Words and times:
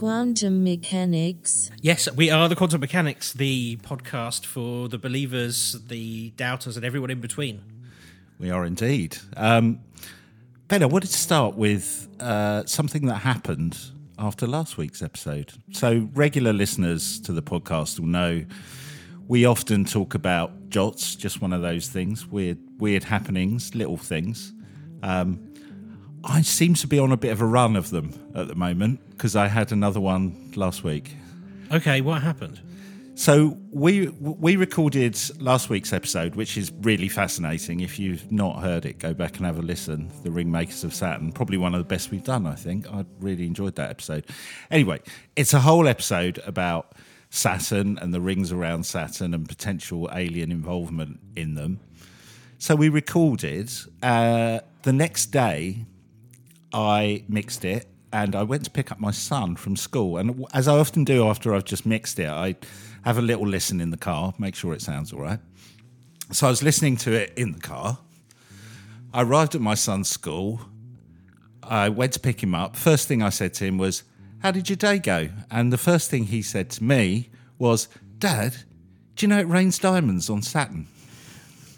the 0.00 0.06
quantum 0.06 0.64
mechanics. 0.64 1.70
Yes, 1.82 2.10
we 2.12 2.30
are 2.30 2.48
the 2.48 2.56
Quantum 2.56 2.80
Mechanics, 2.80 3.34
the 3.34 3.76
podcast 3.82 4.46
for 4.46 4.88
the 4.88 4.96
believers, 4.96 5.76
the 5.88 6.30
doubters, 6.36 6.76
and 6.76 6.86
everyone 6.86 7.10
in 7.10 7.20
between. 7.20 7.60
We 8.38 8.50
are 8.50 8.64
indeed. 8.64 9.18
Um, 9.36 9.80
ben, 10.68 10.82
I 10.82 10.86
wanted 10.86 11.10
to 11.10 11.18
start 11.18 11.54
with 11.54 12.08
uh, 12.18 12.64
something 12.64 13.06
that 13.06 13.16
happened 13.16 13.78
after 14.18 14.46
last 14.46 14.78
week's 14.78 15.02
episode. 15.02 15.52
So, 15.72 16.08
regular 16.14 16.54
listeners 16.54 17.20
to 17.20 17.32
the 17.32 17.42
podcast 17.42 18.00
will 18.00 18.06
know 18.06 18.46
we 19.28 19.44
often 19.44 19.84
talk 19.84 20.14
about 20.14 20.70
JOTTs, 20.70 21.18
just 21.18 21.42
one 21.42 21.52
of 21.52 21.60
those 21.60 21.88
things, 21.88 22.26
weird, 22.26 22.58
weird 22.78 23.04
happenings, 23.04 23.74
little 23.74 23.98
things. 23.98 24.54
Um, 25.02 25.49
I 26.24 26.42
seem 26.42 26.74
to 26.74 26.86
be 26.86 26.98
on 26.98 27.12
a 27.12 27.16
bit 27.16 27.32
of 27.32 27.40
a 27.40 27.46
run 27.46 27.76
of 27.76 27.90
them 27.90 28.12
at 28.34 28.48
the 28.48 28.54
moment 28.54 29.00
because 29.10 29.36
I 29.36 29.48
had 29.48 29.72
another 29.72 30.00
one 30.00 30.52
last 30.54 30.84
week. 30.84 31.14
Okay, 31.72 32.00
what 32.00 32.22
happened? 32.22 32.60
So 33.14 33.58
we 33.70 34.08
we 34.08 34.56
recorded 34.56 35.18
last 35.40 35.68
week's 35.68 35.92
episode, 35.92 36.36
which 36.36 36.56
is 36.56 36.72
really 36.80 37.08
fascinating. 37.08 37.80
If 37.80 37.98
you've 37.98 38.30
not 38.32 38.62
heard 38.62 38.86
it, 38.86 38.98
go 38.98 39.12
back 39.12 39.36
and 39.36 39.46
have 39.46 39.58
a 39.58 39.62
listen. 39.62 40.10
The 40.22 40.30
Ringmakers 40.30 40.84
of 40.84 40.94
Saturn, 40.94 41.32
probably 41.32 41.58
one 41.58 41.74
of 41.74 41.78
the 41.80 41.84
best 41.84 42.10
we've 42.10 42.24
done. 42.24 42.46
I 42.46 42.54
think 42.54 42.90
I 42.90 43.04
really 43.18 43.46
enjoyed 43.46 43.76
that 43.76 43.90
episode. 43.90 44.24
Anyway, 44.70 45.00
it's 45.36 45.52
a 45.52 45.60
whole 45.60 45.86
episode 45.86 46.40
about 46.46 46.94
Saturn 47.28 47.98
and 47.98 48.14
the 48.14 48.20
rings 48.20 48.52
around 48.52 48.84
Saturn 48.84 49.34
and 49.34 49.46
potential 49.46 50.08
alien 50.14 50.50
involvement 50.50 51.20
in 51.36 51.54
them. 51.54 51.80
So 52.58 52.74
we 52.74 52.88
recorded. 52.88 53.70
Uh, 54.02 54.60
the 54.82 54.92
next 54.94 55.26
day, 55.26 55.84
I 56.72 57.24
mixed 57.28 57.64
it 57.64 57.88
and 58.12 58.34
I 58.34 58.42
went 58.42 58.64
to 58.64 58.70
pick 58.70 58.90
up 58.90 58.98
my 58.98 59.10
son 59.10 59.56
from 59.56 59.76
school. 59.76 60.16
And 60.16 60.44
as 60.52 60.68
I 60.68 60.78
often 60.78 61.04
do 61.04 61.26
after 61.28 61.54
I've 61.54 61.64
just 61.64 61.86
mixed 61.86 62.18
it, 62.18 62.28
I 62.28 62.56
have 63.04 63.18
a 63.18 63.22
little 63.22 63.46
listen 63.46 63.80
in 63.80 63.90
the 63.90 63.96
car, 63.96 64.34
make 64.38 64.54
sure 64.54 64.72
it 64.74 64.82
sounds 64.82 65.12
all 65.12 65.20
right. 65.20 65.38
So 66.32 66.46
I 66.46 66.50
was 66.50 66.62
listening 66.62 66.96
to 66.98 67.12
it 67.12 67.32
in 67.36 67.52
the 67.52 67.60
car. 67.60 67.98
I 69.12 69.22
arrived 69.22 69.54
at 69.54 69.60
my 69.60 69.74
son's 69.74 70.08
school. 70.08 70.60
I 71.62 71.88
went 71.88 72.12
to 72.12 72.20
pick 72.20 72.42
him 72.42 72.54
up. 72.54 72.76
First 72.76 73.08
thing 73.08 73.22
I 73.22 73.30
said 73.30 73.54
to 73.54 73.64
him 73.64 73.78
was, 73.78 74.04
How 74.38 74.50
did 74.50 74.68
your 74.68 74.76
day 74.76 74.98
go? 74.98 75.28
And 75.50 75.72
the 75.72 75.78
first 75.78 76.10
thing 76.10 76.24
he 76.24 76.42
said 76.42 76.70
to 76.70 76.84
me 76.84 77.30
was, 77.58 77.88
Dad, 78.18 78.54
do 79.16 79.26
you 79.26 79.28
know 79.28 79.38
it 79.38 79.48
rains 79.48 79.78
diamonds 79.78 80.30
on 80.30 80.42
Saturn? 80.42 80.86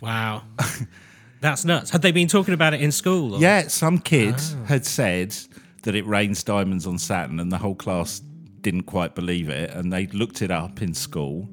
Wow. 0.01 0.43
That's 1.43 1.65
nuts. 1.65 1.91
Had 1.91 2.01
they 2.03 2.13
been 2.13 2.29
talking 2.29 2.55
about 2.55 2.73
it 2.73 2.81
in 2.81 2.93
school? 2.93 3.35
or- 3.35 3.41
Yeah, 3.41 3.67
some 3.69 3.99
kid 3.99 4.37
had 4.67 4.87
said 4.87 5.35
that 5.83 5.95
it 5.95 6.07
rains 6.07 6.43
diamonds 6.45 6.87
on 6.87 6.99
Saturn, 6.99 7.41
and 7.41 7.51
the 7.53 7.59
whole 7.59 7.75
class 7.75 8.21
didn't 8.61 8.85
quite 8.85 9.15
believe 9.17 9.49
it, 9.49 9.71
and 9.71 9.93
they 9.93 10.07
looked 10.07 10.41
it 10.41 10.51
up 10.53 10.81
in 10.81 10.95
school. 10.95 11.49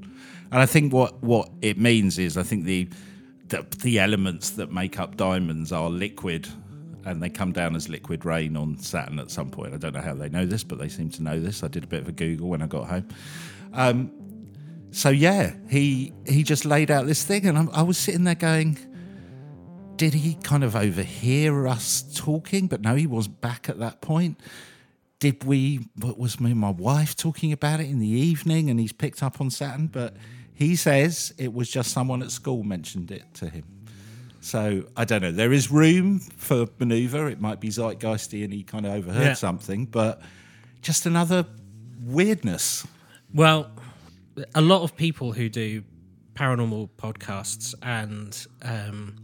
And 0.52 0.62
I 0.62 0.66
think 0.67 0.94
what 0.94 1.22
what 1.23 1.50
it 1.62 1.78
means 1.80 2.17
is, 2.20 2.38
I 2.38 2.44
think 2.44 2.66
the 2.66 2.88
the, 3.48 3.66
the 3.82 3.98
elements 4.00 4.52
that 4.52 4.72
make 4.72 5.00
up 5.00 5.17
diamonds 5.17 5.72
are 5.72 5.90
liquid, 5.90 6.48
and 7.06 7.22
they 7.23 7.30
come 7.30 7.52
down 7.52 7.76
as 7.76 7.90
liquid 7.90 8.26
rain 8.26 8.56
on 8.56 8.78
Saturn 8.78 9.17
at 9.17 9.32
some 9.32 9.50
point. 9.50 9.73
I 9.73 9.78
don't 9.78 9.94
know 9.95 10.02
how 10.02 10.14
they 10.14 10.30
know 10.30 10.45
this, 10.45 10.64
but 10.64 10.78
they 10.78 10.88
seem 10.90 11.10
to 11.12 11.23
know 11.23 11.40
this. 11.40 11.64
I 11.64 11.67
did 11.67 11.84
a 11.84 11.88
bit 11.88 12.02
of 12.04 12.08
a 12.08 12.12
Google 12.12 12.48
when 12.49 12.61
I 12.61 12.67
got 12.67 12.88
home. 12.88 13.08
Um, 13.73 14.11
so 14.92 15.10
yeah, 15.10 15.54
he 15.67 16.14
he 16.28 16.44
just 16.44 16.64
laid 16.64 16.92
out 16.92 17.08
this 17.08 17.23
thing, 17.23 17.48
and 17.48 17.58
I, 17.58 17.66
I 17.73 17.82
was 17.82 17.98
sitting 17.98 18.23
there 18.23 18.36
going 18.36 18.78
did 19.99 20.14
he 20.14 20.36
kind 20.36 20.64
of 20.64 20.77
overhear 20.77 21.67
us 21.67 22.02
talking? 22.15 22.67
But 22.67 22.80
no, 22.82 22.95
he 22.95 23.05
wasn't 23.05 23.42
back 23.42 23.67
at 23.67 23.80
that 23.80 23.99
point. 24.02 24.39
Did 25.20 25.43
we? 25.43 25.89
What 25.98 26.17
was 26.17 26.39
me 26.39 26.52
and 26.52 26.60
my 26.60 26.70
wife 26.71 27.15
talking 27.17 27.52
about 27.52 27.82
it 27.82 27.87
in 27.89 27.99
the 27.99 28.08
evening, 28.08 28.70
and 28.70 28.80
he's 28.80 28.93
picked 28.93 29.21
up 29.21 29.42
on 29.42 29.49
Saturn? 29.49 29.87
But 29.87 30.15
he 30.54 30.77
says 30.77 31.33
it 31.37 31.54
was 31.54 31.70
just 31.70 31.92
someone 31.92 32.23
at 32.23 32.32
school 32.32 32.64
mentioned 32.64 33.11
it 33.11 33.26
to 33.36 33.49
him. 33.49 33.65
So 34.39 34.86
I 34.95 35.04
don't 35.04 35.21
know. 35.21 35.33
There 35.33 35.52
is 35.52 35.70
room 35.70 36.20
for 36.20 36.67
manoeuvre. 36.80 37.30
It 37.30 37.42
might 37.42 37.60
be 37.60 37.67
zeitgeisty, 37.67 38.45
and 38.45 38.54
he 38.54 38.64
kind 38.64 38.86
of 38.86 38.93
overheard 38.93 39.21
Yeah. 39.23 39.33
something, 39.33 39.86
but 39.86 40.21
just 40.81 41.05
another 41.05 41.45
weirdness. 42.05 42.87
Well, 43.33 43.70
a 44.55 44.61
lot 44.61 44.83
of 44.83 44.95
people 44.95 45.33
who 45.33 45.49
do 45.49 45.83
paranormal 46.36 46.89
podcasts 46.98 47.76
and 47.83 48.48
um, 48.61 49.17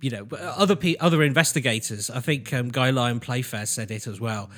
you 0.00 0.10
know 0.10 0.26
other 0.40 0.76
pe- 0.76 0.96
other 0.96 1.22
investigators. 1.22 2.10
I 2.10 2.20
think 2.20 2.52
um, 2.52 2.68
Guy 2.70 2.90
Lyon 2.90 3.20
Playfair 3.20 3.66
said 3.66 3.90
it 3.90 4.06
as 4.06 4.20
well. 4.20 4.50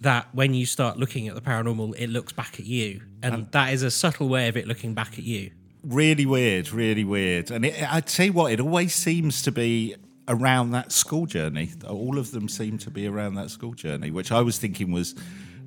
That 0.00 0.26
when 0.32 0.52
you 0.52 0.66
start 0.66 0.96
looking 0.98 1.28
at 1.28 1.34
the 1.34 1.40
paranormal, 1.40 1.94
it 1.96 2.08
looks 2.08 2.32
back 2.32 2.58
at 2.58 2.66
you, 2.66 3.02
and 3.22 3.50
that 3.52 3.72
is 3.72 3.82
a 3.82 3.90
subtle 3.90 4.28
way 4.28 4.48
of 4.48 4.56
it 4.56 4.66
looking 4.66 4.94
back 4.94 5.12
at 5.12 5.24
you. 5.24 5.50
really 5.84 6.26
weird, 6.26 6.72
really 6.72 7.04
weird. 7.04 7.50
And 7.50 7.64
it, 7.64 7.92
I'd 7.92 8.08
say 8.08 8.30
what 8.30 8.52
it 8.52 8.60
always 8.60 8.94
seems 8.94 9.42
to 9.42 9.52
be 9.52 9.94
around 10.28 10.70
that 10.72 10.92
school 10.92 11.26
journey. 11.26 11.70
All 11.88 12.18
of 12.18 12.30
them 12.30 12.48
seem 12.48 12.78
to 12.78 12.90
be 12.90 13.06
around 13.06 13.34
that 13.34 13.50
school 13.50 13.74
journey, 13.74 14.10
which 14.10 14.30
I 14.32 14.40
was 14.40 14.58
thinking 14.58 14.92
was 14.92 15.14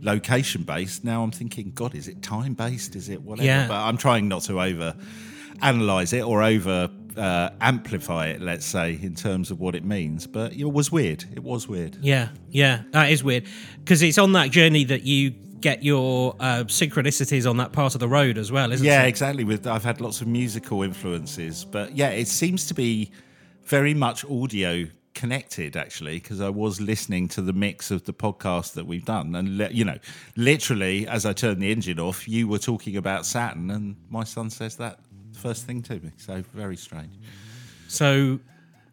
location 0.01 0.63
based. 0.63 1.03
Now 1.03 1.23
I'm 1.23 1.31
thinking, 1.31 1.71
God, 1.73 1.95
is 1.95 2.07
it 2.07 2.21
time 2.21 2.53
based? 2.53 2.95
Is 2.95 3.09
it 3.09 3.21
whatever? 3.21 3.45
Yeah. 3.45 3.67
But 3.67 3.81
I'm 3.81 3.97
trying 3.97 4.27
not 4.27 4.43
to 4.43 4.61
over 4.61 4.95
analyze 5.61 6.11
it 6.13 6.23
or 6.23 6.43
over 6.43 6.89
uh, 7.17 7.49
amplify 7.61 8.27
it. 8.27 8.41
Let's 8.41 8.65
say 8.65 8.99
in 9.01 9.15
terms 9.15 9.51
of 9.51 9.59
what 9.59 9.75
it 9.75 9.83
means. 9.83 10.27
But 10.27 10.53
it 10.53 10.65
was 10.65 10.91
weird. 10.91 11.23
It 11.33 11.43
was 11.43 11.67
weird. 11.67 11.97
Yeah, 12.01 12.29
yeah, 12.49 12.83
that 12.91 13.11
is 13.11 13.23
weird 13.23 13.45
because 13.79 14.01
it's 14.01 14.17
on 14.17 14.33
that 14.33 14.51
journey 14.51 14.83
that 14.85 15.03
you 15.03 15.31
get 15.61 15.83
your 15.83 16.35
uh, 16.39 16.63
synchronicities 16.65 17.49
on 17.49 17.57
that 17.57 17.71
part 17.71 17.95
of 17.95 17.99
the 17.99 18.07
road 18.07 18.37
as 18.37 18.51
well, 18.51 18.71
isn't 18.71 18.85
Yeah, 18.85 18.99
it? 18.99 19.03
Yeah, 19.03 19.07
exactly. 19.07 19.43
With 19.43 19.65
I've 19.65 19.83
had 19.83 19.99
lots 20.01 20.21
of 20.21 20.27
musical 20.27 20.83
influences, 20.83 21.65
but 21.65 21.95
yeah, 21.95 22.09
it 22.09 22.27
seems 22.27 22.67
to 22.67 22.73
be 22.73 23.11
very 23.63 23.93
much 23.93 24.23
audio 24.25 24.85
connected 25.15 25.77
actually 25.77 26.19
because 26.19 26.41
I 26.41 26.49
was 26.49 26.81
listening 26.81 27.29
to 27.29 27.41
the 27.41 27.53
mix 27.53 27.89
of 27.89 28.03
the 28.03 28.11
podcast 28.13 28.73
that 28.73 28.85
we've 28.85 29.05
done 29.05 29.33
and 29.35 29.57
li- 29.57 29.69
you 29.71 29.85
know 29.85 29.97
literally 30.35 31.07
as 31.07 31.25
I 31.25 31.31
turned 31.31 31.61
the 31.61 31.71
engine 31.71 32.01
off 32.01 32.27
you 32.27 32.49
were 32.49 32.59
talking 32.59 32.97
about 32.97 33.25
Saturn 33.25 33.71
and 33.71 33.95
my 34.09 34.25
son 34.25 34.49
says 34.49 34.75
that 34.75 34.99
first 35.35 35.65
thing 35.65 35.81
to 35.83 35.93
me 35.99 36.11
so 36.17 36.43
very 36.53 36.77
strange 36.77 37.13
So 37.87 38.39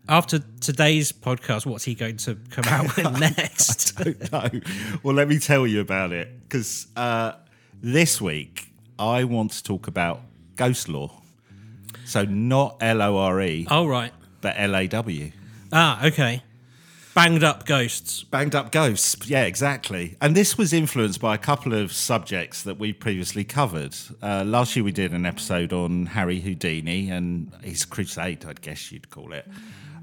after 0.09 0.41
today's 0.61 1.13
podcast, 1.13 1.65
what's 1.65 1.85
he 1.85 1.95
going 1.95 2.17
to 2.19 2.37
come 2.51 2.65
out 2.67 2.95
with 2.97 3.21
next? 3.21 3.97
don't 4.03 4.33
know 4.33 4.61
well 5.03 5.15
let 5.15 5.29
me 5.29 5.39
tell 5.39 5.67
you 5.67 5.81
about 5.81 6.13
it 6.13 6.29
because 6.43 6.87
uh, 6.97 7.33
this 7.83 8.21
week 8.21 8.69
I 8.99 9.25
want 9.25 9.53
to 9.53 9.63
talk 9.63 9.87
about 9.87 10.21
ghost 10.57 10.89
law 10.89 11.23
so 12.05 12.25
not 12.25 12.77
L-O-R-E 12.81 13.67
oh 13.71 13.87
right. 13.87 14.13
but 14.41 14.55
L-A-W 14.59 15.33
Ah, 15.75 16.05
okay. 16.07 16.43
Banged 17.15 17.45
up 17.45 17.67
ghosts. 17.67 18.25
Banged 18.25 18.55
up 18.55 18.73
ghosts, 18.73 19.29
yeah, 19.29 19.45
exactly. 19.45 20.17
And 20.23 20.35
this 20.35 20.57
was 20.57 20.73
influenced 20.73 21.21
by 21.21 21.35
a 21.35 21.39
couple 21.39 21.75
of 21.75 21.93
subjects 21.93 22.63
that 22.63 22.79
we 22.79 22.95
previously 22.95 23.45
covered. 23.45 23.95
Uh, 24.23 24.45
last 24.47 24.75
year 24.75 24.85
we 24.85 24.93
did 24.93 25.13
an 25.13 25.27
episode 25.27 25.75
on 25.75 26.07
Harry 26.07 26.41
Houdini 26.41 27.11
and 27.11 27.53
his 27.63 27.85
crusade, 27.85 28.47
I 28.47 28.55
guess 28.55 28.91
you'd 28.91 29.11
call 29.11 29.35
it, 29.35 29.47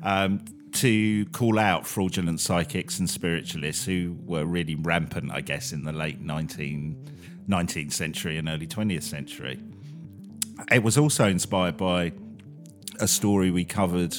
um, 0.03 0.45
to 0.73 1.25
call 1.27 1.57
out 1.57 1.87
fraudulent 1.87 2.41
psychics 2.41 2.99
and 2.99 3.09
spiritualists 3.09 3.85
who 3.85 4.15
were 4.25 4.45
really 4.45 4.75
rampant, 4.75 5.31
I 5.31 5.41
guess, 5.41 5.71
in 5.71 5.85
the 5.85 5.91
late 5.91 6.21
19, 6.21 6.95
19th 7.49 7.91
century 7.91 8.37
and 8.37 8.47
early 8.47 8.67
20th 8.67 9.01
century. 9.01 9.59
It 10.71 10.83
was 10.83 10.95
also 10.95 11.27
inspired 11.27 11.75
by 11.75 12.11
a 12.99 13.07
story 13.07 13.49
we 13.49 13.65
covered 13.65 14.15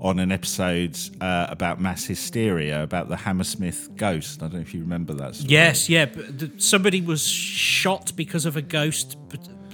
on 0.00 0.18
an 0.18 0.30
episode 0.30 0.98
uh, 1.20 1.46
about 1.48 1.80
mass 1.80 2.04
hysteria, 2.04 2.82
about 2.82 3.08
the 3.08 3.16
Hammersmith 3.16 3.90
ghost. 3.96 4.42
I 4.42 4.46
don't 4.46 4.54
know 4.54 4.60
if 4.60 4.74
you 4.74 4.80
remember 4.80 5.14
that. 5.14 5.36
Story. 5.36 5.52
Yes, 5.52 5.88
yeah. 5.88 6.06
Somebody 6.58 7.00
was 7.00 7.26
shot 7.26 8.12
because 8.14 8.44
of 8.44 8.56
a 8.56 8.62
ghost 8.62 9.16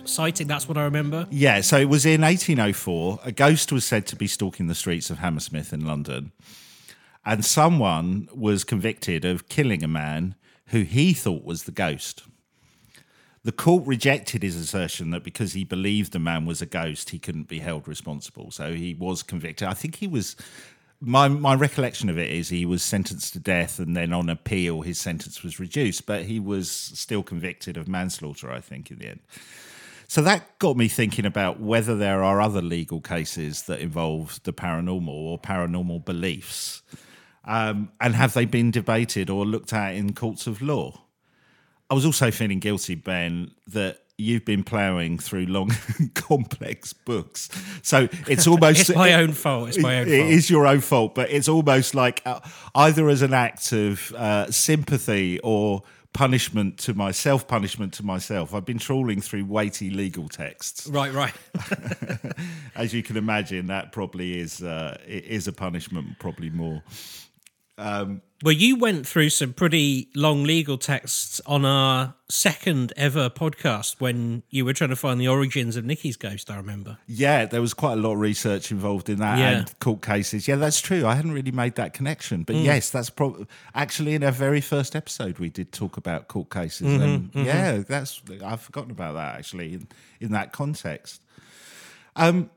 sighting. 0.05 0.47
That's 0.47 0.69
what 0.69 0.77
I 0.77 0.85
remember. 0.85 1.27
Yeah, 1.31 1.61
so 1.61 1.79
it 1.79 1.89
was 1.89 2.07
in 2.07 2.21
1804. 2.23 3.21
A 3.25 3.33
ghost 3.33 3.73
was 3.73 3.85
said 3.85 4.07
to 4.09 4.17
be 4.17 4.27
stalking 4.27 4.67
the 4.67 4.75
streets 4.75 5.11
of 5.11 5.19
Hammersmith 5.19 5.73
in 5.73 5.85
London. 5.85 6.33
And 7.25 7.45
someone 7.45 8.29
was 8.35 8.65
convicted 8.65 9.25
of 9.25 9.49
killing 9.49 9.85
a 9.85 9.89
man 9.89 10.35
who 10.67 10.83
he 10.83 11.13
thought 11.13 11.45
was 11.45 11.65
the 11.65 11.73
ghost. 11.73 12.25
The 13.45 13.53
court 13.53 13.85
rejected 13.87 14.43
his 14.43 14.57
assertion 14.57 15.11
that 15.11 15.25
because 15.25 15.53
he 15.53 15.65
believed 15.65 16.13
the 16.13 16.21
man 16.21 16.47
was 16.47 16.63
a 16.63 16.67
ghost, 16.67 17.11
he 17.11 17.19
couldn't 17.19 17.49
be 17.49 17.59
held 17.59 17.89
responsible. 17.89 18.51
So 18.53 18.75
he 18.75 18.95
was 18.95 19.23
convicted. 19.23 19.69
I 19.69 19.75
think 19.75 19.97
he 19.97 20.07
was. 20.07 20.37
My, 21.05 21.27
my 21.27 21.57
recollection 21.57 22.09
of 22.09 22.17
it 22.17 22.31
is 22.31 22.49
he 22.49 22.65
was 22.65 22.81
sentenced 22.81 23.33
to 23.33 23.41
death 23.41 23.81
and 23.81 23.97
then 23.97 24.13
on 24.13 24.29
appeal 24.29 24.83
his 24.83 25.01
sentence 25.01 25.43
was 25.43 25.59
reduced, 25.59 26.07
but 26.07 26.27
he 26.27 26.39
was 26.39 26.71
still 26.71 27.25
convicted 27.25 27.77
of 27.77 27.89
manslaughter, 27.89 28.53
I 28.53 28.61
think, 28.61 28.89
in 28.93 28.99
the 28.99 29.09
end. 29.09 29.21
So 30.07 30.21
that 30.23 30.59
got 30.61 30.77
me 30.77 30.87
thinking 30.87 31.25
about 31.25 31.59
whether 31.59 31.97
there 31.97 32.23
are 32.23 32.41
other 32.41 32.61
legal 32.61 33.01
cases 33.01 33.63
that 33.63 33.81
involve 33.81 34.41
the 34.45 34.53
paranormal 34.53 35.09
or 35.09 35.41
paranormal 35.41 36.05
beliefs. 36.05 36.83
Um, 37.47 37.91
and 37.99 38.15
have 38.15 38.35
they 38.35 38.45
been 38.45 38.71
debated 38.71 39.31
or 39.31 39.45
looked 39.45 39.73
at 39.73 39.95
in 39.95 40.13
courts 40.13 40.47
of 40.47 40.63
law? 40.63 41.03
I 41.93 41.95
was 41.95 42.07
also 42.07 42.31
feeling 42.31 42.59
guilty, 42.59 42.95
Ben, 42.95 43.51
that 43.67 43.99
you've 44.17 44.47
been 44.47 44.65
ploughing 44.65 45.19
through 45.19 45.45
long, 45.45 45.71
complex 46.15 46.95
books. 46.95 47.51
So 47.83 48.09
it's 48.27 48.47
almost 48.53 48.89
It's 48.89 48.95
my 48.97 49.13
own 49.13 49.33
fault. 49.33 49.69
It's 49.69 49.79
my 49.79 49.99
own 49.99 50.09
It 50.09 50.21
fault. 50.21 50.31
is 50.31 50.49
your 50.49 50.67
own 50.67 50.81
fault, 50.81 51.15
but 51.15 51.31
it's 51.31 51.51
almost 51.51 51.95
like 51.95 52.23
uh, 52.25 52.41
either 52.75 53.11
as 53.11 53.21
an 53.21 53.35
act 53.35 53.73
of 53.75 54.11
uh, 54.17 54.51
sympathy 54.51 55.39
or 55.41 55.83
punishment 56.15 56.79
to 56.79 56.95
my 56.95 57.11
self 57.11 57.47
punishment 57.47 57.93
to 57.93 58.07
myself. 58.07 58.55
I've 58.55 58.65
been 58.65 58.79
trawling 58.79 59.21
through 59.21 59.45
weighty 59.45 59.91
legal 59.91 60.31
texts. 60.31 60.87
Right, 60.87 61.13
right. 61.13 61.35
As 62.75 62.95
you 62.95 63.03
can 63.03 63.19
imagine, 63.19 63.67
that 63.67 63.93
probably 63.93 64.39
is 64.39 64.63
uh, 64.63 64.97
it 65.07 65.27
is 65.27 65.47
a 65.47 65.53
punishment, 65.53 66.19
probably 66.19 66.49
more. 66.49 66.83
Um, 67.83 68.23
well, 68.45 68.53
you 68.53 68.77
went 68.77 69.07
through 69.07 69.31
some 69.31 69.53
pretty 69.53 70.09
long 70.15 70.45
legal 70.45 70.79
texts 70.79 71.41
on 71.47 71.65
our 71.65 72.15
second 72.29 72.93
ever 72.97 73.29
podcast 73.29 74.01
when 74.01 74.43
you 74.51 74.65
were 74.65 74.73
trying 74.73 74.91
to 74.91 74.97
find 74.97 75.21
the 75.21 75.29
origins 75.29 75.77
of 75.77 75.85
Nikki's 75.85 76.17
ghost, 76.17 76.51
I 76.51 76.57
remember. 76.57 76.99
Yeah, 77.07 77.45
there 77.45 77.61
was 77.61 77.75
quite 77.75 77.95
a 77.95 77.97
lot 77.97 78.13
of 78.13 78.21
research 78.21 78.71
involved 78.71 79.09
in 79.09 79.19
that 79.19 79.39
Yeah. 79.39 79.51
and 79.51 79.79
court 79.81 80.03
cases. 80.03 80.47
Yeah, 80.47 80.57
that's 80.57 80.81
true. 80.81 81.07
I 81.07 81.15
hadn't 81.15 81.33
really 81.33 81.53
made 81.53 81.75
that 81.77 81.93
connection, 81.93 82.45
but 82.45 82.57
mm. 82.57 82.65
yes, 82.65 82.91
that's 82.91 83.11
probably 83.11 83.47
actually 83.75 84.15
in 84.15 84.25
our 84.25 84.33
very 84.33 84.61
first 84.61 84.97
episode 84.97 85.39
we 85.39 85.49
did 85.49 85.73
talk 85.73 85.97
about 85.97 86.29
court 86.29 86.51
cases, 86.51 86.87
mm-hmm, 86.87 87.03
and 87.03 87.33
mm-hmm. 87.33 87.47
yeah, 87.47 87.79
that's 87.79 88.23
I've 88.45 88.61
forgotten 88.61 88.93
about 88.93 89.15
that 89.15 89.37
actually 89.39 89.75
in, 89.75 89.89
in 90.21 90.33
that 90.33 90.53
context. 90.53 91.21
Um, 92.17 92.51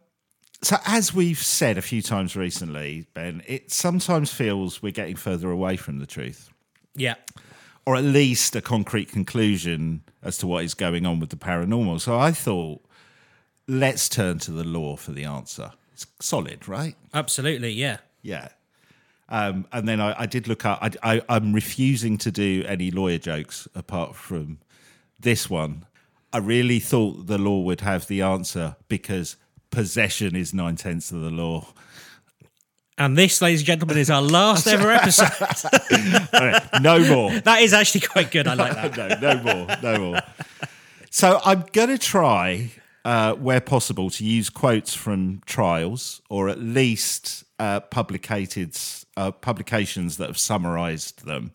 so 0.61 0.77
as 0.85 1.13
we've 1.13 1.37
said 1.41 1.77
a 1.77 1.81
few 1.81 2.01
times 2.01 2.35
recently, 2.35 3.07
Ben, 3.13 3.41
it 3.47 3.71
sometimes 3.71 4.31
feels 4.33 4.81
we're 4.81 4.91
getting 4.91 5.15
further 5.15 5.51
away 5.51 5.77
from 5.77 5.99
the 5.99 6.05
truth 6.05 6.49
Yeah. 6.95 7.15
or 7.85 7.95
at 7.95 8.03
least 8.03 8.55
a 8.55 8.61
concrete 8.61 9.09
conclusion 9.11 10.01
as 10.23 10.37
to 10.39 10.47
what 10.47 10.63
is 10.63 10.73
going 10.73 11.05
on 11.05 11.19
with 11.19 11.29
the 11.29 11.35
paranormal. 11.35 12.01
So 12.01 12.17
I 12.17 12.31
thought, 12.31 12.83
let's 13.67 14.09
turn 14.09 14.39
to 14.39 14.51
the 14.51 14.63
law 14.63 14.95
for 14.95 15.11
the 15.11 15.25
answer. 15.25 15.71
It's 15.93 16.07
solid, 16.19 16.67
right? 16.67 16.95
Absolutely, 17.13 17.71
yeah. 17.71 17.97
Yeah. 18.21 18.49
Um, 19.29 19.65
and 19.71 19.87
then 19.87 19.99
I, 20.01 20.21
I 20.21 20.25
did 20.25 20.47
look 20.47 20.65
up. 20.65 20.79
I, 20.81 20.91
I, 21.15 21.21
I'm 21.29 21.53
refusing 21.53 22.17
to 22.19 22.31
do 22.31 22.63
any 22.67 22.91
lawyer 22.91 23.17
jokes 23.17 23.67
apart 23.75 24.15
from 24.15 24.59
this 25.19 25.49
one. 25.49 25.85
I 26.33 26.39
really 26.39 26.79
thought 26.79 27.27
the 27.27 27.37
law 27.37 27.61
would 27.61 27.81
have 27.81 28.07
the 28.07 28.21
answer 28.21 28.75
because 28.87 29.35
possession 29.75 30.35
is 30.35 30.53
nine 30.53 30.75
tenths 30.75 31.11
of 31.11 31.21
the 31.21 31.29
law. 31.29 31.67
And 32.97 33.17
this, 33.17 33.41
ladies 33.41 33.59
and 33.59 33.67
gentlemen, 33.67 33.97
is 33.97 34.09
our 34.09 34.21
last 34.39 34.67
ever 34.67 34.89
episode. 34.89 35.29
No 36.81 36.99
more. 36.99 37.39
that 37.41 37.61
is 37.61 37.73
actually 37.73 38.01
quite 38.01 38.31
good. 38.31 38.47
I 38.47 38.53
like 38.53 38.95
that. 38.95 39.21
no, 39.21 39.33
no 39.33 39.43
more, 39.43 39.77
no 39.83 39.99
more. 39.99 40.21
So 41.09 41.41
I'm 41.43 41.65
going 41.73 41.89
to 41.89 41.97
try, 41.97 42.71
uh, 43.03 43.33
where 43.33 43.59
possible, 43.59 44.09
to 44.11 44.23
use 44.23 44.49
quotes 44.49 44.93
from 44.93 45.41
trials 45.45 46.21
or 46.29 46.47
at 46.47 46.59
least 46.59 47.43
uh, 47.59 47.81
publicated 47.81 48.75
uh, 49.17 49.31
publications 49.31 50.17
that 50.17 50.27
have 50.27 50.37
summarised 50.37 51.25
them. 51.25 51.51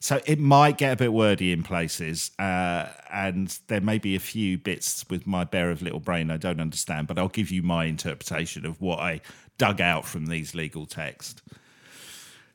So 0.00 0.20
it 0.26 0.40
might 0.40 0.78
get 0.78 0.92
a 0.94 0.96
bit 0.96 1.12
wordy 1.12 1.52
in 1.52 1.62
places, 1.62 2.32
uh, 2.38 2.88
and 3.12 3.56
there 3.68 3.80
may 3.80 3.98
be 3.98 4.16
a 4.16 4.20
few 4.20 4.58
bits 4.58 5.04
with 5.08 5.28
my 5.28 5.44
bear 5.44 5.70
of 5.70 5.80
little 5.80 6.00
brain 6.00 6.28
I 6.30 6.38
don't 6.38 6.60
understand, 6.60 7.06
but 7.06 7.18
I'll 7.18 7.28
give 7.28 7.52
you 7.52 7.62
my 7.62 7.84
interpretation 7.84 8.66
of 8.66 8.80
what 8.80 8.98
I 8.98 9.20
dug 9.58 9.80
out 9.80 10.04
from 10.04 10.26
these 10.26 10.56
legal 10.56 10.86
texts. 10.86 11.40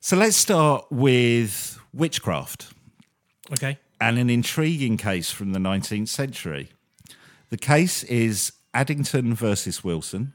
So 0.01 0.17
let's 0.17 0.35
start 0.35 0.85
with 0.91 1.79
witchcraft 1.93 2.73
Okay. 3.53 3.77
and 4.01 4.17
an 4.19 4.29
intriguing 4.29 4.97
case 4.97 5.31
from 5.31 5.53
the 5.53 5.59
19th 5.59 6.09
century. 6.09 6.69
The 7.49 7.57
case 7.57 8.03
is 8.03 8.51
Addington 8.73 9.33
versus 9.33 9.83
Wilson. 9.85 10.33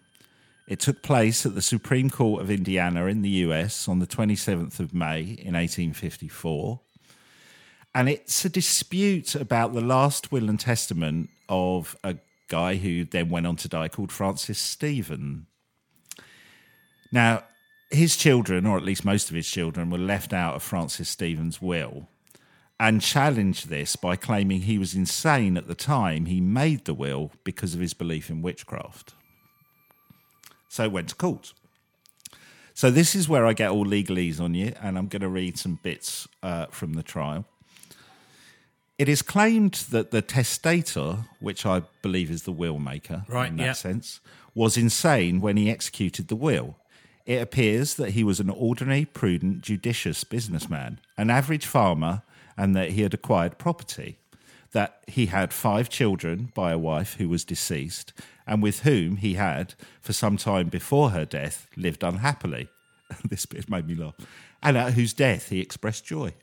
It 0.69 0.81
took 0.81 1.03
place 1.03 1.45
at 1.45 1.55
the 1.55 1.63
Supreme 1.63 2.09
Court 2.09 2.41
of 2.41 2.51
Indiana 2.51 3.07
in 3.07 3.23
the 3.23 3.31
US 3.31 3.89
on 3.89 3.99
the 3.99 4.07
27th 4.07 4.79
of 4.81 4.95
May 4.95 5.21
in 5.21 5.55
1854. 5.55 6.81
And 7.95 8.09
it's 8.09 8.45
a 8.45 8.49
dispute 8.49 9.35
about 9.35 9.75
the 9.75 9.81
last 9.81 10.33
will 10.33 10.49
and 10.49 10.59
testament 10.59 11.31
of 11.49 11.97
a 12.03 12.17
guy 12.49 12.77
who 12.77 13.05
then 13.05 13.29
went 13.29 13.47
on 13.47 13.57
to 13.57 13.69
die 13.69 13.89
called 13.89 14.13
Francis 14.13 14.59
Stephen. 14.59 15.47
Now, 17.11 17.45
his 17.91 18.17
children, 18.17 18.65
or 18.65 18.79
at 18.79 18.85
least 18.85 19.05
most 19.05 19.29
of 19.29 19.37
his 19.37 19.51
children, 19.51 19.91
were 19.91 19.99
left 19.99 20.33
out 20.33 20.55
of 20.55 20.63
Francis 20.63 21.11
Stephen's 21.11 21.61
will 21.61 22.09
and 22.81 23.03
challenged 23.03 23.69
this 23.69 23.95
by 23.97 24.17
claiming 24.17 24.63
he 24.63 24.79
was 24.79 24.95
insane 24.95 25.57
at 25.57 25.69
the 25.69 25.75
time 25.75 26.27
he 26.27 26.41
made 26.41 26.85
the 26.85 26.95
will 26.95 27.31
because 27.45 27.75
of 27.75 27.81
his 27.81 27.95
belief 27.95 28.31
in 28.31 28.43
witchcraft. 28.43 29.15
So 30.73 30.85
it 30.85 30.93
went 30.93 31.11
to 31.11 31.15
court. 31.15 31.53
So 32.73 32.91
this 32.91 33.15
is 33.15 33.29
where 33.29 33.45
I 33.45 33.53
get 33.53 33.71
all 33.73 33.85
legalese 33.85 34.41
on 34.41 34.55
you, 34.55 34.73
and 34.81 34.97
I'm 34.97 35.07
going 35.07 35.21
to 35.21 35.29
read 35.29 35.59
some 35.59 35.79
bits 35.83 36.27
uh, 36.43 36.65
from 36.71 36.95
the 36.95 37.03
trial. 37.03 37.45
It 38.97 39.07
is 39.07 39.21
claimed 39.21 39.75
that 39.91 40.13
the 40.13 40.23
testator, 40.23 41.27
which 41.41 41.67
I 41.67 41.83
believe 42.01 42.31
is 42.31 42.45
the 42.45 42.53
will 42.53 42.79
maker 42.79 43.27
Right, 43.29 43.51
in 43.51 43.59
that 43.59 43.65
yeah. 43.65 43.73
sense, 43.75 44.21
was 44.55 44.79
insane 44.79 45.43
when 45.43 45.59
he 45.59 45.71
executed 45.71 46.29
the 46.29 46.37
will. 46.37 46.77
It 47.27 47.43
appears 47.43 47.97
that 47.97 48.13
he 48.13 48.25
was 48.25 48.41
an 48.41 48.49
ordinary, 48.49 49.05
prudent, 49.05 49.61
judicious 49.61 50.25
businessman, 50.25 51.01
an 51.19 51.29
average 51.29 51.67
farmer, 51.67 52.23
and 52.57 52.75
that 52.75 52.93
he 52.93 53.03
had 53.03 53.13
acquired 53.13 53.59
property. 53.59 54.17
That 54.73 55.03
he 55.07 55.27
had 55.27 55.53
five 55.53 55.91
children 55.91 56.51
by 56.55 56.73
a 56.73 56.79
wife 56.79 57.17
who 57.19 57.29
was 57.29 57.45
deceased, 57.45 58.15
and 58.47 58.63
with 58.63 58.81
whom 58.81 59.17
he 59.17 59.35
had, 59.35 59.75
for 60.01 60.13
some 60.13 60.37
time 60.37 60.69
before 60.69 61.11
her 61.11 61.25
death, 61.25 61.69
lived 61.77 62.03
unhappily. 62.03 62.69
this 63.29 63.47
bit 63.47 63.69
made 63.71 63.87
me 63.87 63.95
laugh. 63.95 64.15
And 64.63 64.77
at 64.77 64.95
whose 64.95 65.13
death 65.13 65.49
he 65.49 65.61
expressed 65.61 66.05
joy. 66.05 66.35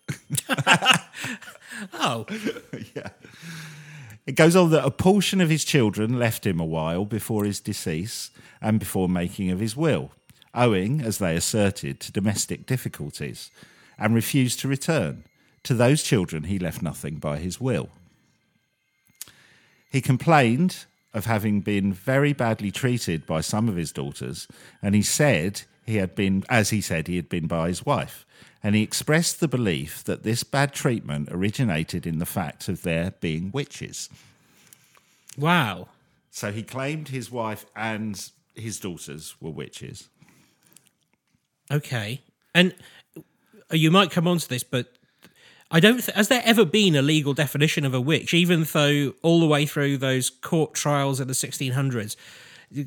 Oh, 1.93 2.25
yeah. 2.95 3.09
It 4.25 4.35
goes 4.35 4.55
on 4.55 4.71
that 4.71 4.85
a 4.85 4.91
portion 4.91 5.41
of 5.41 5.49
his 5.49 5.63
children 5.63 6.19
left 6.19 6.45
him 6.45 6.59
a 6.59 6.65
while 6.65 7.05
before 7.05 7.45
his 7.45 7.59
decease 7.59 8.31
and 8.61 8.79
before 8.79 9.07
making 9.07 9.49
of 9.49 9.59
his 9.59 9.75
will, 9.75 10.11
owing, 10.53 11.01
as 11.01 11.17
they 11.17 11.35
asserted, 11.35 11.99
to 12.01 12.11
domestic 12.11 12.65
difficulties, 12.65 13.49
and 13.97 14.13
refused 14.13 14.59
to 14.59 14.67
return. 14.67 15.23
To 15.63 15.73
those 15.73 16.03
children 16.03 16.43
he 16.43 16.59
left 16.59 16.81
nothing 16.81 17.15
by 17.15 17.37
his 17.37 17.59
will. 17.59 17.89
He 19.91 20.01
complained 20.01 20.85
of 21.13 21.25
having 21.25 21.61
been 21.61 21.91
very 21.91 22.33
badly 22.33 22.71
treated 22.71 23.25
by 23.25 23.41
some 23.41 23.67
of 23.67 23.75
his 23.75 23.91
daughters, 23.91 24.47
and 24.81 24.95
he 24.95 25.01
said 25.01 25.63
he 25.85 25.97
had 25.97 26.13
been, 26.15 26.43
as 26.49 26.69
he 26.69 26.81
said, 26.81 27.07
he 27.07 27.15
had 27.15 27.29
been 27.29 27.47
by 27.47 27.67
his 27.67 27.85
wife. 27.85 28.25
And 28.61 28.75
he 28.75 28.83
expressed 28.83 29.39
the 29.39 29.47
belief 29.47 30.03
that 30.03 30.23
this 30.23 30.43
bad 30.43 30.73
treatment 30.73 31.29
originated 31.31 32.05
in 32.05 32.19
the 32.19 32.25
fact 32.25 32.67
of 32.67 32.81
their 32.81 33.11
being 33.19 33.51
witches. 33.51 34.09
wow. 35.37 35.87
So 36.31 36.51
he 36.51 36.61
claimed 36.61 37.07
his 37.07 37.31
wife 37.31 37.65
and 37.75 38.29
his 38.53 38.79
daughters 38.79 39.35
were 39.41 39.49
witches. 39.49 40.09
Okay. 41.71 42.21
And 42.53 42.75
uh, 43.17 43.21
you 43.71 43.89
might 43.89 44.11
come 44.11 44.27
on 44.27 44.37
to 44.37 44.47
this, 44.47 44.63
but 44.63 44.93
I 45.71 45.79
don't. 45.79 46.01
Th- 46.03 46.15
has 46.15 46.27
there 46.29 46.41
ever 46.45 46.65
been 46.65 46.95
a 46.95 47.01
legal 47.01 47.33
definition 47.33 47.85
of 47.85 47.93
a 47.93 48.01
witch? 48.01 48.33
Even 48.33 48.63
though 48.63 49.13
all 49.21 49.39
the 49.39 49.45
way 49.45 49.65
through 49.65 49.97
those 49.97 50.29
court 50.29 50.73
trials 50.73 51.19
in 51.19 51.27
the 51.27 51.33
1600s, 51.33 52.15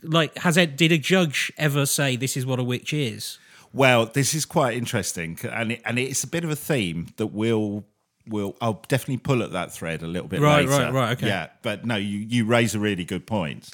like 0.02 0.36
has 0.38 0.56
it? 0.56 0.76
Did 0.76 0.90
a 0.92 0.98
judge 0.98 1.52
ever 1.58 1.86
say 1.86 2.16
this 2.16 2.36
is 2.36 2.44
what 2.44 2.58
a 2.58 2.64
witch 2.64 2.92
is? 2.92 3.38
Well, 3.72 4.06
this 4.06 4.34
is 4.34 4.44
quite 4.44 4.76
interesting, 4.76 5.38
and 5.50 5.72
it, 5.72 5.82
and 5.84 5.98
it's 5.98 6.24
a 6.24 6.28
bit 6.28 6.44
of 6.44 6.50
a 6.50 6.56
theme 6.56 7.08
that 7.16 7.28
we'll 7.28 7.84
will 8.26 8.56
I'll 8.60 8.82
definitely 8.88 9.16
pull 9.18 9.42
at 9.42 9.52
that 9.52 9.72
thread 9.72 10.02
a 10.02 10.06
little 10.06 10.28
bit 10.28 10.40
Right, 10.40 10.66
later. 10.66 10.70
right, 10.70 10.84
right, 10.84 10.92
right. 10.92 11.12
okay. 11.18 11.26
Yeah, 11.28 11.48
but 11.62 11.84
no, 11.86 11.96
you 11.96 12.18
you 12.18 12.44
raise 12.44 12.74
a 12.74 12.78
really 12.80 13.04
good 13.04 13.26
point. 13.26 13.70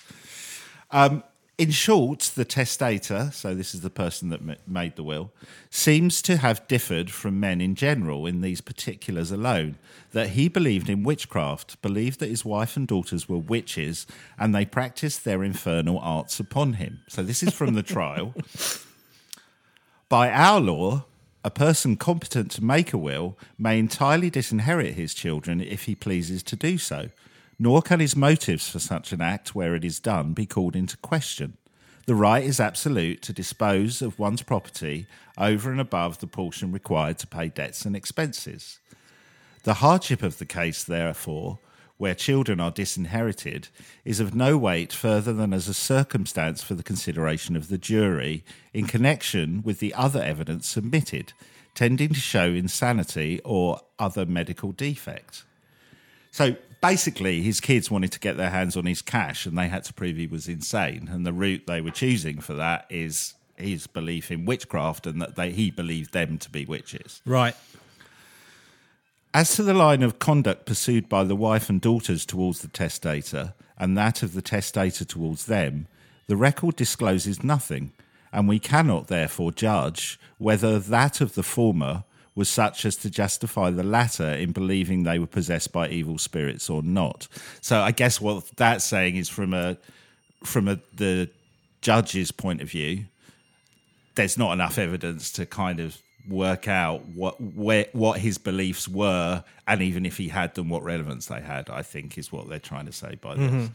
Um, 0.91 1.23
in 1.59 1.73
short, 1.73 2.21
the 2.37 2.45
testator, 2.45 3.31
so 3.33 3.53
this 3.53 3.75
is 3.75 3.81
the 3.81 3.91
person 3.91 4.29
that 4.29 4.69
made 4.69 4.95
the 4.95 5.03
will, 5.03 5.33
seems 5.71 6.23
to 6.23 6.37
have 6.37 6.67
differed 6.69 7.11
from 7.11 7.41
men 7.41 7.61
in 7.61 7.75
general 7.75 8.27
in 8.27 8.41
these 8.43 8.61
particulars 8.61 9.33
alone. 9.33 9.77
That 10.13 10.31
he 10.31 10.49
believed 10.49 10.89
in 10.89 11.03
witchcraft, 11.03 11.83
believed 11.83 12.21
that 12.21 12.29
his 12.29 12.45
wife 12.45 12.77
and 12.77 12.87
daughters 12.87 13.29
were 13.29 13.39
witches, 13.39 14.07
and 14.39 14.55
they 14.55 14.65
practiced 14.65 15.25
their 15.25 15.43
infernal 15.43 15.99
arts 15.99 16.39
upon 16.39 16.75
him. 16.75 17.01
So 17.09 17.25
this 17.25 17.43
is 17.43 17.53
from 17.53 17.75
the 17.75 17.83
trial. 17.95 18.35
By 20.09 20.31
our 20.31 20.61
law, 20.61 21.07
a 21.43 21.51
person 21.51 21.97
competent 21.97 22.53
to 22.53 22.65
make 22.65 22.93
a 22.93 22.99
will 22.99 23.37
may 23.59 23.81
entirely 23.81 24.31
disinherit 24.31 24.95
his 24.95 25.13
children 25.13 25.61
if 25.61 25.85
he 25.85 25.97
pleases 25.97 26.45
to 26.45 26.55
do 26.55 26.79
so, 26.79 27.09
nor 27.59 27.83
can 27.83 28.01
his 28.01 28.15
motives 28.15 28.69
for 28.69 28.79
such 28.79 29.13
an 29.13 29.21
act, 29.21 29.55
where 29.55 29.75
it 29.75 29.85
is 29.85 29.99
done, 30.01 30.33
be 30.33 30.47
called 30.47 30.77
into 30.77 30.97
question. 30.99 31.57
The 32.07 32.15
right 32.15 32.43
is 32.43 32.61
absolute 32.61 33.21
to 33.23 33.33
dispose 33.33 34.01
of 34.01 34.19
one's 34.19 34.43
property 34.43 35.07
over 35.37 35.71
and 35.71 35.81
above 35.81 36.21
the 36.21 36.27
portion 36.27 36.73
required 36.73 37.19
to 37.19 37.27
pay 37.27 37.49
debts 37.49 37.85
and 37.85 37.95
expenses. 37.95 38.79
The 39.65 39.75
hardship 39.75 40.23
of 40.23 40.39
the 40.39 40.47
case, 40.47 40.83
therefore, 40.85 41.59
where 41.99 42.15
children 42.15 42.61
are 42.61 42.71
disinherited, 42.71 43.69
is 44.05 44.21
of 44.21 44.35
no 44.35 44.57
weight 44.57 44.93
further 44.93 45.33
than 45.33 45.53
as 45.53 45.69
a 45.69 45.75
circumstance 45.75 46.63
for 46.63 46.75
the 46.75 46.83
consideration 46.83 47.57
of 47.57 47.69
the 47.69 47.77
jury 47.77 48.45
in 48.73 48.87
connection 48.87 49.63
with 49.63 49.81
the 49.81 49.93
other 49.93 50.23
evidence 50.23 50.67
submitted, 50.67 51.33
tending 51.75 52.11
to 52.11 52.21
show 52.21 52.47
insanity 52.47 53.41
or 53.45 53.81
other 53.99 54.25
medical 54.25 54.73
defect. 54.73 55.45
So 56.31 56.57
basically, 56.81 57.43
his 57.43 57.61
kids 57.61 57.91
wanted 57.91 58.13
to 58.13 58.21
get 58.21 58.37
their 58.37 58.51
hands 58.51 58.77
on 58.77 58.87
his 58.87 59.03
cash 59.03 59.47
and 59.47 59.57
they 59.57 59.69
had 59.69 59.85
to 59.85 59.93
prove 59.93 60.17
he 60.17 60.27
was 60.27 60.49
insane. 60.49 61.09
And 61.11 61.27
the 61.27 61.33
route 61.33 61.67
they 61.67 61.81
were 61.81 61.91
choosing 61.91 62.41
for 62.41 62.55
that 62.55 62.87
is 62.91 63.35
his 63.57 63.87
belief 63.87 64.31
in 64.31 64.45
witchcraft 64.45 65.07
and 65.07 65.21
that 65.21 65.37
they, 65.37 65.51
he 65.51 65.71
believed 65.71 66.13
them 66.13 66.39
to 66.39 66.51
be 66.51 66.65
witches. 66.65 67.21
Right. 67.25 67.57
As 69.35 69.55
to 69.57 69.63
the 69.63 69.75
line 69.75 70.03
of 70.03 70.19
conduct 70.19 70.67
pursued 70.67 71.09
by 71.09 71.25
the 71.25 71.37
wife 71.37 71.69
and 71.69 71.81
daughters 71.81 72.25
towards 72.25 72.61
the 72.61 72.69
testator 72.69 73.55
and 73.77 73.97
that 73.97 74.23
of 74.23 74.35
the 74.35 74.43
testator 74.43 75.05
towards 75.05 75.47
them, 75.47 75.87
the 76.27 76.37
record 76.37 76.77
discloses 76.77 77.43
nothing, 77.43 77.93
and 78.33 78.49
we 78.49 78.59
cannot 78.59 79.07
therefore 79.07 79.53
judge 79.53 80.19
whether 80.37 80.79
that 80.79 81.21
of 81.21 81.35
the 81.35 81.43
former 81.43 82.05
was 82.39 82.49
such 82.49 82.85
as 82.85 82.95
to 82.95 83.11
justify 83.11 83.69
the 83.69 83.83
latter 83.83 84.33
in 84.33 84.53
believing 84.53 85.03
they 85.03 85.19
were 85.19 85.27
possessed 85.27 85.73
by 85.73 85.89
evil 85.89 86.19
spirits 86.19 86.71
or 86.71 86.85
not. 86.85 87.27
So 87.61 87.81
I 87.81 87.91
guess 87.91 88.21
what 88.21 88.49
that's 88.57 88.85
saying 88.85 89.17
is 89.17 89.29
from 89.29 89.53
a 89.53 89.77
from 90.45 90.69
a 90.69 90.79
the 90.95 91.29
judge's 91.81 92.31
point 92.31 92.63
of 92.63 92.71
view, 92.71 93.07
there's 94.15 94.39
not 94.39 94.53
enough 94.53 94.79
evidence 94.79 95.33
to 95.33 95.47
kind 95.47 95.81
of 95.81 95.99
work 96.29 96.69
out 96.69 97.05
what 97.07 97.41
where 97.41 97.87
what 97.93 98.21
his 98.21 98.39
beliefs 98.39 98.87
were 98.87 99.43
and 99.67 99.83
even 99.83 100.07
if 100.07 100.17
he 100.17 100.29
had 100.29 100.55
them 100.55 100.69
what 100.69 100.83
relevance 100.83 101.25
they 101.25 101.41
had 101.41 101.71
i 101.71 101.81
think 101.81 102.19
is 102.19 102.31
what 102.31 102.51
they're 102.51 102.59
trying 102.59 102.85
to 102.85 102.93
say 102.93 103.15
by 103.23 103.35
this 103.35 103.71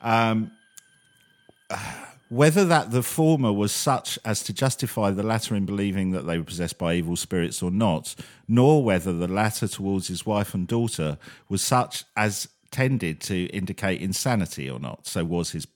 um, 0.00 0.50
whether 2.32 2.64
that 2.64 2.90
the 2.92 3.02
former 3.02 3.52
was 3.52 3.70
such 3.70 4.18
as 4.24 4.42
to 4.42 4.54
justify 4.54 5.10
the 5.10 5.22
latter 5.22 5.54
in 5.54 5.66
believing 5.66 6.12
that 6.12 6.22
they 6.26 6.38
were 6.38 6.44
possessed 6.44 6.78
by 6.78 6.94
evil 6.94 7.14
spirits 7.14 7.62
or 7.62 7.70
not 7.70 8.14
nor 8.48 8.82
whether 8.82 9.12
the 9.12 9.28
latter 9.28 9.68
towards 9.68 10.08
his 10.08 10.24
wife 10.24 10.54
and 10.54 10.66
daughter 10.66 11.18
was 11.50 11.60
such 11.60 12.04
as 12.16 12.48
tended 12.70 13.20
to 13.20 13.44
indicate 13.48 14.00
insanity 14.00 14.70
or 14.70 14.80
not. 14.80 15.06
So 15.06 15.26
was 15.26 15.50
his 15.50 15.66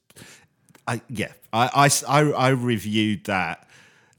I, 0.89 1.03
yeah 1.11 1.33
I, 1.53 1.91
I, 2.09 2.21
I, 2.21 2.31
I 2.31 2.49
reviewed 2.49 3.25
that 3.25 3.69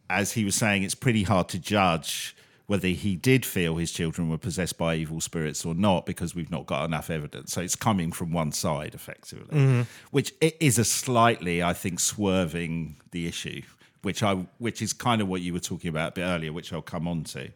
as 0.08 0.34
he 0.34 0.46
was 0.46 0.54
saying, 0.54 0.84
it's 0.84 0.96
pretty 0.96 1.24
hard 1.24 1.50
to 1.50 1.60
judge 1.60 2.36
whether 2.68 2.90
he 2.90 3.16
did 3.16 3.46
feel 3.46 3.78
his 3.78 3.92
children 3.92 4.30
were 4.30 4.38
possessed 4.38 4.78
by 4.78 4.96
evil 4.96 5.22
spirits 5.22 5.66
or 5.66 5.74
not 5.74 6.06
because 6.06 6.36
we've 6.36 6.52
not 6.52 6.66
got 6.66 6.84
enough 6.86 7.10
evidence. 7.10 7.54
So 7.54 7.62
it's 7.62 7.78
coming 7.78 8.12
from 8.12 8.34
one 8.34 8.52
side, 8.52 8.94
effectively, 8.94 9.58
mm-hmm. 9.58 9.82
which 10.12 10.34
it 10.42 10.58
is 10.60 10.78
a 10.78 10.84
slightly, 10.84 11.64
I 11.64 11.74
think, 11.74 12.02
swerving 12.02 12.98
the 13.12 13.26
issue, 13.26 13.62
which 14.02 14.22
I 14.22 14.46
which 14.58 14.82
is 14.82 14.92
kind 14.92 15.22
of 15.22 15.30
what 15.30 15.42
you 15.42 15.54
were 15.54 15.62
talking 15.62 15.90
about 15.90 16.10
a 16.10 16.16
bit 16.16 16.24
earlier, 16.24 16.52
which 16.52 16.74
I'll 16.74 16.82
come 16.82 17.08
on 17.08 17.24
to. 17.26 17.50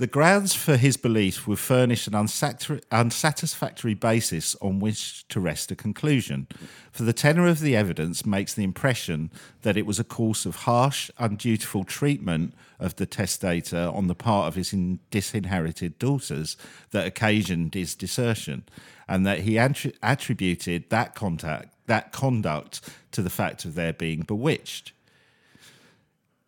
The 0.00 0.06
grounds 0.06 0.54
for 0.54 0.78
his 0.78 0.96
belief 0.96 1.46
would 1.46 1.58
furnish 1.58 2.06
an 2.06 2.14
unsatisfactory 2.14 3.92
basis 3.92 4.56
on 4.62 4.80
which 4.80 5.28
to 5.28 5.40
rest 5.40 5.70
a 5.70 5.76
conclusion, 5.76 6.46
for 6.90 7.02
the 7.02 7.12
tenor 7.12 7.46
of 7.46 7.60
the 7.60 7.76
evidence 7.76 8.24
makes 8.24 8.54
the 8.54 8.64
impression 8.64 9.30
that 9.60 9.76
it 9.76 9.84
was 9.84 10.00
a 10.00 10.04
course 10.04 10.46
of 10.46 10.56
harsh, 10.56 11.10
undutiful 11.18 11.84
treatment 11.84 12.54
of 12.78 12.96
the 12.96 13.04
testator 13.04 13.90
on 13.92 14.06
the 14.06 14.14
part 14.14 14.48
of 14.48 14.54
his 14.54 14.74
disinherited 15.10 15.98
daughters 15.98 16.56
that 16.92 17.06
occasioned 17.06 17.74
his 17.74 17.94
desertion, 17.94 18.64
and 19.06 19.26
that 19.26 19.40
he 19.40 19.58
attributed 19.58 20.88
that 20.88 21.14
contact, 21.14 21.74
that 21.88 22.10
conduct, 22.10 22.80
to 23.12 23.20
the 23.20 23.28
fact 23.28 23.66
of 23.66 23.74
their 23.74 23.92
being 23.92 24.22
bewitched. 24.22 24.92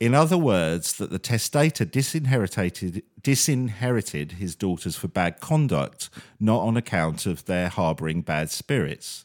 In 0.02 0.14
other 0.14 0.36
words, 0.36 0.94
that 0.94 1.10
the 1.10 1.20
testator 1.20 1.84
disinherited, 1.84 3.04
disinherited 3.22 4.32
his 4.32 4.56
daughters 4.56 4.96
for 4.96 5.06
bad 5.06 5.38
conduct, 5.38 6.10
not 6.40 6.62
on 6.62 6.76
account 6.76 7.24
of 7.24 7.44
their 7.44 7.68
harbouring 7.68 8.22
bad 8.22 8.50
spirits. 8.50 9.22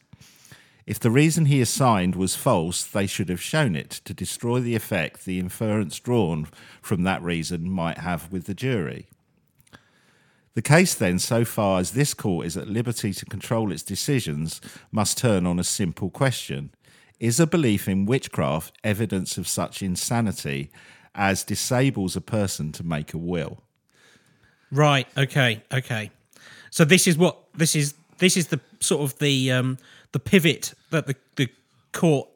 If 0.86 1.00
the 1.00 1.10
reason 1.10 1.46
he 1.46 1.60
assigned 1.60 2.14
was 2.14 2.36
false, 2.36 2.84
they 2.84 3.08
should 3.08 3.28
have 3.28 3.42
shown 3.42 3.74
it 3.74 3.90
to 4.04 4.14
destroy 4.14 4.60
the 4.60 4.76
effect 4.76 5.24
the 5.24 5.40
inference 5.40 5.98
drawn 5.98 6.46
from 6.80 7.02
that 7.02 7.24
reason 7.24 7.68
might 7.68 7.98
have 7.98 8.30
with 8.30 8.46
the 8.46 8.54
jury. 8.54 9.08
The 10.54 10.62
case, 10.62 10.94
then, 10.94 11.18
so 11.18 11.44
far 11.44 11.80
as 11.80 11.90
this 11.90 12.14
court 12.14 12.46
is 12.46 12.56
at 12.56 12.68
liberty 12.68 13.12
to 13.14 13.24
control 13.26 13.72
its 13.72 13.82
decisions, 13.82 14.60
must 14.92 15.18
turn 15.18 15.44
on 15.44 15.58
a 15.58 15.64
simple 15.64 16.08
question 16.08 16.70
Is 17.20 17.40
a 17.40 17.46
belief 17.46 17.88
in 17.88 18.06
witchcraft 18.06 18.76
evidence 18.84 19.38
of 19.38 19.48
such 19.48 19.82
insanity 19.82 20.70
as 21.14 21.42
disables 21.42 22.14
a 22.14 22.20
person 22.20 22.70
to 22.72 22.84
make 22.84 23.12
a 23.12 23.18
will? 23.18 23.62
Right. 24.70 25.08
Okay. 25.16 25.62
Okay. 25.72 26.10
So 26.70 26.84
this 26.84 27.06
is 27.06 27.16
what 27.16 27.38
this 27.54 27.74
is. 27.74 27.94
This 28.18 28.36
is 28.36 28.48
the 28.48 28.60
sort 28.80 29.02
of 29.02 29.18
the 29.18 29.50
um, 29.50 29.78
the 30.12 30.20
pivot 30.20 30.74
that 30.90 31.06
the 31.06 31.16
the 31.36 31.48
court 31.92 32.28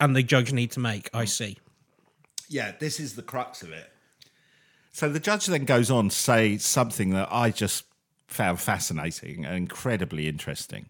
and 0.00 0.14
the 0.14 0.22
judge 0.22 0.52
need 0.52 0.70
to 0.72 0.80
make. 0.80 1.10
I 1.12 1.24
see. 1.24 1.58
Yeah, 2.48 2.72
this 2.78 3.00
is 3.00 3.16
the 3.16 3.22
crux 3.22 3.62
of 3.62 3.72
it. 3.72 3.90
So 4.92 5.08
the 5.08 5.20
judge 5.20 5.46
then 5.46 5.64
goes 5.64 5.90
on 5.90 6.08
to 6.08 6.14
say 6.14 6.56
something 6.58 7.10
that 7.10 7.28
I 7.32 7.50
just 7.50 7.84
found 8.26 8.60
fascinating 8.60 9.44
and 9.44 9.56
incredibly 9.56 10.28
interesting. 10.28 10.86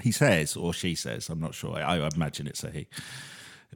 He 0.00 0.12
says, 0.12 0.56
or 0.56 0.72
she 0.72 0.94
says, 0.94 1.28
I'm 1.28 1.40
not 1.40 1.54
sure. 1.54 1.76
I, 1.76 1.98
I 1.98 2.08
imagine 2.14 2.46
it's 2.46 2.64
a 2.64 2.70
he. 2.70 2.86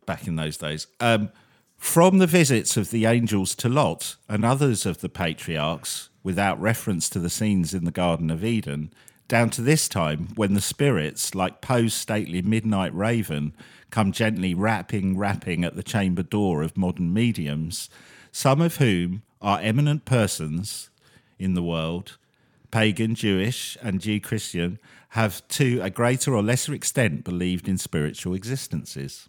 Back 0.06 0.26
in 0.26 0.36
those 0.36 0.56
days, 0.56 0.86
um, 1.00 1.30
from 1.76 2.18
the 2.18 2.26
visits 2.26 2.76
of 2.76 2.90
the 2.90 3.06
angels 3.06 3.54
to 3.56 3.68
Lot 3.68 4.16
and 4.28 4.44
others 4.44 4.86
of 4.86 5.00
the 5.00 5.08
patriarchs, 5.08 6.08
without 6.22 6.60
reference 6.60 7.08
to 7.10 7.18
the 7.18 7.30
scenes 7.30 7.74
in 7.74 7.84
the 7.84 7.90
Garden 7.90 8.30
of 8.30 8.44
Eden, 8.44 8.92
down 9.28 9.50
to 9.50 9.62
this 9.62 9.88
time 9.88 10.28
when 10.34 10.54
the 10.54 10.60
spirits, 10.60 11.34
like 11.34 11.60
Poe's 11.60 11.94
stately 11.94 12.42
midnight 12.42 12.94
raven, 12.94 13.54
come 13.90 14.12
gently 14.12 14.54
rapping, 14.54 15.16
rapping 15.16 15.64
at 15.64 15.76
the 15.76 15.82
chamber 15.82 16.22
door 16.22 16.62
of 16.62 16.76
modern 16.76 17.12
mediums, 17.12 17.88
some 18.32 18.60
of 18.60 18.76
whom 18.76 19.22
are 19.40 19.60
eminent 19.60 20.04
persons 20.04 20.90
in 21.38 21.54
the 21.54 21.62
world, 21.62 22.16
pagan, 22.70 23.14
Jewish, 23.14 23.76
and 23.82 24.00
Jew 24.00 24.20
Christian, 24.20 24.78
have 25.14 25.46
to 25.46 25.80
a 25.80 25.90
greater 25.90 26.34
or 26.34 26.42
lesser 26.42 26.74
extent 26.74 27.22
believed 27.22 27.68
in 27.68 27.78
spiritual 27.78 28.34
existences, 28.34 29.28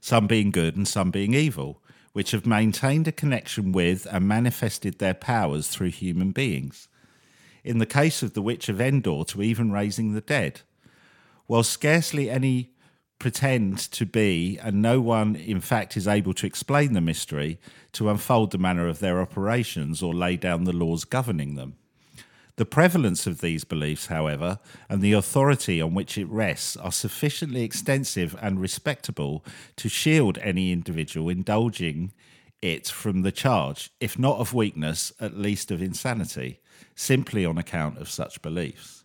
some 0.00 0.28
being 0.28 0.52
good 0.52 0.76
and 0.76 0.86
some 0.86 1.10
being 1.10 1.34
evil, 1.34 1.82
which 2.12 2.30
have 2.30 2.46
maintained 2.46 3.08
a 3.08 3.12
connection 3.12 3.72
with 3.72 4.06
and 4.12 4.28
manifested 4.28 5.00
their 5.00 5.12
powers 5.12 5.66
through 5.66 5.90
human 5.90 6.30
beings. 6.30 6.86
In 7.64 7.78
the 7.78 7.86
case 7.86 8.22
of 8.22 8.34
the 8.34 8.40
Witch 8.40 8.68
of 8.68 8.80
Endor, 8.80 9.24
to 9.24 9.42
even 9.42 9.72
raising 9.72 10.14
the 10.14 10.20
dead. 10.20 10.60
While 11.48 11.64
scarcely 11.64 12.30
any 12.30 12.70
pretend 13.18 13.78
to 13.78 14.06
be, 14.06 14.60
and 14.62 14.80
no 14.80 15.00
one, 15.00 15.34
in 15.34 15.60
fact, 15.60 15.96
is 15.96 16.06
able 16.06 16.34
to 16.34 16.46
explain 16.46 16.92
the 16.92 17.00
mystery, 17.00 17.58
to 17.94 18.08
unfold 18.08 18.52
the 18.52 18.58
manner 18.58 18.86
of 18.86 19.00
their 19.00 19.20
operations 19.20 20.04
or 20.04 20.14
lay 20.14 20.36
down 20.36 20.62
the 20.62 20.72
laws 20.72 21.04
governing 21.04 21.56
them. 21.56 21.74
The 22.60 22.66
prevalence 22.66 23.26
of 23.26 23.40
these 23.40 23.64
beliefs, 23.64 24.08
however, 24.08 24.58
and 24.90 25.00
the 25.00 25.14
authority 25.14 25.80
on 25.80 25.94
which 25.94 26.18
it 26.18 26.28
rests 26.28 26.76
are 26.76 26.92
sufficiently 26.92 27.62
extensive 27.62 28.36
and 28.42 28.60
respectable 28.60 29.42
to 29.76 29.88
shield 29.88 30.36
any 30.42 30.70
individual 30.70 31.30
indulging 31.30 32.12
it 32.60 32.86
from 32.86 33.22
the 33.22 33.32
charge, 33.32 33.90
if 33.98 34.18
not 34.18 34.40
of 34.40 34.52
weakness, 34.52 35.10
at 35.18 35.38
least 35.38 35.70
of 35.70 35.80
insanity, 35.80 36.60
simply 36.94 37.46
on 37.46 37.56
account 37.56 37.96
of 37.96 38.10
such 38.10 38.42
beliefs. 38.42 39.04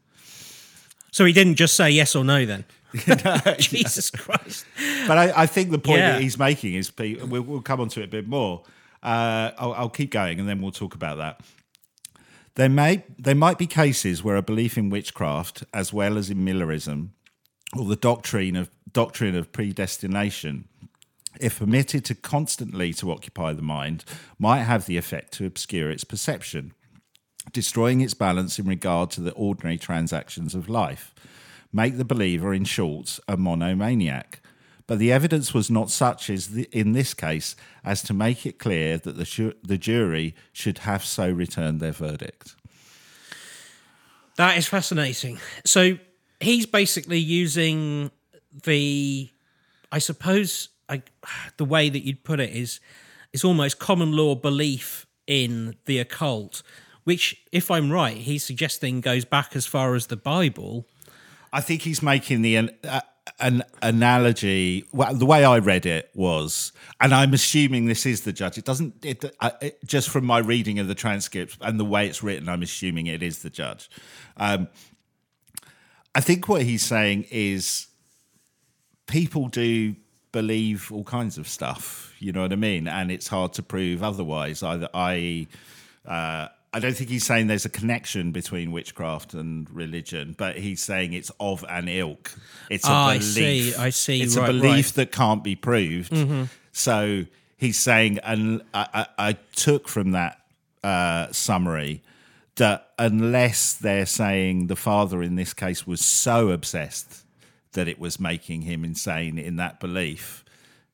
So 1.13 1.23
he 1.23 1.31
didn't 1.31 1.55
just 1.55 1.77
say 1.77 1.89
yes 1.91 2.13
or 2.13 2.25
no 2.25 2.45
then. 2.45 2.65
Jesus 3.57 4.11
Christ. 4.11 4.65
But 5.07 5.17
I, 5.17 5.43
I 5.43 5.45
think 5.45 5.71
the 5.71 5.79
point 5.79 5.99
Yeah. 5.99 6.11
that 6.11 6.21
he's 6.21 6.37
making 6.37 6.73
is 6.73 6.91
we'll, 6.97 7.41
we'll 7.41 7.61
come 7.61 7.79
on 7.79 7.87
to 7.87 8.01
it 8.01 8.03
a 8.03 8.09
bit 8.09 8.27
more. 8.27 8.63
Uh, 9.01 9.51
I'll, 9.57 9.73
I'll 9.75 9.89
keep 9.89 10.11
going 10.11 10.41
and 10.41 10.49
then 10.49 10.61
we'll 10.61 10.73
talk 10.73 10.93
about 10.93 11.19
that. 11.19 11.39
There 12.55 12.69
may 12.69 13.03
there 13.19 13.35
might 13.35 13.57
be 13.57 13.67
cases 13.67 14.23
where 14.23 14.37
a 14.37 14.41
belief 14.41 14.77
in 14.77 14.89
witchcraft, 14.89 15.65
as 15.73 15.91
well 15.91 16.17
as 16.17 16.29
in 16.29 16.43
Millerism, 16.43 17.13
or 17.75 17.85
the 17.85 17.97
doctrine 17.97 18.55
of 18.55 18.69
doctrine 18.91 19.35
of 19.35 19.51
predestination, 19.51 20.69
if 21.39 21.59
permitted 21.59 22.05
to 22.05 22.15
constantly 22.15 22.93
to 22.93 23.11
occupy 23.11 23.51
the 23.51 23.61
mind, 23.61 24.05
might 24.39 24.63
have 24.63 24.85
the 24.85 24.95
effect 24.95 25.33
to 25.33 25.45
obscure 25.45 25.91
its 25.91 26.05
perception, 26.05 26.73
destroying 27.51 27.99
its 27.99 28.13
balance 28.13 28.57
in 28.57 28.65
regard 28.65 29.11
to 29.11 29.21
the 29.21 29.33
ordinary 29.33 29.77
transactions 29.77 30.55
of 30.55 30.69
life, 30.69 31.13
make 31.73 31.97
the 31.97 32.05
believer, 32.05 32.53
in 32.53 32.63
short, 32.63 33.19
a 33.27 33.35
monomaniac. 33.35 34.41
But 34.87 34.99
the 34.99 35.11
evidence 35.11 35.53
was 35.53 35.71
not 35.71 35.89
such 35.89 36.29
as 36.29 36.49
the, 36.49 36.69
in 36.71 36.91
this 36.91 37.13
case 37.13 37.55
as 37.83 38.03
to 38.03 38.13
make 38.13 38.45
it 38.45 38.59
clear 38.59 38.97
that 38.99 39.17
the, 39.17 39.23
ju- 39.23 39.55
the 39.63 39.77
jury 39.77 40.35
should 40.53 40.79
have 40.79 41.03
so 41.03 41.29
returned 41.29 41.79
their 41.79 41.91
verdict. 41.91 42.55
That 44.37 44.57
is 44.57 44.67
fascinating. 44.67 45.39
So 45.65 45.97
he's 46.39 46.65
basically 46.65 47.19
using 47.19 48.11
the, 48.63 49.31
I 49.91 49.97
suppose, 49.97 50.69
I, 50.87 51.01
the 51.57 51.65
way 51.65 51.89
that 51.89 52.05
you'd 52.05 52.23
put 52.23 52.39
it 52.39 52.51
is, 52.51 52.79
it's 53.33 53.43
almost 53.43 53.79
common 53.79 54.11
law 54.11 54.35
belief 54.35 55.07
in 55.25 55.75
the 55.85 55.99
occult, 55.99 56.61
which, 57.05 57.43
if 57.51 57.71
I'm 57.71 57.91
right, 57.91 58.17
he's 58.17 58.43
suggesting 58.43 59.01
goes 59.01 59.25
back 59.25 59.55
as 59.55 59.65
far 59.65 59.95
as 59.95 60.07
the 60.07 60.15
Bible. 60.15 60.85
I 61.51 61.61
think 61.61 61.81
he's 61.81 62.03
making 62.03 62.43
the 62.43 62.69
uh, 62.83 63.01
an 63.39 63.63
analogy. 63.81 64.85
Well, 64.91 65.13
the 65.13 65.25
way 65.25 65.43
I 65.43 65.59
read 65.59 65.85
it 65.85 66.09
was, 66.13 66.71
and 67.01 67.13
I'm 67.13 67.33
assuming 67.33 67.85
this 67.85 68.05
is 68.05 68.21
the 68.21 68.33
judge. 68.33 68.57
It 68.57 68.65
doesn't. 68.65 69.05
It, 69.05 69.25
uh, 69.39 69.51
it, 69.61 69.79
just 69.85 70.09
from 70.09 70.25
my 70.25 70.39
reading 70.39 70.79
of 70.79 70.87
the 70.87 70.95
transcripts 70.95 71.57
and 71.61 71.79
the 71.79 71.85
way 71.85 72.07
it's 72.07 72.23
written, 72.23 72.49
I'm 72.49 72.61
assuming 72.61 73.07
it 73.07 73.23
is 73.23 73.39
the 73.39 73.49
judge. 73.49 73.89
Um, 74.37 74.67
I 76.13 76.21
think 76.21 76.47
what 76.47 76.61
he's 76.61 76.83
saying 76.83 77.25
is 77.29 77.87
people 79.07 79.47
do 79.47 79.95
believe 80.31 80.91
all 80.91 81.03
kinds 81.03 81.37
of 81.37 81.47
stuff. 81.47 82.13
You 82.19 82.31
know 82.31 82.41
what 82.41 82.53
I 82.53 82.57
mean? 82.57 82.87
And 82.87 83.11
it's 83.11 83.27
hard 83.27 83.53
to 83.53 83.63
prove 83.63 84.03
otherwise. 84.03 84.63
Either 84.63 84.89
I. 84.93 85.47
Uh, 86.05 86.47
I 86.75 86.79
don't 86.79 86.93
think 86.95 87.09
he's 87.09 87.25
saying 87.25 87.47
there's 87.47 87.63
a 87.65 87.69
connection 87.69 88.31
between 88.33 88.71
witchcraft 88.73 89.33
and 89.33 89.69
religion, 89.71 90.35
but 90.37 90.57
he's 90.57 90.83
saying 90.83 91.13
it's 91.13 91.31
of 91.39 91.63
an 91.69 91.87
ilk. 91.87 92.33
It's 92.69 92.85
a 92.85 92.91
Ah, 92.91 93.07
I 93.07 93.17
belief. 93.19 93.33
see, 93.33 93.75
I 93.75 93.89
see, 93.91 94.21
It's 94.21 94.35
right, 94.35 94.49
a 94.49 94.51
belief 94.51 94.63
right. 94.63 94.83
Mm-hmm. 94.85 94.95
that 94.99 95.11
can't 95.13 95.43
be 95.43 95.55
proved. 95.55 96.13
So 96.73 97.25
he's 97.55 97.77
saying, 97.79 98.19
and 98.23 98.61
I, 98.73 98.87
I, 98.93 99.07
I 99.29 99.33
took 99.55 99.87
from 99.87 100.11
that 100.11 100.41
uh, 100.83 101.31
summary 101.31 102.03
that 102.55 102.89
unless 102.99 103.73
they're 103.73 104.05
saying 104.05 104.67
the 104.67 104.75
father 104.75 105.23
in 105.23 105.35
this 105.35 105.53
case 105.53 105.87
was 105.87 106.01
so 106.01 106.49
obsessed 106.49 107.23
that 107.71 107.87
it 107.87 107.99
was 107.99 108.19
making 108.19 108.61
him 108.63 108.83
insane 108.83 109.37
in 109.37 109.55
that 109.57 109.79
belief, 109.79 110.43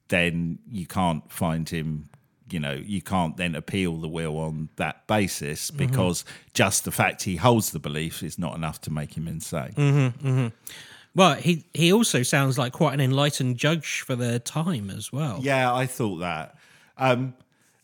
then 0.10 0.60
you 0.70 0.86
can't 0.86 1.32
find 1.32 1.68
him. 1.70 2.10
You 2.54 2.60
know, 2.60 2.74
you 2.74 3.02
can't 3.02 3.38
then 3.38 3.56
appeal 3.56 3.98
the 3.98 4.08
will 4.08 4.38
on 4.38 4.70
that 4.76 5.08
basis 5.08 5.72
Mm-hmm. 5.72 5.78
because 5.86 6.26
just 6.54 6.84
the 6.86 6.92
fact 6.92 7.24
he 7.24 7.36
holds 7.38 7.72
the 7.72 7.80
belief 7.80 8.24
is 8.24 8.38
not 8.40 8.56
enough 8.56 8.80
to 8.82 8.92
make 8.92 9.16
him 9.18 9.28
insane. 9.28 9.74
Mm-hmm. 9.76 10.48
Well, 11.14 11.36
he 11.36 11.66
he 11.74 11.92
also 11.92 12.24
sounds 12.24 12.58
like 12.58 12.72
quite 12.74 12.94
an 12.94 13.02
enlightened 13.02 13.58
judge 13.58 14.02
for 14.02 14.16
the 14.16 14.40
time 14.40 14.90
as 14.90 15.12
well. 15.12 15.40
Yeah, 15.42 15.74
I 15.74 15.86
thought 15.86 16.18
that. 16.20 16.56
Um, 16.98 17.34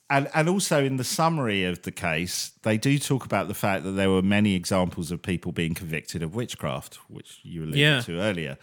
and 0.09 0.29
and 0.33 0.47
also 0.47 0.83
in 0.83 0.95
the 0.95 1.03
summary 1.03 1.65
of 1.65 1.81
the 1.81 1.91
case, 1.91 2.51
they 2.63 2.77
do 2.77 2.97
talk 2.97 3.25
about 3.25 3.49
the 3.49 3.53
fact 3.53 3.83
that 3.83 3.91
there 3.91 4.09
were 4.09 4.21
many 4.21 4.55
examples 4.55 5.11
of 5.11 5.21
people 5.21 5.51
being 5.51 5.73
convicted 5.73 6.23
of 6.23 6.35
witchcraft, 6.35 6.95
which 7.09 7.39
you 7.43 7.63
alluded 7.63 7.79
Yeah. 7.79 8.01
to 8.01 8.19
earlier. 8.21 8.57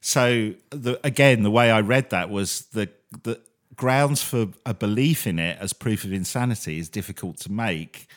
So 0.00 0.54
the, 0.70 0.98
again, 1.04 1.42
the 1.42 1.50
way 1.50 1.70
I 1.70 1.80
read 1.80 2.08
that 2.10 2.30
was 2.30 2.62
the 2.72 2.88
the 3.22 3.38
grounds 3.76 4.22
for 4.22 4.48
a 4.64 4.74
belief 4.74 5.26
in 5.26 5.38
it 5.38 5.58
as 5.60 5.72
proof 5.72 6.04
of 6.04 6.12
insanity 6.12 6.78
is 6.78 6.88
difficult 6.88 7.38
to 7.40 7.52
make. 7.52 8.08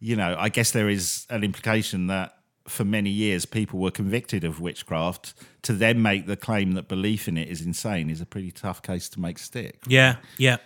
You 0.00 0.16
know, 0.16 0.36
I 0.38 0.48
guess 0.48 0.70
there 0.70 0.88
is 0.88 1.26
an 1.30 1.44
implication 1.44 2.06
that 2.08 2.36
for 2.68 2.84
many 2.84 3.10
years 3.10 3.44
people 3.44 3.80
were 3.80 3.90
convicted 3.90 4.44
of 4.44 4.60
witchcraft 4.60 5.34
to 5.62 5.72
then 5.72 6.00
make 6.00 6.26
the 6.26 6.36
claim 6.36 6.72
that 6.72 6.88
belief 6.88 7.26
in 7.26 7.36
it 7.36 7.48
is 7.48 7.60
insane 7.60 8.08
is 8.08 8.20
a 8.20 8.26
pretty 8.26 8.52
tough 8.52 8.82
case 8.82 9.08
to 9.10 9.20
make 9.20 9.38
stick. 9.38 9.80
yeah, 9.86 10.16
yeah. 10.38 10.58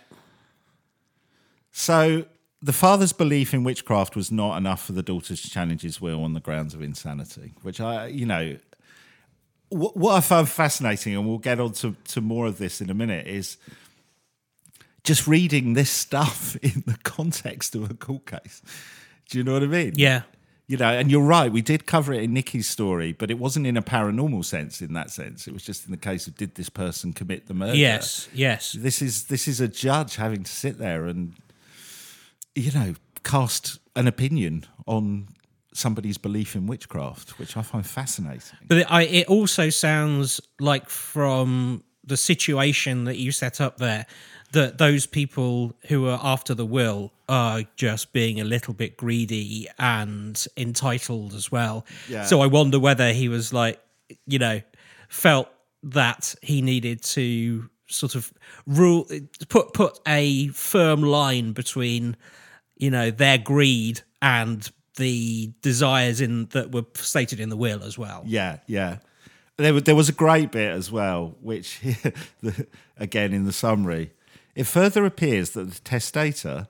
So 1.71 2.25
the 2.61 2.73
father's 2.73 3.13
belief 3.13 3.53
in 3.53 3.63
witchcraft 3.63 4.15
was 4.15 4.31
not 4.31 4.57
enough 4.57 4.83
for 4.83 4.93
the 4.93 5.03
daughter 5.03 5.35
to 5.35 5.49
challenge 5.49 5.83
his 5.83 6.01
will 6.01 6.23
on 6.23 6.33
the 6.33 6.39
grounds 6.39 6.73
of 6.73 6.81
insanity, 6.81 7.53
which 7.61 7.79
I, 7.79 8.07
you 8.07 8.25
know, 8.25 8.57
what, 9.69 9.95
what 9.95 10.15
I 10.15 10.21
found 10.21 10.49
fascinating, 10.49 11.15
and 11.15 11.27
we'll 11.27 11.37
get 11.37 11.59
on 11.59 11.73
to, 11.73 11.95
to 12.05 12.21
more 12.21 12.47
of 12.47 12.57
this 12.57 12.81
in 12.81 12.89
a 12.89 12.93
minute, 12.93 13.27
is 13.27 13.57
just 15.07 15.25
reading 15.25 15.73
this 15.73 15.89
stuff 15.89 16.55
in 16.61 16.83
the 16.85 16.97
context 17.03 17.75
of 17.75 17.89
a 17.89 17.93
court 17.93 18.25
case. 18.25 18.61
Do 19.29 19.37
you 19.37 19.43
know 19.43 19.53
what 19.53 19.63
I 19.63 19.67
mean? 19.67 19.93
Yeah. 19.95 20.23
You 20.67 20.75
know, 20.75 20.89
and 20.89 21.09
you're 21.09 21.21
right, 21.21 21.49
we 21.49 21.61
did 21.61 21.85
cover 21.85 22.11
it 22.11 22.23
in 22.23 22.33
Nikki's 22.33 22.67
story, 22.67 23.13
but 23.13 23.31
it 23.31 23.39
wasn't 23.39 23.65
in 23.65 23.77
a 23.77 23.81
paranormal 23.81 24.43
sense 24.43 24.81
in 24.81 24.91
that 24.93 25.09
sense. 25.09 25.47
It 25.47 25.53
was 25.53 25.63
just 25.63 25.85
in 25.85 25.91
the 25.91 25.97
case 25.97 26.27
of 26.27 26.35
did 26.35 26.55
this 26.55 26.67
person 26.69 27.13
commit 27.13 27.47
the 27.47 27.53
murder? 27.53 27.75
Yes, 27.75 28.27
yes. 28.33 28.73
this 28.73 29.01
is 29.01 29.25
this 29.25 29.47
is 29.47 29.61
a 29.61 29.69
judge 29.69 30.17
having 30.17 30.43
to 30.43 30.51
sit 30.51 30.77
there 30.77 31.05
and 31.05 31.35
you 32.53 32.71
know 32.73 32.95
cast 33.23 33.79
an 33.95 34.07
opinion 34.07 34.65
on 34.85 35.29
somebody's 35.73 36.17
belief 36.17 36.55
in 36.55 36.65
witchcraft 36.65 37.37
which 37.37 37.55
i 37.55 37.61
find 37.61 37.85
fascinating 37.85 38.57
But 38.67 38.77
it, 38.79 38.91
I, 38.91 39.03
it 39.03 39.27
also 39.27 39.69
sounds 39.69 40.41
like 40.59 40.89
from 40.89 41.83
the 42.07 42.17
situation 42.17 43.03
that 43.03 43.17
you 43.17 43.31
set 43.31 43.61
up 43.61 43.77
there 43.77 44.05
that 44.51 44.77
those 44.77 45.05
people 45.05 45.73
who 45.87 46.07
are 46.07 46.19
after 46.23 46.53
the 46.53 46.65
will 46.65 47.11
are 47.27 47.63
just 47.75 48.13
being 48.13 48.39
a 48.39 48.43
little 48.45 48.73
bit 48.73 48.95
greedy 48.95 49.67
and 49.77 50.47
entitled 50.55 51.33
as 51.33 51.51
well. 51.51 51.85
Yeah. 52.07 52.23
So 52.23 52.41
I 52.41 52.47
wonder 52.47 52.79
whether 52.79 53.11
he 53.11 53.27
was 53.27 53.51
like, 53.51 53.79
you 54.25 54.39
know, 54.39 54.61
felt 55.09 55.49
that 55.83 56.33
he 56.41 56.61
needed 56.61 57.03
to 57.03 57.69
sort 57.87 58.15
of 58.15 58.33
rule 58.65 59.07
put 59.49 59.73
put 59.73 59.99
a 60.07 60.47
firm 60.49 61.01
line 61.01 61.53
between 61.53 62.17
you 62.75 62.89
know 62.89 63.09
their 63.11 63.37
greed 63.37 64.01
and 64.21 64.69
the 64.97 65.51
desires 65.61 66.19
in 66.19 66.47
that 66.47 66.71
were 66.71 66.83
stated 66.95 67.39
in 67.39 67.49
the 67.49 67.55
will 67.55 67.83
as 67.83 67.97
well. 67.97 68.23
yeah 68.25 68.57
yeah 68.67 68.97
there, 69.57 69.73
wa- 69.73 69.79
there 69.79 69.95
was 69.95 70.09
a 70.09 70.13
great 70.13 70.51
bit 70.51 70.71
as 70.71 70.91
well 70.91 71.35
which 71.41 71.81
again 72.97 73.33
in 73.33 73.45
the 73.45 73.53
summary 73.53 74.11
it 74.55 74.65
further 74.65 75.05
appears 75.05 75.51
that 75.51 75.71
the 75.71 75.79
testator 75.81 76.67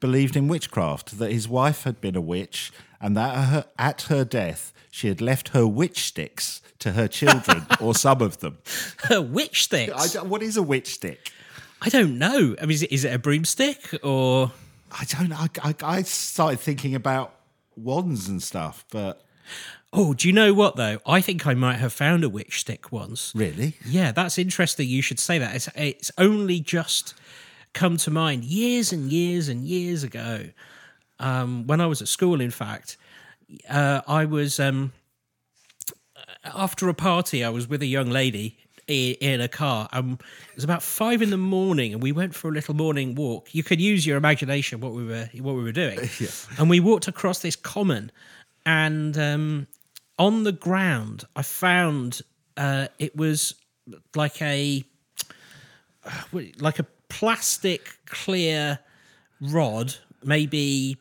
believed 0.00 0.36
in 0.36 0.48
witchcraft 0.48 1.18
that 1.18 1.32
his 1.32 1.48
wife 1.48 1.84
had 1.84 2.00
been 2.00 2.16
a 2.16 2.20
witch 2.20 2.72
and 3.00 3.16
that 3.16 3.48
her, 3.48 3.66
at 3.78 4.02
her 4.02 4.24
death 4.24 4.72
she 4.90 5.08
had 5.08 5.20
left 5.20 5.50
her 5.50 5.66
witch 5.66 6.04
sticks 6.04 6.62
to 6.78 6.92
her 6.92 7.08
children 7.08 7.66
or 7.80 7.94
some 7.94 8.22
of 8.22 8.38
them 8.38 8.58
Her 9.04 9.20
Witch 9.20 9.64
sticks. 9.64 10.14
What 10.16 10.42
is 10.42 10.56
a 10.56 10.62
witch 10.62 10.94
stick 10.94 11.32
I 11.80 11.88
don't 11.90 12.18
know. 12.18 12.56
I 12.60 12.62
mean, 12.62 12.72
is 12.72 12.82
it, 12.82 12.92
is 12.92 13.04
it 13.04 13.14
a 13.14 13.18
broomstick 13.18 14.00
or? 14.02 14.52
I 14.90 15.04
don't 15.04 15.28
know. 15.28 15.36
I, 15.36 15.48
I, 15.62 15.74
I 15.82 16.02
started 16.02 16.60
thinking 16.60 16.94
about 16.94 17.34
wands 17.76 18.28
and 18.28 18.42
stuff, 18.42 18.84
but 18.90 19.22
Oh, 19.92 20.12
do 20.12 20.28
you 20.28 20.34
know 20.34 20.52
what 20.52 20.76
though? 20.76 20.98
I 21.06 21.20
think 21.20 21.46
I 21.46 21.54
might 21.54 21.76
have 21.76 21.92
found 21.92 22.22
a 22.22 22.28
witch 22.28 22.60
stick 22.60 22.92
once. 22.92 23.32
really, 23.34 23.74
Yeah, 23.86 24.12
that's 24.12 24.38
interesting. 24.38 24.88
You 24.88 25.02
should 25.02 25.18
say 25.18 25.38
that. 25.38 25.54
It's 25.54 25.68
it's 25.74 26.10
only 26.18 26.60
just 26.60 27.14
come 27.72 27.96
to 27.98 28.10
mind 28.10 28.44
years 28.44 28.92
and 28.92 29.10
years 29.10 29.48
and 29.48 29.64
years 29.64 30.02
ago. 30.02 30.48
Um, 31.20 31.66
when 31.66 31.80
I 31.80 31.86
was 31.86 32.02
at 32.02 32.08
school, 32.08 32.40
in 32.40 32.50
fact, 32.50 32.96
uh, 33.68 34.02
I 34.06 34.24
was 34.26 34.60
um, 34.60 34.92
after 36.44 36.88
a 36.88 36.94
party. 36.94 37.42
I 37.42 37.48
was 37.48 37.66
with 37.66 37.82
a 37.82 37.86
young 37.86 38.10
lady 38.10 38.58
in 38.88 39.40
a 39.40 39.48
car. 39.48 39.88
Um, 39.92 40.18
it 40.50 40.54
was 40.54 40.64
about 40.64 40.82
five 40.82 41.22
in 41.22 41.30
the 41.30 41.36
morning, 41.36 41.92
and 41.92 42.02
we 42.02 42.12
went 42.12 42.34
for 42.34 42.48
a 42.48 42.52
little 42.52 42.74
morning 42.74 43.14
walk. 43.14 43.54
You 43.54 43.62
could 43.62 43.80
use 43.80 44.06
your 44.06 44.16
imagination 44.16 44.80
what 44.80 44.92
we 44.92 45.04
were 45.04 45.28
what 45.40 45.54
we 45.54 45.62
were 45.62 45.72
doing, 45.72 45.98
and 46.58 46.68
we 46.68 46.80
walked 46.80 47.08
across 47.08 47.40
this 47.40 47.56
common, 47.56 48.12
and 48.66 49.16
um, 49.18 49.66
on 50.18 50.44
the 50.44 50.52
ground, 50.52 51.24
I 51.36 51.42
found 51.42 52.22
uh, 52.56 52.88
it 52.98 53.16
was 53.16 53.54
like 54.14 54.42
a 54.42 54.84
like 56.60 56.78
a 56.78 56.86
plastic 57.08 57.98
clear 58.06 58.80
rod, 59.40 59.94
maybe 60.22 60.96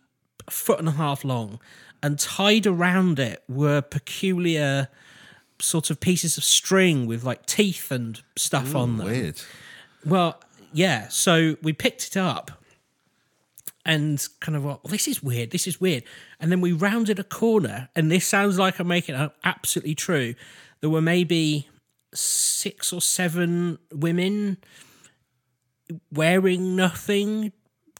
a 0.48 0.52
foot 0.52 0.80
and 0.80 0.88
a 0.88 0.92
half 0.92 1.24
long, 1.24 1.60
and 2.04 2.20
tied 2.20 2.68
around 2.68 3.20
it 3.20 3.44
were 3.48 3.82
peculiar 3.82 4.90
sort 5.60 5.90
of 5.90 6.00
pieces 6.00 6.38
of 6.38 6.44
string 6.44 7.08
with 7.08 7.24
like 7.24 7.46
teeth 7.46 7.92
and 7.92 8.22
stuff 8.36 8.76
on 8.76 8.98
them. 8.98 9.08
weird. 9.08 9.42
Well, 10.06 10.40
yeah. 10.72 11.08
So 11.08 11.58
we 11.64 11.74
picked 11.74 12.08
it 12.08 12.18
up 12.18 12.52
and 13.88 14.24
kind 14.42 14.56
of 14.56 14.66
well, 14.66 14.82
this 14.86 15.08
is 15.08 15.24
weird. 15.24 15.50
This 15.52 15.66
is 15.66 15.82
weird. 15.82 16.04
And 16.40 16.52
then 16.52 16.62
we 16.62 16.74
rounded 16.74 17.18
a 17.18 17.24
corner, 17.24 17.90
and 17.96 18.12
this 18.12 18.28
sounds 18.28 18.60
like 18.60 18.80
I'm 18.80 18.88
making 18.88 19.16
it 19.16 19.22
up 19.22 19.38
absolutely 19.44 19.96
true. 19.96 20.36
There 20.82 20.90
were 20.90 21.02
maybe 21.02 21.68
six 22.14 22.92
or 22.94 23.02
seven 23.02 23.80
women 23.92 24.58
wearing 26.12 26.76
nothing, 26.76 27.54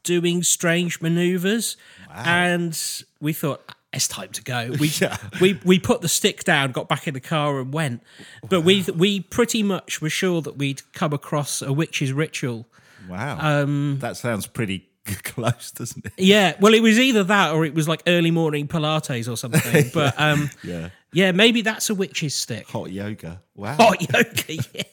doing 0.04 0.44
strange 0.44 1.02
maneuvers, 1.02 1.78
and 2.14 2.78
we 3.22 3.34
thought 3.34 3.64
it's 3.94 4.08
time 4.08 4.30
to 4.34 4.44
go. 4.44 4.72
We 4.80 4.92
we 5.42 5.60
we 5.64 5.80
put 5.80 6.02
the 6.02 6.10
stick 6.10 6.44
down, 6.44 6.74
got 6.74 6.90
back 6.90 7.08
in 7.08 7.14
the 7.14 7.22
car, 7.22 7.60
and 7.60 7.74
went. 7.74 8.04
But 8.50 8.62
we 8.62 8.84
we 8.94 9.22
pretty 9.22 9.64
much 9.64 10.02
were 10.02 10.10
sure 10.10 10.42
that 10.42 10.58
we'd 10.58 10.82
come 10.94 11.14
across 11.14 11.62
a 11.62 11.72
witch's 11.72 12.12
ritual. 12.12 12.68
Wow, 13.08 13.38
Um, 13.40 14.00
that 14.02 14.18
sounds 14.18 14.48
pretty 14.48 14.90
close, 15.24 15.72
doesn't 15.72 16.06
it? 16.06 16.14
Yeah, 16.18 16.56
well, 16.60 16.74
it 16.74 16.82
was 16.82 17.00
either 17.00 17.24
that 17.26 17.54
or 17.54 17.66
it 17.66 17.74
was 17.74 17.88
like 17.88 18.04
early 18.08 18.32
morning 18.32 18.68
Pilates 18.68 19.32
or 19.32 19.36
something. 19.38 19.90
But 19.94 20.14
um, 20.20 20.50
Yeah. 20.64 20.90
yeah, 21.14 21.32
maybe 21.32 21.62
that's 21.62 21.90
a 21.90 21.96
witch's 21.96 22.36
stick. 22.36 22.68
Hot 22.70 22.92
yoga. 22.92 23.42
Wow. 23.56 23.76
Hot 23.76 24.02
yoga, 24.02 24.54
yeah. 24.74 24.84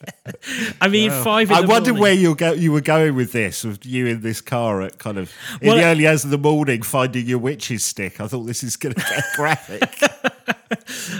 I 0.81 0.87
mean, 0.87 1.11
five. 1.11 1.49
In 1.51 1.55
I 1.57 1.61
the 1.61 1.67
wondered 1.67 1.91
morning. 1.95 2.01
where 2.01 2.13
you 2.13 2.35
go. 2.35 2.53
You 2.53 2.71
were 2.71 2.81
going 2.81 3.15
with 3.15 3.31
this, 3.31 3.63
with 3.63 3.85
you 3.85 4.07
in 4.07 4.21
this 4.21 4.41
car 4.41 4.81
at 4.81 4.97
kind 4.97 5.17
of 5.17 5.31
in 5.61 5.67
Well, 5.67 5.77
the 5.77 5.83
early 5.83 6.07
hours 6.07 6.23
of 6.23 6.31
the 6.31 6.37
morning, 6.37 6.81
finding 6.81 7.25
your 7.27 7.39
witch's 7.39 7.83
stick. 7.85 8.19
I 8.19 8.27
thought 8.27 8.43
this 8.43 8.63
is 8.63 8.75
going 8.77 8.95
to 8.95 9.01
get 9.01 9.23
graphic. 9.35 10.01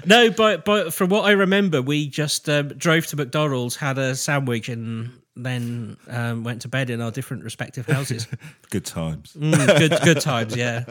No, 0.06 0.30
but 0.32 0.66
but 0.66 0.94
from 0.94 1.10
what 1.10 1.26
I 1.26 1.32
remember, 1.32 1.82
we 1.82 2.08
just 2.08 2.50
um, 2.50 2.70
drove 2.70 3.06
to 3.08 3.16
McDonald's, 3.16 3.76
had 3.76 3.98
a 3.98 4.16
sandwich, 4.16 4.70
and 4.70 5.12
then 5.36 5.98
um, 6.08 6.44
went 6.44 6.62
to 6.62 6.68
bed 6.68 6.90
in 6.90 7.02
our 7.02 7.12
different 7.12 7.44
respective 7.44 7.86
houses. 7.86 8.28
Good 8.70 8.86
times. 8.86 9.34
Mm, 9.38 9.80
good 9.80 10.00
good 10.04 10.22
times, 10.22 10.56
yeah. 10.56 10.86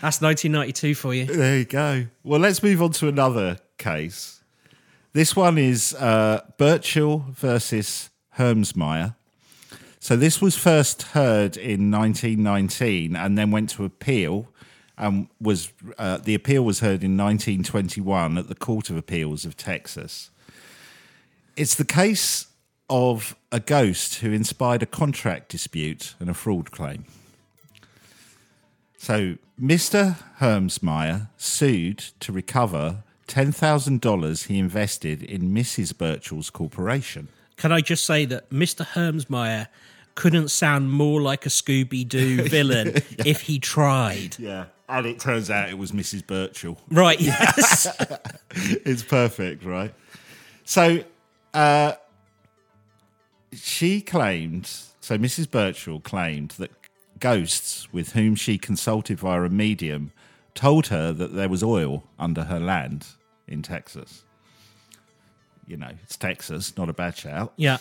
That's 0.00 0.20
1992 0.20 0.94
for 0.94 1.14
you. 1.14 1.26
There 1.26 1.58
you 1.58 1.64
go. 1.64 2.06
Well, 2.22 2.40
let's 2.40 2.62
move 2.62 2.82
on 2.82 2.92
to 2.92 3.08
another 3.08 3.58
case. 3.78 4.42
This 5.12 5.36
one 5.36 5.58
is 5.58 5.94
uh, 5.94 6.42
Birchall 6.58 7.24
versus 7.30 8.10
Hermsmeyer. 8.38 9.14
So 10.00 10.16
this 10.16 10.40
was 10.40 10.56
first 10.56 11.02
heard 11.02 11.56
in 11.56 11.90
1919 11.90 13.14
and 13.14 13.38
then 13.38 13.50
went 13.50 13.70
to 13.70 13.84
appeal. 13.84 14.48
And 14.98 15.28
was 15.40 15.72
uh, 15.98 16.18
the 16.18 16.34
appeal 16.34 16.64
was 16.64 16.80
heard 16.80 17.02
in 17.02 17.16
1921 17.16 18.38
at 18.38 18.48
the 18.48 18.54
Court 18.54 18.90
of 18.90 18.96
Appeals 18.96 19.44
of 19.44 19.56
Texas. 19.56 20.30
It's 21.56 21.74
the 21.74 21.84
case 21.84 22.46
of 22.88 23.36
a 23.50 23.60
ghost 23.60 24.16
who 24.16 24.32
inspired 24.32 24.82
a 24.82 24.86
contract 24.86 25.48
dispute 25.48 26.14
and 26.20 26.28
a 26.28 26.34
fraud 26.34 26.70
claim. 26.70 27.04
So, 28.98 29.36
Mr. 29.60 30.16
Hermsmeyer 30.38 31.28
sued 31.36 31.98
to 32.20 32.32
recover 32.32 33.02
$10,000 33.28 34.46
he 34.46 34.58
invested 34.58 35.22
in 35.22 35.54
Mrs. 35.54 35.96
Birchall's 35.96 36.50
corporation. 36.50 37.28
Can 37.56 37.72
I 37.72 37.80
just 37.80 38.04
say 38.04 38.24
that 38.26 38.50
Mr. 38.50 38.86
Hermsmeyer 38.86 39.68
couldn't 40.14 40.48
sound 40.48 40.90
more 40.92 41.20
like 41.20 41.46
a 41.46 41.48
Scooby 41.48 42.06
Doo 42.06 42.42
villain 42.48 42.94
if 43.24 43.42
he 43.42 43.58
tried? 43.58 44.38
Yeah. 44.38 44.66
And 44.88 45.06
it 45.06 45.18
turns 45.18 45.48
out 45.48 45.70
it 45.70 45.78
was 45.78 45.92
Mrs. 45.92 46.26
Birchall. 46.26 46.76
Right, 46.90 47.20
yes. 47.20 47.86
it's 48.54 49.02
perfect, 49.02 49.64
right? 49.64 49.94
So, 50.64 51.02
uh, 51.54 51.94
she 53.52 54.00
claimed, 54.00 54.66
so 55.00 55.18
Mrs. 55.18 55.50
Birchall 55.50 56.00
claimed 56.00 56.50
that 56.52 56.70
ghosts 57.20 57.92
with 57.92 58.12
whom 58.12 58.34
she 58.34 58.58
consulted 58.58 59.18
via 59.18 59.42
a 59.42 59.48
medium 59.48 60.12
told 60.54 60.88
her 60.88 61.12
that 61.12 61.34
there 61.34 61.48
was 61.48 61.62
oil 61.62 62.04
under 62.18 62.44
her 62.44 62.60
land 62.60 63.06
in 63.46 63.62
Texas. 63.62 64.24
You 65.66 65.76
know, 65.76 65.90
it's 66.02 66.16
Texas, 66.16 66.76
not 66.76 66.88
a 66.88 66.92
bad 66.92 67.16
shout. 67.16 67.52
yeah. 67.56 67.78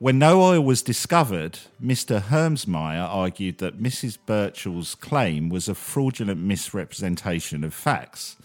When 0.00 0.18
no 0.18 0.42
oil 0.42 0.60
was 0.60 0.82
discovered, 0.82 1.60
Mr. 1.82 2.20
Hermsmeyer 2.20 3.08
argued 3.08 3.58
that 3.58 3.80
Mrs. 3.80 4.18
Birchall's 4.26 4.94
claim 4.96 5.48
was 5.48 5.68
a 5.68 5.74
fraudulent 5.74 6.40
misrepresentation 6.40 7.62
of 7.62 7.72
facts. 7.72 8.36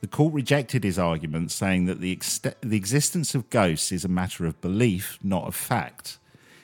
The 0.00 0.06
court 0.06 0.32
rejected 0.32 0.84
his 0.84 0.98
argument, 0.98 1.50
saying 1.50 1.86
that 1.86 2.00
the, 2.00 2.12
ex- 2.12 2.38
the 2.38 2.76
existence 2.76 3.34
of 3.34 3.50
ghosts 3.50 3.90
is 3.90 4.04
a 4.04 4.08
matter 4.08 4.46
of 4.46 4.60
belief, 4.60 5.18
not 5.22 5.46
of 5.46 5.54
fact. 5.54 6.18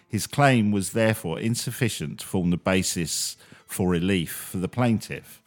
His 0.08 0.26
claim 0.26 0.70
was 0.70 0.92
therefore 0.92 1.40
insufficient 1.40 2.20
to 2.20 2.26
form 2.26 2.50
the 2.50 2.56
basis 2.56 3.36
for 3.66 3.88
relief 3.88 4.32
for 4.32 4.58
the 4.58 4.68
plaintiff. 4.68 5.42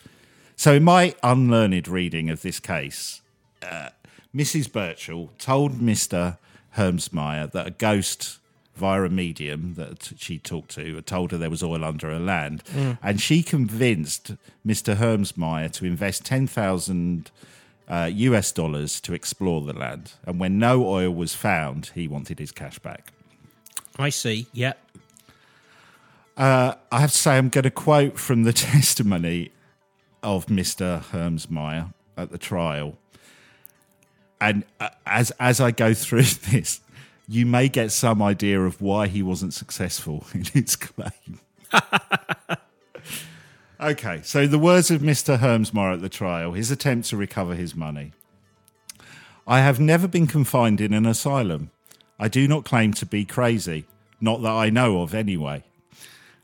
So, 0.57 0.73
in 0.73 0.83
my 0.83 1.15
unlearned 1.23 1.87
reading 1.87 2.29
of 2.29 2.41
this 2.41 2.59
case, 2.59 3.21
uh, 3.61 3.89
Mrs. 4.35 4.69
Birchall 4.71 5.29
told 5.37 5.79
Mr. 5.79 6.37
Hermsmeyer 6.75 7.51
that 7.51 7.67
a 7.67 7.71
ghost 7.71 8.39
via 8.75 9.03
a 9.03 9.09
medium 9.09 9.73
that 9.75 10.11
she 10.17 10.37
talked 10.37 10.71
to 10.71 10.95
had 10.95 11.05
told 11.05 11.31
her 11.31 11.37
there 11.37 11.49
was 11.49 11.63
oil 11.63 11.83
under 11.83 12.09
her 12.09 12.19
land. 12.19 12.63
And 13.01 13.19
she 13.19 13.41
convinced 13.41 14.35
Mr. 14.65 14.95
Hermsmeyer 14.95 15.71
to 15.73 15.85
invest 15.85 16.25
10,000 16.25 17.31
uh, 17.87 18.09
US 18.13 18.51
dollars 18.51 18.99
to 19.01 19.13
explore 19.13 19.61
the 19.61 19.73
land. 19.73 20.13
And 20.25 20.39
when 20.39 20.59
no 20.59 20.85
oil 20.85 21.11
was 21.11 21.33
found, 21.33 21.91
he 21.95 22.07
wanted 22.07 22.39
his 22.39 22.51
cash 22.51 22.79
back. 22.79 23.13
I 23.97 24.09
see. 24.09 24.47
Yeah. 24.53 24.73
I 26.37 26.75
have 26.91 27.11
to 27.11 27.17
say, 27.17 27.37
I'm 27.37 27.49
going 27.49 27.63
to 27.63 27.71
quote 27.71 28.19
from 28.19 28.43
the 28.43 28.53
testimony 28.71 29.51
of 30.21 30.47
Mr. 30.47 31.03
Hermsmeyer 31.05 31.93
at 32.15 32.31
the 32.31 32.37
trial. 32.37 32.97
And 34.39 34.65
uh, 34.79 34.89
as 35.05 35.31
as 35.39 35.59
I 35.59 35.71
go 35.71 35.93
through 35.93 36.23
this, 36.51 36.81
you 37.27 37.45
may 37.45 37.69
get 37.69 37.91
some 37.91 38.21
idea 38.21 38.61
of 38.61 38.81
why 38.81 39.07
he 39.07 39.23
wasn't 39.23 39.53
successful 39.53 40.25
in 40.33 40.45
his 40.45 40.75
claim. 40.75 41.39
Okay, 43.79 44.21
so 44.23 44.47
the 44.47 44.59
words 44.59 44.91
of 44.91 45.01
Mr. 45.01 45.39
Hermsmeyer 45.39 45.93
at 45.93 46.01
the 46.01 46.09
trial, 46.09 46.53
his 46.53 46.71
attempt 46.71 47.09
to 47.09 47.17
recover 47.17 47.55
his 47.55 47.75
money. 47.75 48.13
I 49.45 49.61
have 49.61 49.79
never 49.79 50.07
been 50.07 50.27
confined 50.27 50.81
in 50.81 50.93
an 50.93 51.05
asylum. 51.05 51.71
I 52.19 52.27
do 52.27 52.47
not 52.47 52.65
claim 52.65 52.93
to 52.93 53.05
be 53.05 53.23
crazy, 53.25 53.85
not 54.19 54.41
that 54.41 54.51
I 54.51 54.69
know 54.69 55.01
of 55.01 55.13
anyway. 55.13 55.63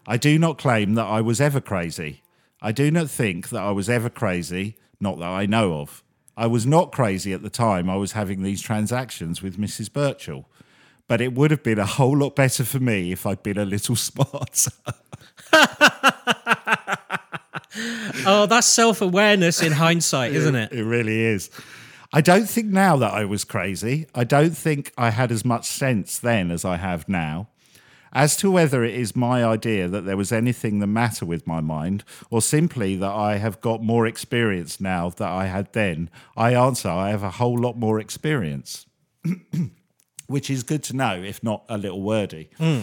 I 0.05 0.17
do 0.17 0.37
not 0.37 0.57
claim 0.57 0.95
that 0.95 1.05
I 1.05 1.21
was 1.21 1.41
ever 1.41 1.61
crazy. 1.61 2.21
I 2.61 2.71
do 2.71 2.91
not 2.91 3.09
think 3.09 3.49
that 3.49 3.61
I 3.61 3.71
was 3.71 3.89
ever 3.89 4.09
crazy, 4.09 4.77
not 4.99 5.19
that 5.19 5.29
I 5.29 5.45
know 5.45 5.81
of. 5.81 6.03
I 6.35 6.47
was 6.47 6.65
not 6.65 6.91
crazy 6.91 7.33
at 7.33 7.43
the 7.43 7.49
time 7.49 7.89
I 7.89 7.95
was 7.95 8.13
having 8.13 8.41
these 8.41 8.61
transactions 8.61 9.41
with 9.41 9.57
Mrs. 9.57 9.91
Birchall, 9.91 10.45
but 11.07 11.21
it 11.21 11.33
would 11.33 11.51
have 11.51 11.63
been 11.63 11.79
a 11.79 11.85
whole 11.85 12.17
lot 12.17 12.35
better 12.35 12.63
for 12.63 12.79
me 12.79 13.11
if 13.11 13.25
I'd 13.25 13.43
been 13.43 13.57
a 13.57 13.65
little 13.65 13.95
smarter. 13.97 14.71
Oh, 18.25 18.45
that's 18.45 18.67
self 18.67 19.01
awareness 19.01 19.61
in 19.61 19.71
hindsight, 19.71 20.33
isn't 20.33 20.55
it? 20.55 20.71
It 20.71 20.83
really 20.83 21.21
is. 21.21 21.49
I 22.15 22.21
don't 22.21 22.47
think 22.47 22.67
now 22.67 22.95
that 22.97 23.11
I 23.11 23.25
was 23.25 23.43
crazy. 23.43 24.05
I 24.13 24.23
don't 24.23 24.55
think 24.55 24.93
I 24.97 25.09
had 25.09 25.31
as 25.31 25.43
much 25.43 25.65
sense 25.65 26.19
then 26.19 26.51
as 26.51 26.63
I 26.63 26.77
have 26.77 27.09
now. 27.09 27.49
As 28.15 28.37
to 28.37 28.51
whether 28.51 28.83
it 28.83 28.93
is 28.93 29.15
my 29.15 29.43
idea 29.43 29.87
that 29.87 30.05
there 30.05 30.15
was 30.15 30.31
anything 30.31 30.77
the 30.77 30.85
matter 30.85 31.25
with 31.25 31.47
my 31.47 31.59
mind, 31.59 32.03
or 32.29 32.43
simply 32.43 32.95
that 32.97 33.11
I 33.11 33.37
have 33.37 33.59
got 33.59 33.81
more 33.81 34.05
experience 34.05 34.79
now 34.79 35.09
that 35.09 35.27
I 35.27 35.47
had 35.47 35.73
then, 35.73 36.11
I 36.37 36.53
answer 36.53 36.89
I 36.89 37.09
have 37.09 37.23
a 37.23 37.31
whole 37.31 37.57
lot 37.57 37.75
more 37.75 37.99
experience. 37.99 38.85
Which 40.27 40.51
is 40.51 40.61
good 40.61 40.83
to 40.83 40.95
know, 40.95 41.15
if 41.15 41.41
not 41.43 41.65
a 41.67 41.79
little 41.79 42.03
wordy. 42.03 42.51
Hmm. 42.57 42.81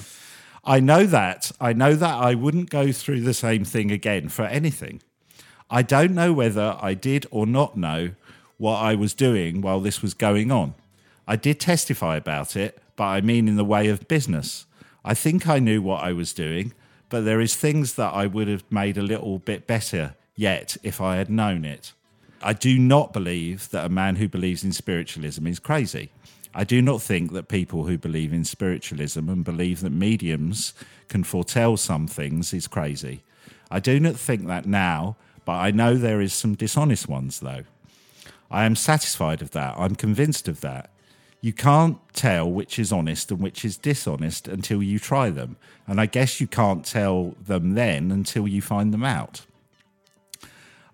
I 0.64 0.80
know 0.80 1.04
that. 1.06 1.52
I 1.60 1.72
know 1.72 1.94
that 1.94 2.14
I 2.14 2.34
wouldn't 2.34 2.70
go 2.70 2.92
through 2.92 3.22
the 3.22 3.34
same 3.34 3.64
thing 3.64 3.90
again 3.90 4.28
for 4.28 4.44
anything. 4.44 5.02
I 5.70 5.82
don't 5.82 6.14
know 6.14 6.32
whether 6.32 6.76
I 6.80 6.94
did 6.94 7.26
or 7.30 7.46
not 7.46 7.76
know 7.76 8.10
what 8.58 8.76
I 8.76 8.94
was 8.94 9.14
doing 9.14 9.62
while 9.62 9.80
this 9.80 10.02
was 10.02 10.14
going 10.14 10.50
on. 10.50 10.74
I 11.26 11.36
did 11.36 11.60
testify 11.60 12.16
about 12.16 12.56
it, 12.56 12.82
but 12.96 13.04
I 13.04 13.20
mean 13.20 13.48
in 13.48 13.56
the 13.56 13.64
way 13.64 13.88
of 13.88 14.08
business. 14.08 14.66
I 15.04 15.14
think 15.14 15.48
I 15.48 15.60
knew 15.60 15.80
what 15.80 16.02
I 16.02 16.12
was 16.12 16.34
doing, 16.34 16.74
but 17.08 17.24
there 17.24 17.40
is 17.40 17.54
things 17.54 17.94
that 17.94 18.12
I 18.12 18.26
would 18.26 18.48
have 18.48 18.64
made 18.70 18.98
a 18.98 19.02
little 19.02 19.38
bit 19.38 19.66
better 19.66 20.14
yet 20.36 20.76
if 20.82 21.00
I 21.00 21.16
had 21.16 21.30
known 21.30 21.64
it. 21.64 21.92
I 22.42 22.52
do 22.52 22.78
not 22.78 23.12
believe 23.12 23.70
that 23.70 23.84
a 23.84 23.90
man 23.90 24.16
who 24.16 24.28
believes 24.28 24.64
in 24.64 24.72
spiritualism 24.72 25.46
is 25.46 25.58
crazy. 25.58 26.10
I 26.54 26.64
do 26.64 26.82
not 26.82 27.00
think 27.00 27.32
that 27.32 27.48
people 27.48 27.84
who 27.84 27.96
believe 27.96 28.32
in 28.32 28.44
spiritualism 28.44 29.28
and 29.28 29.44
believe 29.44 29.80
that 29.80 29.90
mediums 29.90 30.74
can 31.08 31.22
foretell 31.22 31.76
some 31.76 32.06
things 32.08 32.52
is 32.52 32.66
crazy. 32.66 33.22
I 33.70 33.78
do 33.78 34.00
not 34.00 34.16
think 34.16 34.46
that 34.46 34.66
now, 34.66 35.16
but 35.44 35.52
I 35.52 35.70
know 35.70 35.94
there 35.94 36.20
is 36.20 36.32
some 36.32 36.54
dishonest 36.54 37.08
ones 37.08 37.40
though. 37.40 37.62
I 38.50 38.64
am 38.64 38.74
satisfied 38.74 39.42
of 39.42 39.52
that. 39.52 39.76
I'm 39.78 39.94
convinced 39.94 40.48
of 40.48 40.60
that. 40.60 40.90
You 41.40 41.52
can't 41.52 41.98
tell 42.12 42.50
which 42.50 42.78
is 42.78 42.92
honest 42.92 43.30
and 43.30 43.40
which 43.40 43.64
is 43.64 43.76
dishonest 43.76 44.48
until 44.48 44.82
you 44.82 44.98
try 44.98 45.30
them. 45.30 45.56
And 45.86 46.00
I 46.00 46.06
guess 46.06 46.40
you 46.40 46.46
can't 46.46 46.84
tell 46.84 47.36
them 47.40 47.74
then 47.74 48.10
until 48.10 48.48
you 48.48 48.60
find 48.60 48.92
them 48.92 49.04
out. 49.04 49.46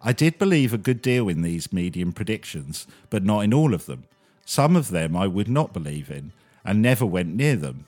I 0.02 0.12
did 0.12 0.38
believe 0.38 0.72
a 0.72 0.78
good 0.78 1.02
deal 1.02 1.28
in 1.28 1.42
these 1.42 1.72
medium 1.72 2.12
predictions, 2.12 2.86
but 3.10 3.24
not 3.24 3.40
in 3.40 3.54
all 3.54 3.74
of 3.74 3.86
them. 3.86 4.04
Some 4.46 4.76
of 4.76 4.90
them 4.90 5.16
I 5.16 5.26
would 5.26 5.48
not 5.48 5.72
believe 5.72 6.09
in 6.09 6.30
and 6.64 6.80
never 6.80 7.04
went 7.04 7.35
near 7.35 7.56
them. 7.56 7.85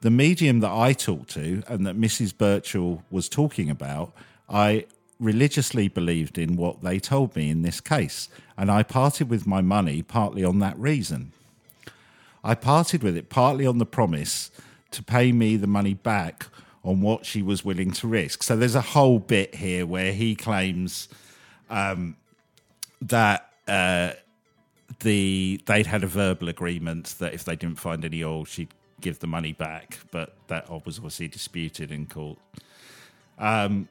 The 0.00 0.10
medium 0.10 0.60
that 0.60 0.70
I 0.70 0.92
talked 0.92 1.30
to 1.30 1.64
and 1.66 1.84
that 1.84 2.00
Mrs. 2.00 2.36
Birchall 2.36 3.02
was 3.10 3.28
talking 3.28 3.68
about, 3.68 4.12
I 4.48 4.86
religiously 5.18 5.88
believed 5.88 6.38
in 6.38 6.54
what 6.54 6.82
they 6.82 7.00
told 7.00 7.34
me 7.34 7.50
in 7.50 7.62
this 7.62 7.80
case, 7.80 8.28
and 8.56 8.70
I 8.70 8.84
parted 8.84 9.28
with 9.28 9.46
my 9.46 9.60
money 9.60 10.00
partly 10.02 10.44
on 10.44 10.60
that 10.60 10.78
reason. 10.78 11.32
I 12.44 12.54
parted 12.54 13.02
with 13.02 13.16
it 13.16 13.28
partly 13.28 13.66
on 13.66 13.78
the 13.78 13.86
promise 13.86 14.52
to 14.92 15.02
pay 15.02 15.32
me 15.32 15.56
the 15.56 15.66
money 15.66 15.94
back 15.94 16.46
on 16.84 17.00
what 17.00 17.26
she 17.26 17.42
was 17.42 17.64
willing 17.64 17.90
to 17.90 18.06
risk. 18.06 18.44
So 18.44 18.54
there's 18.54 18.76
a 18.76 18.80
whole 18.80 19.18
bit 19.18 19.56
here 19.56 19.84
where 19.84 20.12
he 20.12 20.36
claims 20.36 21.08
um, 21.68 22.16
that 23.02 23.50
uh, 23.66 24.12
the 25.00 25.60
they'd 25.66 25.86
had 25.86 26.04
a 26.04 26.06
verbal 26.06 26.48
agreement 26.48 27.16
that 27.18 27.34
if 27.34 27.44
they 27.44 27.56
didn't 27.56 27.80
find 27.80 28.04
any 28.04 28.22
oil, 28.22 28.44
she'd 28.44 28.68
give 29.00 29.18
the 29.18 29.26
money 29.26 29.52
back, 29.52 29.98
but 30.10 30.34
that 30.48 30.70
was 30.86 30.98
obviously 30.98 31.28
disputed 31.28 31.90
in 31.90 32.06
court. 32.06 32.38
Um, 33.38 33.88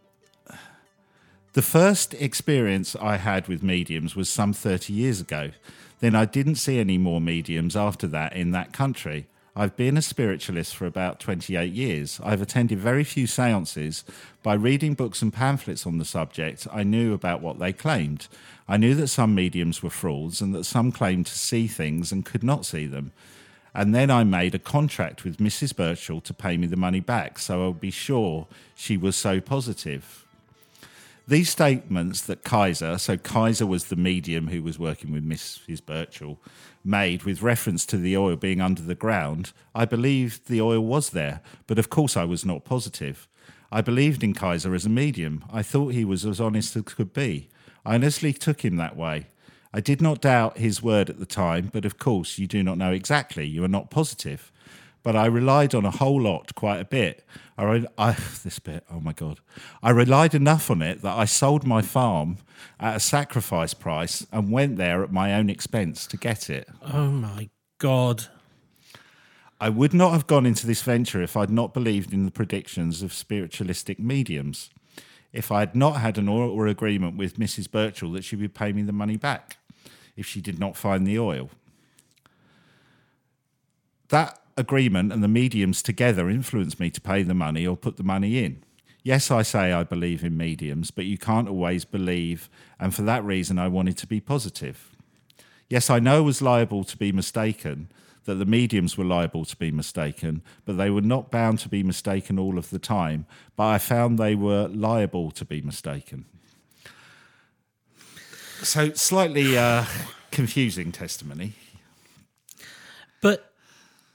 the 1.53 1.61
first 1.61 2.13
experience 2.15 2.95
I 2.95 3.17
had 3.17 3.47
with 3.47 3.63
mediums 3.63 4.15
was 4.15 4.29
some 4.29 4.51
30 4.51 4.91
years 4.91 5.21
ago. 5.21 5.51
Then 5.99 6.15
I 6.15 6.25
didn't 6.25 6.55
see 6.55 6.79
any 6.79 6.97
more 6.97 7.21
mediums 7.21 7.75
after 7.75 8.07
that 8.07 8.33
in 8.33 8.51
that 8.51 8.73
country. 8.73 9.27
I've 9.57 9.77
been 9.77 9.95
a 9.95 10.01
spiritualist 10.01 10.75
for 10.75 10.85
about 10.85 11.21
28 11.21 11.71
years. 11.71 12.19
I've 12.21 12.41
attended 12.41 12.77
very 12.77 13.05
few 13.05 13.25
seances. 13.25 14.03
By 14.43 14.55
reading 14.55 14.95
books 14.95 15.21
and 15.21 15.31
pamphlets 15.31 15.87
on 15.87 15.97
the 15.97 16.03
subject, 16.03 16.67
I 16.73 16.83
knew 16.83 17.13
about 17.13 17.41
what 17.41 17.57
they 17.57 17.71
claimed. 17.71 18.27
I 18.67 18.75
knew 18.75 18.95
that 18.95 19.07
some 19.07 19.33
mediums 19.33 19.81
were 19.81 19.89
frauds 19.89 20.41
and 20.41 20.53
that 20.53 20.65
some 20.65 20.91
claimed 20.91 21.27
to 21.27 21.37
see 21.37 21.67
things 21.67 22.11
and 22.11 22.25
could 22.25 22.43
not 22.43 22.65
see 22.65 22.85
them. 22.85 23.13
And 23.73 23.95
then 23.95 24.11
I 24.11 24.25
made 24.25 24.55
a 24.55 24.59
contract 24.59 25.23
with 25.23 25.37
Mrs. 25.37 25.73
Birchall 25.73 26.19
to 26.21 26.33
pay 26.33 26.57
me 26.57 26.67
the 26.67 26.75
money 26.75 26.99
back, 26.99 27.39
so 27.39 27.63
I'll 27.63 27.73
be 27.73 27.91
sure 27.91 28.47
she 28.75 28.97
was 28.97 29.15
so 29.15 29.39
positive. 29.39 30.25
These 31.27 31.49
statements 31.49 32.21
that 32.21 32.43
Kaiser, 32.43 32.97
so 32.97 33.17
Kaiser 33.17 33.65
was 33.65 33.85
the 33.85 33.95
medium 33.95 34.47
who 34.47 34.61
was 34.61 34.77
working 34.77 35.11
with 35.11 35.27
Mrs. 35.27 35.83
Birchall, 35.83 36.37
made 36.85 37.23
with 37.23 37.41
reference 37.41 37.85
to 37.87 37.97
the 37.97 38.15
oil 38.15 38.35
being 38.35 38.61
under 38.61 38.81
the 38.81 38.95
ground, 38.95 39.51
I 39.73 39.85
believed 39.85 40.47
the 40.47 40.61
oil 40.61 40.81
was 40.81 41.09
there, 41.09 41.41
but 41.67 41.79
of 41.79 41.89
course 41.89 42.15
I 42.15 42.23
was 42.23 42.45
not 42.45 42.65
positive. 42.65 43.27
I 43.71 43.81
believed 43.81 44.23
in 44.23 44.33
Kaiser 44.33 44.73
as 44.73 44.85
a 44.85 44.89
medium. 44.89 45.43
I 45.51 45.63
thought 45.63 45.93
he 45.93 46.05
was 46.05 46.25
as 46.25 46.39
honest 46.39 46.75
as 46.75 46.83
could 46.83 47.13
be. 47.13 47.49
I 47.85 47.95
honestly 47.95 48.33
took 48.33 48.63
him 48.63 48.77
that 48.77 48.95
way. 48.95 49.27
I 49.73 49.81
did 49.81 50.01
not 50.01 50.21
doubt 50.21 50.57
his 50.57 50.81
word 50.81 51.09
at 51.09 51.19
the 51.19 51.25
time, 51.25 51.69
but 51.73 51.83
of 51.83 51.99
course 51.99 52.37
you 52.37 52.47
do 52.47 52.63
not 52.63 52.77
know 52.77 52.91
exactly. 52.91 53.45
You 53.45 53.63
are 53.63 53.69
not 53.69 53.89
positive 53.89 54.51
but 55.05 55.15
I 55.15 55.27
relied 55.27 55.75
on 55.75 55.85
a 55.85 55.91
whole 55.91 56.19
lot 56.19 56.55
quite 56.55 56.79
a 56.79 56.83
bit. 56.83 57.23
I, 57.59 57.85
I, 57.95 58.11
this 58.43 58.57
bit, 58.57 58.83
oh 58.91 58.99
my 58.99 59.13
god, 59.13 59.39
I 59.83 59.91
relied 59.91 60.33
enough 60.33 60.71
on 60.71 60.81
it 60.81 61.03
that 61.03 61.15
I 61.15 61.25
sold 61.25 61.65
my 61.65 61.83
farm 61.83 62.37
at 62.79 62.95
a 62.95 62.99
sacrifice 62.99 63.75
price 63.75 64.25
and 64.31 64.51
went 64.51 64.77
there 64.77 65.03
at 65.03 65.11
my 65.11 65.35
own 65.35 65.49
expense 65.49 66.07
to 66.07 66.17
get 66.17 66.49
it. 66.49 66.67
Oh 66.91 67.11
my 67.11 67.49
god. 67.77 68.25
I 69.61 69.69
would 69.69 69.93
not 69.93 70.11
have 70.11 70.25
gone 70.25 70.45
into 70.45 70.65
this 70.65 70.81
venture 70.81 71.21
if 71.21 71.37
I'd 71.37 71.51
not 71.51 71.73
believed 71.73 72.11
in 72.11 72.25
the 72.25 72.31
predictions 72.31 73.03
of 73.03 73.13
spiritualistic 73.13 73.99
mediums. 73.99 74.71
If 75.31 75.51
I 75.51 75.59
had 75.59 75.75
not 75.75 75.97
had 75.97 76.17
an 76.17 76.27
oral 76.27 76.67
agreement 76.67 77.15
with 77.15 77.37
Mrs. 77.37 77.69
Birchall 77.69 78.11
that 78.13 78.23
she 78.23 78.35
would 78.35 78.55
pay 78.55 78.73
me 78.73 78.81
the 78.81 78.91
money 78.91 79.17
back 79.17 79.57
if 80.17 80.25
she 80.25 80.41
did 80.41 80.59
not 80.59 80.75
find 80.75 81.05
the 81.05 81.19
oil. 81.19 81.51
That 84.09 84.39
agreement 84.57 85.11
and 85.11 85.23
the 85.23 85.27
mediums 85.27 85.81
together 85.81 86.29
influence 86.29 86.79
me 86.79 86.89
to 86.89 87.01
pay 87.01 87.23
the 87.23 87.33
money 87.33 87.67
or 87.67 87.75
put 87.75 87.97
the 87.97 88.03
money 88.03 88.43
in. 88.43 88.63
Yes, 89.03 89.29
I 89.29 89.43
say 89.43 89.71
I 89.71 89.83
believe 89.83 90.23
in 90.23 90.35
mediums, 90.35 90.89
but 90.89 91.05
you 91.05 91.17
can't 91.17 91.47
always 91.47 91.85
believe, 91.85 92.49
and 92.79 92.93
for 92.93 93.03
that 93.03 93.23
reason, 93.23 93.59
I 93.59 93.67
wanted 93.67 93.97
to 93.99 94.07
be 94.07 94.19
positive. 94.19 94.95
Yes, 95.69 95.89
I 95.89 95.99
know 95.99 96.17
I 96.17 96.21
was 96.21 96.41
liable 96.41 96.83
to 96.83 96.97
be 96.97 97.11
mistaken, 97.11 97.89
that 98.23 98.35
the 98.35 98.45
mediums 98.45 98.97
were 98.97 99.05
liable 99.05 99.45
to 99.45 99.55
be 99.55 99.71
mistaken, 99.71 100.41
but 100.65 100.77
they 100.77 100.89
were 100.89 101.01
not 101.01 101.29
bound 101.29 101.59
to 101.59 101.69
be 101.69 101.83
mistaken 101.83 102.39
all 102.39 102.57
of 102.57 102.71
the 102.71 102.79
time, 102.79 103.27
but 103.55 103.67
I 103.67 103.77
found 103.77 104.17
they 104.17 104.35
were 104.35 104.67
liable 104.67 105.31
to 105.31 105.45
be 105.45 105.61
mistaken. 105.61 106.25
So, 108.63 108.91
slightly 108.93 109.57
uh, 109.57 109.85
confusing 110.31 110.91
testimony. 110.91 111.53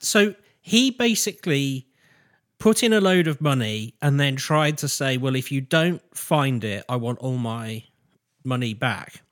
So 0.00 0.34
he 0.60 0.90
basically 0.90 1.86
put 2.58 2.82
in 2.82 2.92
a 2.92 3.00
load 3.00 3.26
of 3.26 3.40
money 3.40 3.94
and 4.02 4.20
then 4.20 4.36
tried 4.36 4.78
to 4.78 4.88
say, 4.88 5.16
well, 5.16 5.34
if 5.34 5.50
you 5.50 5.60
don't 5.60 6.02
find 6.16 6.62
it, 6.64 6.84
I 6.88 6.96
want 6.96 7.18
all 7.18 7.38
my 7.38 7.84
money 8.44 8.74
back. 8.74 9.22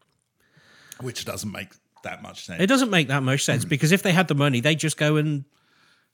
Which 1.00 1.24
doesn't 1.24 1.52
make 1.52 1.68
that 2.02 2.22
much 2.22 2.44
sense. 2.44 2.62
It 2.62 2.66
doesn't 2.66 2.90
make 2.90 3.08
that 3.08 3.22
much 3.22 3.44
sense 3.44 3.64
mm. 3.64 3.68
because 3.68 3.92
if 3.92 4.02
they 4.02 4.12
had 4.12 4.28
the 4.28 4.34
money, 4.34 4.60
they 4.60 4.74
just 4.74 4.96
go 4.96 5.16
and 5.16 5.44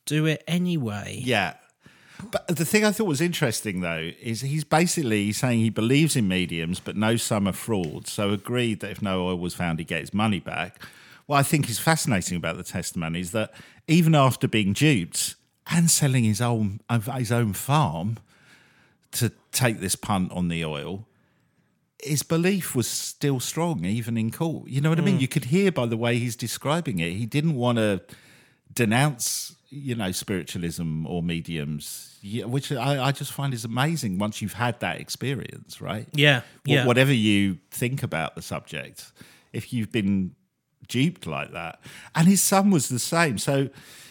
do 0.07 0.27
it 0.27 0.43
anyway. 0.47 1.21
Yeah. 1.23 1.55
But 2.31 2.47
the 2.49 2.65
thing 2.65 2.85
I 2.85 2.93
thought 2.93 3.07
was 3.07 3.21
interesting, 3.21 3.81
though, 3.81 4.11
is 4.21 4.41
he's 4.41 4.65
basically 4.65 5.33
saying 5.33 5.61
he 5.61 5.71
believes 5.71 6.17
in 6.17 6.29
mediums, 6.29 6.81
but 6.81 6.97
knows 6.97 7.23
some 7.23 7.49
are 7.49 7.53
frauds. 7.53 8.13
So 8.13 8.31
agreed 8.31 8.81
that 8.81 8.91
if 8.91 9.03
no 9.03 9.27
oil 9.27 9.39
was 9.39 9.55
found, 9.55 9.79
he'd 9.79 9.89
get 9.89 10.01
his 10.01 10.15
money 10.15 10.41
back. 10.41 10.81
What 11.27 11.39
I 11.39 11.43
think 11.43 11.71
is 11.71 11.79
fascinating 11.79 12.37
about 12.37 12.57
the 12.57 12.63
testimony 12.63 13.21
is 13.21 13.31
that 13.33 13.53
even 13.89 14.15
after 14.15 14.47
being 14.47 14.73
duped 14.73 15.37
and 15.71 15.91
selling 15.91 16.25
his 16.25 16.41
own 16.41 16.81
his 17.17 17.33
own 17.33 17.53
farm 17.55 18.19
to 19.13 19.33
take 19.53 19.81
this 19.81 19.97
punt 19.97 20.33
on 20.33 20.49
the 20.49 20.65
oil, 20.65 21.07
his 22.03 22.23
belief 22.23 22.75
was 22.75 22.87
still 22.87 23.41
strong, 23.41 23.85
even 23.85 24.19
in 24.19 24.31
court. 24.31 24.69
You 24.69 24.81
know 24.81 24.91
what 24.91 24.99
mm. 24.99 25.03
I 25.03 25.05
mean? 25.05 25.21
You 25.21 25.29
could 25.29 25.47
hear 25.47 25.73
by 25.73 25.87
the 25.87 25.97
way 25.97 26.19
he's 26.19 26.37
describing 26.37 26.99
it. 26.99 27.13
He 27.13 27.25
didn't 27.25 27.55
want 27.55 27.79
to 27.79 28.03
denounce, 28.73 29.57
you 29.71 29.95
know, 29.95 30.13
spiritualism 30.13 31.07
or 31.07 31.23
mediums, 31.23 32.19
which 32.45 32.71
I, 32.73 33.03
I, 33.03 33.13
just 33.13 33.33
find 33.33 33.55
is 33.55 33.65
amazing 33.65 34.19
once 34.19 34.43
you've 34.43 34.55
had 34.55 34.81
that 34.81 35.01
experience, 35.01 35.81
right? 35.81 36.07
Yeah, 36.13 36.43
yeah. 36.65 36.87
Whatever 36.87 37.13
you 37.13 37.59
think 37.71 38.03
about 38.03 38.35
the 38.35 38.43
subject, 38.43 39.13
if 39.53 39.73
you've 39.73 39.93
been 39.93 40.35
duped 40.89 41.27
like 41.27 41.53
that. 41.53 41.81
And 42.15 42.29
his 42.29 42.43
son 42.43 42.71
was 42.71 42.89
the 42.89 42.99
same. 42.99 43.39
So 43.39 43.69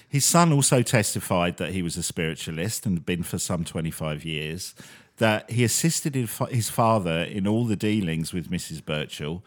his 0.07 0.25
son 0.25 0.53
also 0.53 0.81
testified 0.81 1.57
that 1.57 1.71
he 1.71 1.81
was 1.81 1.97
a 1.97 2.03
spiritualist 2.03 2.85
and 2.85 2.97
had 2.97 3.05
been 3.05 3.23
for 3.23 3.37
some 3.39 3.63
25 3.63 4.23
years, 4.23 4.75
that 5.17 5.49
he 5.49 5.63
assisted 5.63 6.15
his 6.15 6.69
father 6.69 7.23
in 7.23 7.47
all 7.47 7.65
the 7.65 7.75
dealings 7.75 8.33
with 8.33 8.49
Mrs. 8.49 8.83
Birchall, 8.83 9.43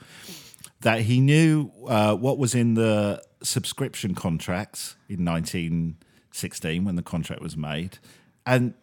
that 0.80 1.02
he 1.02 1.20
knew 1.20 1.70
uh, 1.86 2.14
what 2.16 2.38
was 2.38 2.54
in 2.54 2.74
the 2.74 3.22
subscription 3.42 4.14
contracts 4.14 4.96
in 5.08 5.24
1916 5.24 6.84
when 6.84 6.96
the 6.96 7.02
contract 7.02 7.42
was 7.42 7.56
made. 7.56 7.98
And 8.44 8.74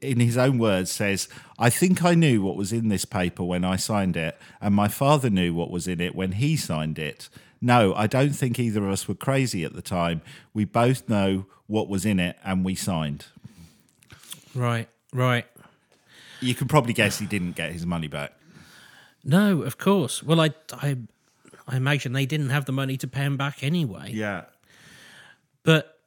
in 0.00 0.20
his 0.20 0.36
own 0.36 0.58
words, 0.58 0.92
says, 0.92 1.28
I 1.58 1.68
think 1.68 2.04
I 2.04 2.14
knew 2.14 2.42
what 2.42 2.56
was 2.56 2.72
in 2.72 2.88
this 2.88 3.04
paper 3.04 3.42
when 3.42 3.64
I 3.64 3.76
signed 3.76 4.16
it, 4.16 4.38
and 4.60 4.74
my 4.74 4.88
father 4.88 5.30
knew 5.30 5.52
what 5.52 5.70
was 5.70 5.88
in 5.88 6.00
it 6.00 6.14
when 6.14 6.32
he 6.32 6.56
signed 6.56 6.98
it. 6.98 7.28
No, 7.60 7.94
I 7.94 8.06
don't 8.06 8.32
think 8.34 8.58
either 8.58 8.84
of 8.84 8.90
us 8.90 9.08
were 9.08 9.14
crazy 9.14 9.64
at 9.64 9.72
the 9.72 9.82
time. 9.82 10.22
We 10.52 10.64
both 10.64 11.08
know 11.08 11.46
what 11.66 11.88
was 11.88 12.04
in 12.04 12.20
it 12.20 12.36
and 12.44 12.64
we 12.64 12.74
signed. 12.74 13.26
Right, 14.54 14.88
right. 15.12 15.46
You 16.40 16.54
can 16.54 16.68
probably 16.68 16.92
guess 16.92 17.18
he 17.18 17.26
didn't 17.26 17.52
get 17.52 17.72
his 17.72 17.86
money 17.86 18.08
back. 18.08 18.32
No, 19.24 19.62
of 19.62 19.78
course. 19.78 20.22
Well, 20.22 20.40
I, 20.40 20.50
I, 20.72 20.98
I 21.66 21.76
imagine 21.76 22.12
they 22.12 22.26
didn't 22.26 22.50
have 22.50 22.66
the 22.66 22.72
money 22.72 22.96
to 22.98 23.08
pay 23.08 23.22
him 23.22 23.36
back 23.36 23.62
anyway. 23.62 24.10
Yeah. 24.12 24.44
But, 25.62 25.98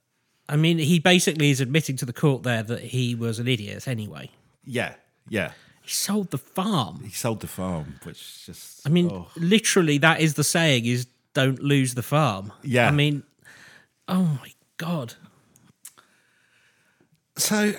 I 0.47 0.55
mean, 0.55 0.77
he 0.77 0.99
basically 0.99 1.49
is 1.49 1.59
admitting 1.59 1.97
to 1.97 2.05
the 2.05 2.13
court 2.13 2.43
there 2.43 2.61
that 2.61 2.81
he 2.81 3.15
was 3.15 3.39
an 3.39 3.47
idiot 3.47 3.87
anyway. 3.87 4.29
Yeah, 4.63 4.93
yeah. 5.27 5.53
He 5.81 5.89
sold 5.93 6.31
the 6.31 6.37
farm. 6.37 7.01
He 7.05 7.11
sold 7.11 7.39
the 7.39 7.47
farm, 7.47 7.99
which 8.03 8.45
just. 8.45 8.85
I 8.85 8.89
mean, 8.89 9.09
oh. 9.09 9.29
literally, 9.37 9.97
that 9.99 10.19
is 10.19 10.33
the 10.33 10.43
saying: 10.43 10.85
is 10.85 11.07
don't 11.37 11.61
lose 11.61 11.93
the 11.93 12.01
farm. 12.01 12.51
Yeah. 12.63 12.87
I 12.87 12.91
mean, 12.91 13.21
oh 14.07 14.23
my 14.41 14.51
God. 14.77 15.13
So. 17.37 17.73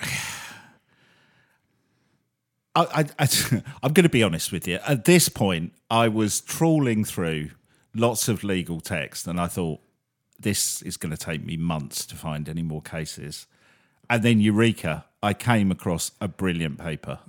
I, 2.73 3.05
I, 3.19 3.27
I'm 3.83 3.91
going 3.91 4.03
to 4.03 4.09
be 4.09 4.23
honest 4.23 4.53
with 4.53 4.65
you. 4.65 4.79
At 4.87 5.03
this 5.03 5.27
point, 5.27 5.73
I 5.91 6.07
was 6.07 6.39
trawling 6.39 7.03
through 7.03 7.49
lots 7.93 8.29
of 8.29 8.45
legal 8.45 8.79
text, 8.79 9.27
and 9.27 9.41
I 9.41 9.47
thought 9.47 9.81
this 10.39 10.81
is 10.83 10.95
going 10.95 11.13
to 11.13 11.17
take 11.17 11.43
me 11.43 11.57
months 11.57 12.05
to 12.05 12.15
find 12.15 12.47
any 12.47 12.63
more 12.63 12.81
cases. 12.81 13.45
And 14.09 14.23
then, 14.23 14.39
Eureka! 14.39 15.03
I 15.21 15.33
came 15.33 15.69
across 15.69 16.11
a 16.21 16.29
brilliant 16.29 16.77
paper. 16.79 17.19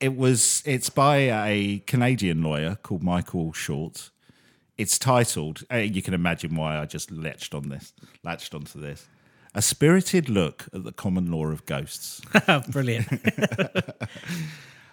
It 0.00 0.16
was 0.16 0.62
it's 0.64 0.88
by 0.88 1.16
a 1.46 1.80
Canadian 1.80 2.42
lawyer 2.42 2.78
called 2.82 3.02
Michael 3.02 3.52
Short, 3.52 4.10
it's 4.78 4.98
titled. 4.98 5.62
Uh, 5.72 5.76
you 5.76 6.02
can 6.02 6.14
imagine 6.14 6.54
why 6.54 6.78
I 6.78 6.86
just 6.86 7.10
latched 7.10 7.54
on 7.54 7.68
this, 7.68 7.92
latched 8.22 8.54
onto 8.54 8.80
this. 8.80 9.06
A 9.54 9.62
spirited 9.62 10.28
look 10.28 10.66
at 10.74 10.84
the 10.84 10.92
common 10.92 11.30
law 11.30 11.46
of 11.46 11.64
ghosts. 11.64 12.20
Brilliant. 12.68 13.08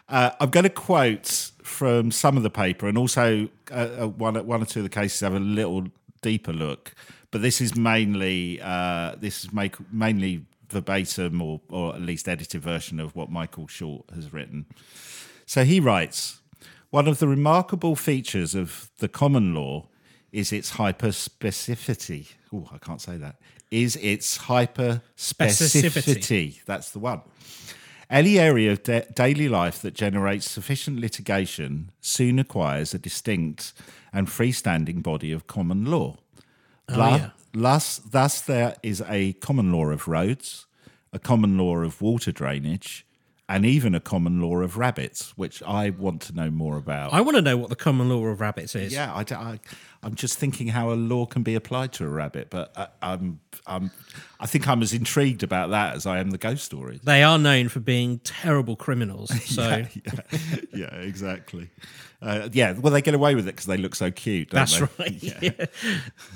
uh, 0.09 0.31
I'm 0.39 0.49
going 0.49 0.63
to 0.63 0.69
quote 0.69 1.51
from 1.63 2.11
some 2.11 2.37
of 2.37 2.43
the 2.43 2.49
paper, 2.49 2.87
and 2.87 2.97
also 2.97 3.49
uh, 3.71 3.89
uh, 3.99 4.07
one, 4.07 4.35
one 4.47 4.61
or 4.61 4.65
two 4.65 4.79
of 4.79 4.83
the 4.83 4.89
cases 4.89 5.19
have 5.19 5.33
a 5.33 5.39
little 5.39 5.87
deeper 6.21 6.53
look. 6.53 6.93
But 7.31 7.41
this 7.41 7.59
is 7.59 7.75
mainly 7.75 8.61
uh, 8.61 9.15
this 9.17 9.43
is 9.43 9.51
make, 9.51 9.75
mainly 9.91 10.45
verbatim 10.69 11.41
or, 11.41 11.59
or 11.69 11.95
at 11.95 12.01
least 12.01 12.29
edited 12.29 12.61
version 12.61 12.99
of 12.99 13.15
what 13.15 13.29
Michael 13.29 13.67
Short 13.67 14.05
has 14.15 14.31
written. 14.31 14.65
So 15.45 15.65
he 15.65 15.79
writes 15.79 16.39
One 16.93 17.07
of 17.07 17.17
the 17.17 17.27
remarkable 17.27 17.95
features 17.95 18.53
of 18.53 18.91
the 18.99 19.07
common 19.07 19.55
law 19.55 19.87
is 20.31 20.53
its 20.53 20.73
hyperspecificity. 20.73 22.33
Oh, 22.53 22.69
I 22.71 22.77
can't 22.77 23.01
say 23.01 23.17
that. 23.17 23.37
Is 23.71 23.95
its 23.95 24.37
hyperspecificity. 24.37 25.01
Specificity. 25.17 26.63
That's 26.65 26.91
the 26.91 26.99
one. 26.99 27.21
Any 28.11 28.37
area 28.37 28.73
of 28.73 28.83
da- 28.83 29.07
daily 29.15 29.49
life 29.49 29.81
that 29.81 29.95
generates 29.95 30.47
sufficient 30.47 30.99
litigation 30.99 31.89
soon 31.99 32.37
acquires 32.37 32.93
a 32.93 32.99
distinct 32.99 33.73
and 34.13 34.27
freestanding 34.27 35.01
body 35.01 35.31
of 35.31 35.47
common 35.47 35.85
law. 35.85 36.17
Oh, 36.89 36.93
Lu- 36.95 37.17
yeah. 37.17 37.29
thus, 37.53 37.97
thus, 37.97 38.39
there 38.39 38.75
is 38.83 39.01
a 39.09 39.33
common 39.33 39.71
law 39.71 39.87
of 39.87 40.07
roads, 40.07 40.67
a 41.11 41.17
common 41.17 41.57
law 41.57 41.77
of 41.77 42.03
water 42.03 42.31
drainage, 42.31 43.03
and 43.49 43.65
even 43.65 43.93
a 43.93 43.99
common 43.99 44.41
law 44.41 44.57
of 44.59 44.77
rabbits, 44.77 45.37
which 45.37 45.61
I 45.63 45.89
want 45.89 46.21
to 46.23 46.33
know 46.33 46.49
more 46.49 46.77
about. 46.77 47.11
I 47.11 47.21
want 47.21 47.35
to 47.35 47.41
know 47.41 47.57
what 47.57 47.69
the 47.69 47.75
common 47.75 48.09
law 48.09 48.25
of 48.27 48.39
rabbits 48.39 48.73
is. 48.73 48.93
yeah, 48.93 49.13
I, 49.13 49.25
I, 49.35 49.59
am 50.01 50.15
just 50.15 50.37
thinking 50.37 50.69
how 50.69 50.91
a 50.91 50.95
law 50.95 51.25
can 51.25 51.43
be 51.43 51.53
applied 51.53 51.91
to 51.93 52.05
a 52.05 52.07
rabbit, 52.07 52.49
but 52.49 52.71
I, 52.77 52.87
I'm, 53.01 53.41
I'm, 53.67 53.91
I 54.39 54.45
think 54.45 54.67
I'm 54.67 54.81
as 54.81 54.93
intrigued 54.93 55.43
about 55.43 55.71
that 55.71 55.95
as 55.95 56.05
I 56.05 56.19
am 56.19 56.31
the 56.31 56.37
ghost 56.37 56.63
stories. 56.63 57.01
They 57.03 57.21
are 57.21 57.37
known 57.37 57.67
for 57.67 57.81
being 57.81 58.19
terrible 58.19 58.75
criminals. 58.75 59.31
So 59.53 59.85
yeah, 59.93 60.19
yeah, 60.73 60.95
exactly. 60.95 61.69
Uh, 62.21 62.49
yeah, 62.53 62.71
well, 62.71 62.91
they 62.91 63.01
get 63.01 63.13
away 63.13 63.35
with 63.35 63.47
it 63.47 63.51
because 63.51 63.65
they 63.67 63.77
look 63.77 63.93
so 63.93 64.09
cute. 64.09 64.49
Don't 64.49 64.61
that's 64.61 64.79
they? 64.79 65.03
right. 65.03 65.23
Yeah. 65.43 65.65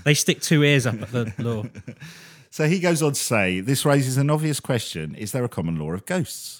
they 0.04 0.14
stick 0.14 0.42
two 0.42 0.64
ears 0.64 0.86
up 0.86 1.02
at 1.02 1.12
the 1.12 1.34
law. 1.40 1.64
So 2.50 2.68
he 2.68 2.80
goes 2.80 3.04
on 3.04 3.12
to 3.12 3.20
say 3.20 3.60
this 3.60 3.86
raises 3.86 4.18
an 4.18 4.32
obvious 4.32 4.60
question 4.60 5.14
Is 5.14 5.32
there 5.32 5.44
a 5.44 5.50
common 5.50 5.78
law 5.78 5.92
of 5.92 6.08
ghosts? 6.08 6.60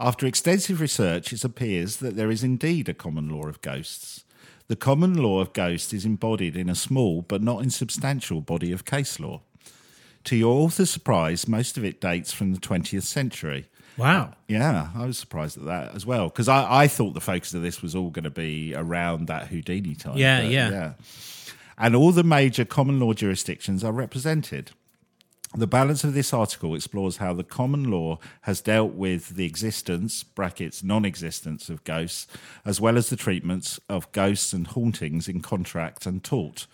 After 0.00 0.26
extensive 0.26 0.80
research, 0.80 1.30
it 1.30 1.44
appears 1.44 1.96
that 1.96 2.16
there 2.16 2.30
is 2.30 2.42
indeed 2.42 2.88
a 2.88 2.94
common 2.94 3.28
law 3.28 3.46
of 3.46 3.60
ghosts. 3.60 4.24
The 4.68 4.76
common 4.76 5.14
law 5.14 5.40
of 5.40 5.52
ghosts 5.52 5.92
is 5.92 6.06
embodied 6.06 6.56
in 6.56 6.70
a 6.70 6.74
small 6.74 7.20
but 7.20 7.42
not 7.42 7.62
insubstantial 7.62 8.40
body 8.40 8.72
of 8.72 8.86
case 8.86 9.20
law. 9.20 9.42
To 10.24 10.36
your 10.36 10.62
author's 10.62 10.88
surprise, 10.88 11.46
most 11.46 11.76
of 11.76 11.84
it 11.84 12.00
dates 12.00 12.32
from 12.32 12.54
the 12.54 12.60
20th 12.60 13.02
century. 13.02 13.66
Wow. 13.98 14.32
Yeah, 14.48 14.88
I 14.94 15.04
was 15.04 15.18
surprised 15.18 15.58
at 15.58 15.66
that 15.66 15.94
as 15.94 16.06
well 16.06 16.30
because 16.30 16.48
I, 16.48 16.84
I 16.84 16.88
thought 16.88 17.12
the 17.12 17.20
focus 17.20 17.52
of 17.52 17.60
this 17.60 17.82
was 17.82 17.94
all 17.94 18.08
going 18.08 18.24
to 18.24 18.30
be 18.30 18.74
around 18.74 19.26
that 19.26 19.48
Houdini 19.48 19.94
time. 19.94 20.16
Yeah, 20.16 20.40
yeah. 20.40 20.70
yeah. 20.70 20.92
And 21.76 21.94
all 21.94 22.12
the 22.12 22.24
major 22.24 22.64
common 22.64 23.00
law 23.00 23.12
jurisdictions 23.12 23.84
are 23.84 23.92
represented. 23.92 24.70
The 25.54 25.66
balance 25.66 26.04
of 26.04 26.14
this 26.14 26.32
article 26.32 26.76
explores 26.76 27.16
how 27.16 27.32
the 27.32 27.42
common 27.42 27.90
law 27.90 28.20
has 28.42 28.60
dealt 28.60 28.92
with 28.92 29.30
the 29.30 29.44
existence, 29.44 30.22
brackets, 30.22 30.84
non 30.84 31.04
existence 31.04 31.68
of 31.68 31.82
ghosts, 31.82 32.28
as 32.64 32.80
well 32.80 32.96
as 32.96 33.10
the 33.10 33.16
treatments 33.16 33.80
of 33.88 34.10
ghosts 34.12 34.52
and 34.52 34.68
hauntings 34.68 35.26
in 35.26 35.40
contract 35.40 36.06
and 36.06 36.22
tort. 36.22 36.68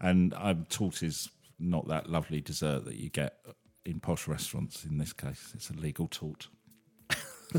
And 0.00 0.32
um, 0.38 0.66
tort 0.70 1.02
is 1.02 1.28
not 1.58 1.88
that 1.88 2.08
lovely 2.08 2.40
dessert 2.40 2.86
that 2.86 2.96
you 2.96 3.10
get 3.10 3.36
in 3.84 4.00
posh 4.00 4.26
restaurants 4.26 4.84
in 4.84 4.96
this 4.96 5.12
case. 5.12 5.52
It's 5.54 5.68
a 5.68 5.74
legal 5.74 6.08
tort. 6.08 6.48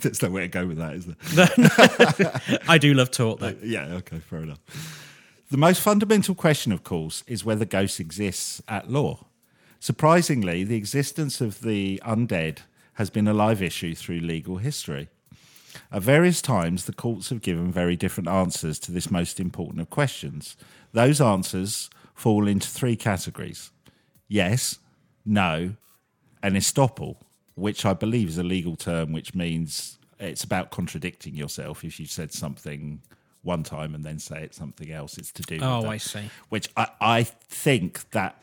There's 0.00 0.22
no 0.22 0.30
way 0.30 0.42
to 0.42 0.48
go 0.48 0.66
with 0.66 0.78
that, 0.78 0.94
is 0.94 1.06
there? 1.06 2.60
I 2.68 2.78
do 2.78 2.94
love 2.94 3.10
tort, 3.10 3.40
though. 3.40 3.54
Yeah, 3.62 3.86
okay, 3.94 4.18
fair 4.18 4.42
enough. 4.42 4.58
The 5.50 5.56
most 5.56 5.80
fundamental 5.80 6.36
question, 6.36 6.70
of 6.70 6.84
course, 6.84 7.24
is 7.26 7.44
whether 7.44 7.64
ghosts 7.64 7.98
exist 7.98 8.62
at 8.68 8.88
law. 8.88 9.26
Surprisingly, 9.80 10.62
the 10.62 10.76
existence 10.76 11.40
of 11.40 11.62
the 11.62 12.00
undead 12.06 12.58
has 12.94 13.10
been 13.10 13.26
a 13.26 13.34
live 13.34 13.60
issue 13.60 13.96
through 13.96 14.20
legal 14.20 14.58
history. 14.58 15.08
At 15.90 16.02
various 16.02 16.40
times, 16.40 16.84
the 16.84 16.92
courts 16.92 17.30
have 17.30 17.42
given 17.42 17.72
very 17.72 17.96
different 17.96 18.28
answers 18.28 18.78
to 18.78 18.92
this 18.92 19.10
most 19.10 19.40
important 19.40 19.80
of 19.80 19.90
questions. 19.90 20.56
Those 20.92 21.20
answers 21.20 21.90
fall 22.14 22.46
into 22.46 22.68
three 22.68 22.94
categories 22.94 23.72
yes, 24.28 24.78
no, 25.26 25.74
and 26.44 26.54
estoppel, 26.54 27.16
which 27.56 27.84
I 27.84 27.92
believe 27.92 28.28
is 28.28 28.38
a 28.38 28.44
legal 28.44 28.76
term 28.76 29.12
which 29.12 29.34
means 29.34 29.98
it's 30.20 30.44
about 30.44 30.70
contradicting 30.70 31.34
yourself. 31.34 31.82
If 31.82 31.98
you 31.98 32.06
said 32.06 32.32
something 32.32 33.02
one 33.42 33.62
time 33.62 33.94
and 33.94 34.04
then 34.04 34.18
say 34.18 34.42
it's 34.42 34.56
something 34.58 34.90
else, 34.90 35.16
it's 35.18 35.32
to 35.32 35.42
do 35.42 35.56
with 35.56 35.64
Oh. 35.64 35.86
I 35.86 35.96
see. 35.96 36.30
Which 36.48 36.68
I, 36.76 36.88
I 37.00 37.22
think 37.22 38.10
that 38.10 38.42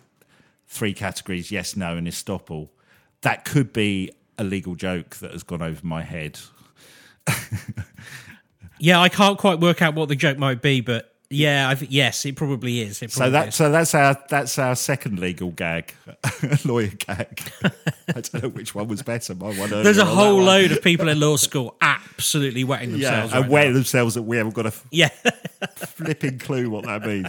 three 0.67 0.93
categories 0.93 1.51
yes, 1.51 1.75
no, 1.75 1.97
and 1.97 2.07
estoppel 2.07 2.69
that 3.21 3.45
could 3.45 3.73
be 3.73 4.11
a 4.37 4.43
legal 4.43 4.75
joke 4.75 5.17
that 5.17 5.31
has 5.31 5.43
gone 5.43 5.61
over 5.61 5.85
my 5.85 6.03
head. 6.03 6.39
Yeah, 8.79 9.01
I 9.01 9.09
can't 9.09 9.37
quite 9.37 9.59
work 9.59 9.81
out 9.81 9.95
what 9.95 10.07
the 10.09 10.15
joke 10.15 10.37
might 10.37 10.61
be, 10.61 10.81
but 10.81 11.13
yeah, 11.29 11.69
I 11.69 11.75
th- 11.75 11.91
yes, 11.91 12.25
it 12.25 12.35
probably 12.35 12.79
is. 12.81 13.01
It 13.01 13.11
So 13.11 13.29
that 13.29 13.49
is. 13.49 13.55
so 13.55 13.69
that's 13.71 13.93
our 13.93 14.15
that's 14.29 14.57
our 14.57 14.75
second 14.75 15.19
legal 15.19 15.51
gag, 15.51 15.93
lawyer 16.65 16.87
gag. 16.97 17.41
I 17.63 17.71
don't 18.21 18.33
know 18.43 18.49
which 18.49 18.73
one 18.73 18.87
was 18.87 19.01
better. 19.03 19.35
My 19.35 19.47
one 19.47 19.69
There's 19.69 19.71
a 19.71 19.75
earlier 19.75 19.89
or 19.89 19.93
that 19.95 20.05
whole 20.05 20.41
load 20.41 20.71
of 20.71 20.81
people 20.81 21.09
in 21.09 21.19
law 21.19 21.35
school 21.35 21.75
absolutely 21.81 22.63
wetting 22.63 22.91
themselves. 22.93 23.31
yeah, 23.33 23.37
and 23.39 23.45
right 23.45 23.51
wetting 23.51 23.73
themselves 23.73 24.15
that 24.15 24.23
we 24.23 24.37
haven't 24.37 24.53
got 24.55 24.65
a 24.67 24.73
Yeah, 24.91 25.09
flipping 25.75 26.39
clue 26.39 26.69
what 26.69 26.85
that 26.85 27.03
means. 27.05 27.27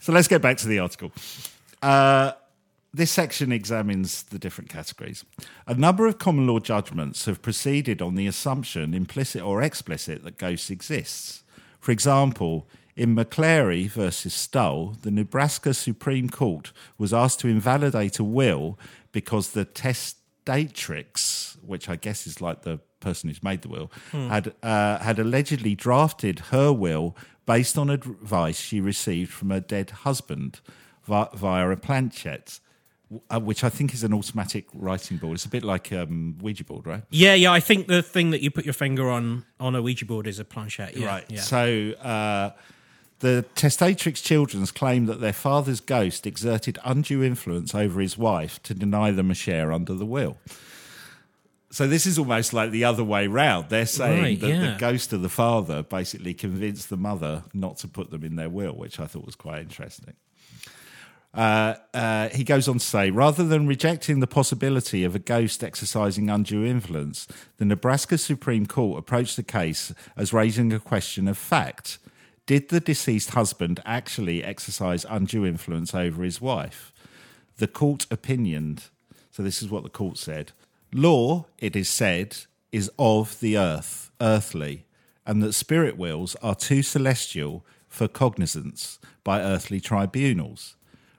so 0.00 0.12
let's 0.12 0.28
get 0.28 0.40
back 0.42 0.56
to 0.58 0.68
the 0.68 0.78
article. 0.78 1.12
Uh, 1.82 2.32
this 2.94 3.10
section 3.10 3.52
examines 3.52 4.22
the 4.24 4.38
different 4.38 4.70
categories. 4.70 5.24
A 5.66 5.74
number 5.74 6.06
of 6.06 6.18
common 6.18 6.46
law 6.46 6.58
judgments 6.58 7.26
have 7.26 7.42
proceeded 7.42 8.00
on 8.00 8.14
the 8.14 8.26
assumption, 8.26 8.94
implicit 8.94 9.42
or 9.42 9.60
explicit, 9.62 10.24
that 10.24 10.38
ghosts 10.38 10.70
exists. 10.70 11.44
For 11.80 11.92
example, 11.92 12.68
in 12.96 13.14
McClary 13.14 13.88
versus 13.88 14.34
Stull, 14.34 14.96
the 15.02 15.10
Nebraska 15.10 15.72
Supreme 15.72 16.28
Court 16.28 16.72
was 16.98 17.12
asked 17.14 17.40
to 17.40 17.48
invalidate 17.48 18.18
a 18.18 18.24
will 18.24 18.78
because 19.12 19.50
the 19.50 19.64
testatrix, 19.64 21.56
which 21.64 21.88
I 21.88 21.96
guess 21.96 22.26
is 22.26 22.40
like 22.40 22.62
the 22.62 22.80
person 23.00 23.28
who's 23.28 23.42
made 23.42 23.62
the 23.62 23.68
will, 23.68 23.90
had 24.12 24.52
uh, 24.62 24.98
had 24.98 25.18
allegedly 25.18 25.74
drafted 25.74 26.40
her 26.50 26.72
will 26.72 27.16
based 27.46 27.78
on 27.78 27.88
advice 27.90 28.58
she 28.60 28.80
received 28.80 29.32
from 29.32 29.50
her 29.50 29.60
dead 29.60 29.90
husband 29.90 30.60
vi- 31.04 31.28
via 31.34 31.70
a 31.70 31.76
planchette, 31.76 32.58
uh, 33.30 33.40
which 33.40 33.64
I 33.64 33.68
think 33.70 33.94
is 33.94 34.04
an 34.04 34.12
automatic 34.12 34.66
writing 34.74 35.16
board. 35.16 35.34
It's 35.34 35.44
a 35.44 35.48
bit 35.48 35.64
like 35.64 35.92
um, 35.92 36.36
Ouija 36.40 36.64
board, 36.64 36.86
right? 36.86 37.02
yeah, 37.10 37.34
yeah. 37.34 37.52
I 37.52 37.60
think 37.60 37.86
the 37.86 38.02
thing 38.02 38.30
that 38.30 38.42
you 38.42 38.50
put 38.50 38.64
your 38.64 38.74
finger 38.74 39.08
on 39.08 39.44
on 39.58 39.74
a 39.74 39.82
Ouija 39.82 40.04
board 40.04 40.26
is 40.26 40.38
a 40.38 40.44
planchette. 40.44 40.96
Yeah, 40.96 41.06
right. 41.06 41.24
Yeah. 41.28 41.40
So 41.40 41.92
uh, 42.02 42.50
the 43.20 43.44
testatrix 43.54 44.22
children's 44.22 44.70
claim 44.70 45.06
that 45.06 45.20
their 45.20 45.32
father's 45.32 45.80
ghost 45.80 46.26
exerted 46.26 46.78
undue 46.84 47.22
influence 47.22 47.74
over 47.74 48.00
his 48.00 48.16
wife 48.18 48.62
to 48.64 48.74
deny 48.74 49.10
them 49.10 49.30
a 49.30 49.34
share 49.34 49.72
under 49.72 49.94
the 49.94 50.06
will. 50.06 50.36
So 51.70 51.86
this 51.86 52.06
is 52.06 52.18
almost 52.18 52.54
like 52.54 52.70
the 52.70 52.84
other 52.84 53.04
way 53.04 53.26
round. 53.26 53.68
They're 53.68 53.84
saying 53.84 54.22
Right, 54.22 54.40
that 54.40 54.48
yeah. 54.48 54.72
the 54.72 54.78
ghost 54.78 55.12
of 55.12 55.20
the 55.20 55.28
father 55.28 55.82
basically 55.82 56.32
convinced 56.32 56.88
the 56.88 56.96
mother 56.96 57.44
not 57.52 57.76
to 57.78 57.88
put 57.88 58.10
them 58.10 58.24
in 58.24 58.36
their 58.36 58.48
will, 58.48 58.72
which 58.72 58.98
I 58.98 59.06
thought 59.06 59.26
was 59.26 59.36
quite 59.36 59.60
interesting. 59.60 60.14
Uh, 61.34 61.74
uh, 61.92 62.28
he 62.30 62.42
goes 62.42 62.68
on 62.68 62.78
to 62.78 62.84
say, 62.84 63.10
rather 63.10 63.44
than 63.44 63.66
rejecting 63.66 64.20
the 64.20 64.26
possibility 64.26 65.04
of 65.04 65.14
a 65.14 65.18
ghost 65.18 65.62
exercising 65.62 66.30
undue 66.30 66.64
influence, 66.64 67.28
the 67.58 67.64
Nebraska 67.64 68.16
Supreme 68.16 68.66
Court 68.66 68.98
approached 68.98 69.36
the 69.36 69.42
case 69.42 69.92
as 70.16 70.32
raising 70.32 70.72
a 70.72 70.80
question 70.80 71.28
of 71.28 71.36
fact. 71.36 71.98
Did 72.46 72.70
the 72.70 72.80
deceased 72.80 73.30
husband 73.30 73.80
actually 73.84 74.42
exercise 74.42 75.04
undue 75.08 75.44
influence 75.44 75.94
over 75.94 76.22
his 76.22 76.40
wife? 76.40 76.92
The 77.58 77.68
court 77.68 78.06
opinioned, 78.10 78.84
so 79.30 79.42
this 79.42 79.62
is 79.62 79.68
what 79.68 79.82
the 79.82 79.90
court 79.90 80.16
said 80.16 80.52
law, 80.92 81.44
it 81.58 81.76
is 81.76 81.88
said, 81.88 82.38
is 82.72 82.90
of 82.98 83.38
the 83.40 83.58
earth, 83.58 84.10
earthly, 84.20 84.86
and 85.26 85.42
that 85.42 85.52
spirit 85.52 85.98
wills 85.98 86.34
are 86.36 86.54
too 86.54 86.82
celestial 86.82 87.64
for 87.86 88.08
cognizance 88.08 88.98
by 89.24 89.40
earthly 89.40 89.80
tribunals. 89.80 90.76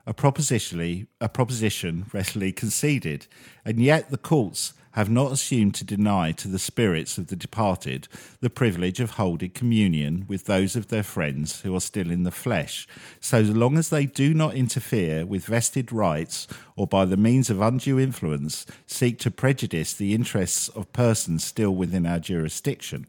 A 0.09 0.13
propositionally 0.13 1.05
a 1.21 1.29
proposition 1.29 2.07
readily 2.11 2.51
conceded, 2.51 3.27
and 3.63 3.79
yet 3.79 4.09
the 4.09 4.17
courts 4.17 4.73
have 4.93 5.07
not 5.07 5.31
assumed 5.31 5.75
to 5.75 5.83
deny 5.83 6.31
to 6.31 6.47
the 6.47 6.57
spirits 6.57 7.19
of 7.19 7.27
the 7.27 7.35
departed 7.35 8.07
the 8.41 8.49
privilege 8.49 8.99
of 8.99 9.11
holding 9.11 9.51
communion 9.51 10.25
with 10.27 10.45
those 10.45 10.75
of 10.75 10.87
their 10.87 11.03
friends 11.03 11.61
who 11.61 11.75
are 11.75 11.79
still 11.79 12.09
in 12.09 12.23
the 12.23 12.31
flesh, 12.31 12.87
so 13.19 13.41
long 13.41 13.77
as 13.77 13.89
they 13.89 14.07
do 14.07 14.33
not 14.33 14.55
interfere 14.55 15.27
with 15.27 15.45
vested 15.45 15.91
rights 15.91 16.47
or 16.75 16.87
by 16.87 17.05
the 17.05 17.15
means 17.15 17.51
of 17.51 17.61
undue 17.61 17.99
influence 17.99 18.65
seek 18.87 19.19
to 19.19 19.29
prejudice 19.29 19.93
the 19.93 20.15
interests 20.15 20.69
of 20.69 20.91
persons 20.91 21.43
still 21.43 21.75
within 21.75 22.07
our 22.07 22.19
jurisdiction. 22.19 23.05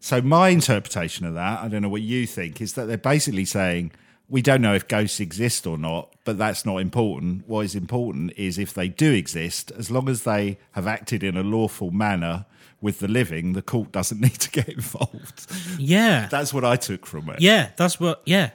So 0.00 0.20
my 0.20 0.50
interpretation 0.50 1.24
of 1.24 1.32
that, 1.32 1.60
I 1.60 1.68
don't 1.68 1.80
know 1.80 1.88
what 1.88 2.02
you 2.02 2.26
think, 2.26 2.60
is 2.60 2.74
that 2.74 2.88
they're 2.88 2.98
basically 2.98 3.46
saying 3.46 3.92
we 4.28 4.42
don't 4.42 4.60
know 4.60 4.74
if 4.74 4.86
ghosts 4.88 5.20
exist 5.20 5.66
or 5.66 5.78
not, 5.78 6.14
but 6.24 6.36
that's 6.36 6.66
not 6.66 6.78
important. 6.78 7.48
What 7.48 7.64
is 7.64 7.74
important 7.74 8.32
is 8.36 8.58
if 8.58 8.74
they 8.74 8.88
do 8.88 9.12
exist, 9.12 9.70
as 9.72 9.90
long 9.90 10.08
as 10.08 10.24
they 10.24 10.58
have 10.72 10.86
acted 10.86 11.22
in 11.22 11.36
a 11.36 11.42
lawful 11.42 11.90
manner 11.90 12.44
with 12.80 12.98
the 12.98 13.08
living, 13.08 13.54
the 13.54 13.62
court 13.62 13.90
doesn't 13.90 14.20
need 14.26 14.38
to 14.40 14.50
get 14.50 14.68
involved. 14.68 15.46
Yeah. 15.78 16.28
That's 16.30 16.52
what 16.52 16.64
I 16.64 16.76
took 16.76 17.06
from 17.06 17.30
it. 17.30 17.40
yeah, 17.40 17.70
that's 17.76 17.98
what, 17.98 18.22
yeah, 18.26 18.50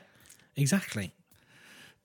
exactly. 0.55 1.11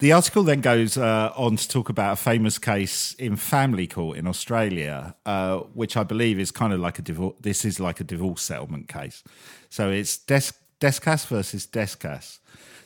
The 0.01 0.13
article 0.13 0.45
then 0.45 0.61
goes 0.61 0.97
uh, 0.97 1.33
on 1.37 1.57
to 1.57 1.69
talk 1.69 1.89
about 1.89 2.13
a 2.13 2.17
famous 2.17 2.57
case 2.57 3.15
in 3.15 3.35
family 3.35 3.89
court 3.89 4.17
in 4.17 4.29
Australia, 4.29 5.17
uh, 5.27 5.59
which 5.75 5.97
I 5.97 6.05
believe 6.05 6.39
is 6.39 6.53
kind 6.53 6.73
of 6.73 6.79
like 6.79 7.01
a 7.01 7.03
divorce. 7.03 7.35
This 7.41 7.65
is 7.65 7.81
like 7.81 7.99
a 7.99 8.05
divorce 8.05 8.43
settlement 8.43 8.87
case. 8.87 9.25
So 9.71 9.91
it's 9.91 10.17
Des- 10.17 10.55
Descas 10.81 11.27
versus 11.27 11.67
Descas. 11.67 12.39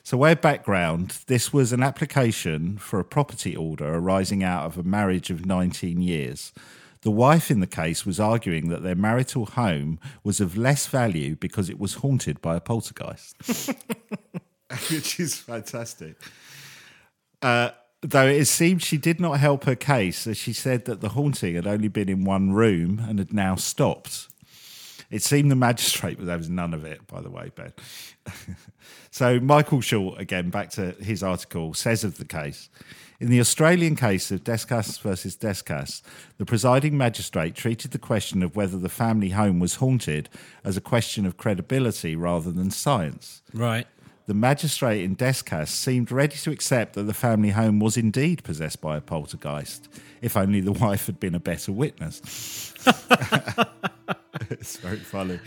So, 0.04 0.16
where 0.16 0.34
background, 0.34 1.18
this 1.28 1.52
was 1.52 1.72
an 1.72 1.82
application 1.82 2.76
for 2.78 2.98
a 2.98 3.04
property 3.04 3.54
order 3.54 3.94
arising 3.94 4.42
out 4.42 4.66
of 4.66 4.76
a 4.76 4.82
marriage 4.82 5.30
of 5.30 5.46
19 5.46 6.00
years. 6.00 6.52
The 7.02 7.10
wife 7.10 7.50
in 7.50 7.60
the 7.60 7.66
case 7.66 8.04
was 8.04 8.18
arguing 8.18 8.68
that 8.68 8.82
their 8.82 8.94
marital 8.94 9.46
home 9.46 10.00
was 10.24 10.40
of 10.40 10.56
less 10.56 10.86
value 10.86 11.36
because 11.36 11.68
it 11.68 11.78
was 11.78 11.94
haunted 11.94 12.40
by 12.40 12.56
a 12.56 12.60
poltergeist, 12.60 13.36
which 14.90 15.18
is 15.20 15.36
fantastic. 15.36 16.16
Uh, 17.40 17.70
though 18.00 18.26
it 18.26 18.46
seemed 18.46 18.82
she 18.82 18.98
did 18.98 19.20
not 19.20 19.38
help 19.38 19.64
her 19.64 19.74
case, 19.76 20.26
as 20.26 20.36
she 20.36 20.52
said 20.52 20.84
that 20.84 21.00
the 21.00 21.10
haunting 21.10 21.54
had 21.54 21.66
only 21.66 21.88
been 21.88 22.08
in 22.08 22.24
one 22.24 22.52
room 22.52 23.00
and 23.08 23.18
had 23.18 23.32
now 23.32 23.54
stopped. 23.54 24.28
It 25.12 25.22
seemed 25.22 25.50
the 25.50 25.56
magistrate, 25.56 26.16
but 26.16 26.26
there 26.26 26.38
was 26.38 26.48
none 26.48 26.72
of 26.72 26.86
it, 26.86 27.06
by 27.06 27.20
the 27.20 27.30
way, 27.30 27.52
Ben. 27.54 27.74
so, 29.10 29.38
Michael 29.38 29.82
Short, 29.82 30.18
again, 30.18 30.48
back 30.48 30.70
to 30.70 30.92
his 30.92 31.22
article, 31.22 31.74
says 31.74 32.02
of 32.02 32.16
the 32.16 32.24
case 32.24 32.70
In 33.20 33.28
the 33.28 33.38
Australian 33.38 33.94
case 33.94 34.30
of 34.30 34.42
Descas 34.42 34.98
versus 35.02 35.36
Descas, 35.36 36.00
the 36.38 36.46
presiding 36.46 36.96
magistrate 36.96 37.54
treated 37.54 37.90
the 37.90 37.98
question 37.98 38.42
of 38.42 38.56
whether 38.56 38.78
the 38.78 38.88
family 38.88 39.28
home 39.28 39.60
was 39.60 39.76
haunted 39.76 40.30
as 40.64 40.78
a 40.78 40.80
question 40.80 41.26
of 41.26 41.36
credibility 41.36 42.16
rather 42.16 42.50
than 42.50 42.70
science. 42.70 43.42
Right. 43.52 43.86
The 44.26 44.34
magistrate 44.34 45.02
in 45.02 45.16
Descas 45.16 45.68
seemed 45.68 46.10
ready 46.10 46.36
to 46.36 46.50
accept 46.50 46.94
that 46.94 47.02
the 47.02 47.12
family 47.12 47.50
home 47.50 47.80
was 47.80 47.98
indeed 47.98 48.44
possessed 48.44 48.80
by 48.80 48.96
a 48.96 49.02
poltergeist, 49.02 49.90
if 50.22 50.38
only 50.38 50.60
the 50.60 50.72
wife 50.86 51.04
had 51.04 51.20
been 51.20 51.34
a 51.34 51.40
better 51.40 51.70
witness. 51.70 52.72
it's 54.50 54.76
very 54.78 54.98
funny. 54.98 55.40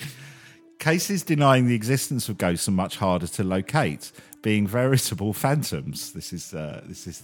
Cases 0.80 1.24
denying 1.24 1.68
the 1.68 1.76
existence 1.76 2.30
of 2.30 2.38
ghosts 2.38 2.68
are 2.68 2.72
much 2.72 2.98
harder 2.98 3.28
to 3.28 3.44
locate, 3.44 4.12
being 4.42 4.68
veritable 4.68 5.34
phantoms. 5.46 6.14
This 6.14 6.34
is 6.34 6.54
uh, 6.54 6.82
this 6.86 7.08
is 7.08 7.24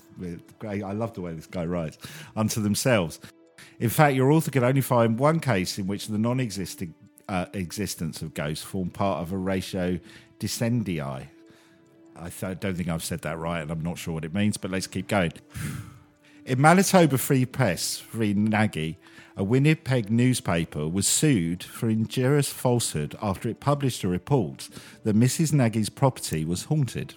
great. 0.60 0.84
I 0.84 0.94
love 0.94 1.14
the 1.14 1.22
way 1.22 1.34
this 1.34 1.48
guy 1.48 1.66
writes 1.66 1.98
unto 2.36 2.62
themselves. 2.62 3.20
In 3.80 3.90
fact, 3.90 4.16
your 4.16 4.32
author 4.32 4.52
could 4.52 4.64
only 4.64 4.82
find 4.82 5.18
one 5.18 5.40
case 5.40 5.78
in 5.78 5.88
which 5.88 6.08
the 6.08 6.18
non-existing 6.18 6.94
uh, 7.28 7.46
existence 7.54 8.22
of 8.22 8.34
ghosts 8.34 8.64
formed 8.64 8.94
part 8.94 9.22
of 9.22 9.32
a 9.32 9.38
ratio 9.38 10.00
descendii. 10.40 11.02
I 11.02 12.30
th- 12.30 12.60
don't 12.60 12.76
think 12.76 12.90
I've 12.90 13.04
said 13.04 13.22
that 13.22 13.38
right, 13.38 13.62
and 13.62 13.72
I'm 13.72 13.82
not 13.82 13.98
sure 13.98 14.14
what 14.14 14.26
it 14.26 14.34
means, 14.34 14.58
but 14.58 14.72
let's 14.72 14.88
keep 14.88 15.08
going. 15.08 15.34
In 16.46 16.60
Manitoba 16.60 17.18
Free 17.18 17.46
Press, 17.46 17.98
Free 17.98 18.34
Nagy, 18.34 18.98
a 19.38 19.44
Winnipeg 19.44 20.12
newspaper 20.12 20.88
was 20.88 21.08
sued 21.08 21.64
for 21.64 21.90
injurious 21.90 22.50
falsehood 22.50 23.16
after 23.22 23.48
it 23.50 23.60
published 23.60 24.04
a 24.04 24.08
report 24.08 24.70
that 25.04 25.16
Mrs. 25.16 25.54
Nagy's 25.54 25.90
property 25.90 26.44
was 26.44 26.66
haunted. 26.66 27.16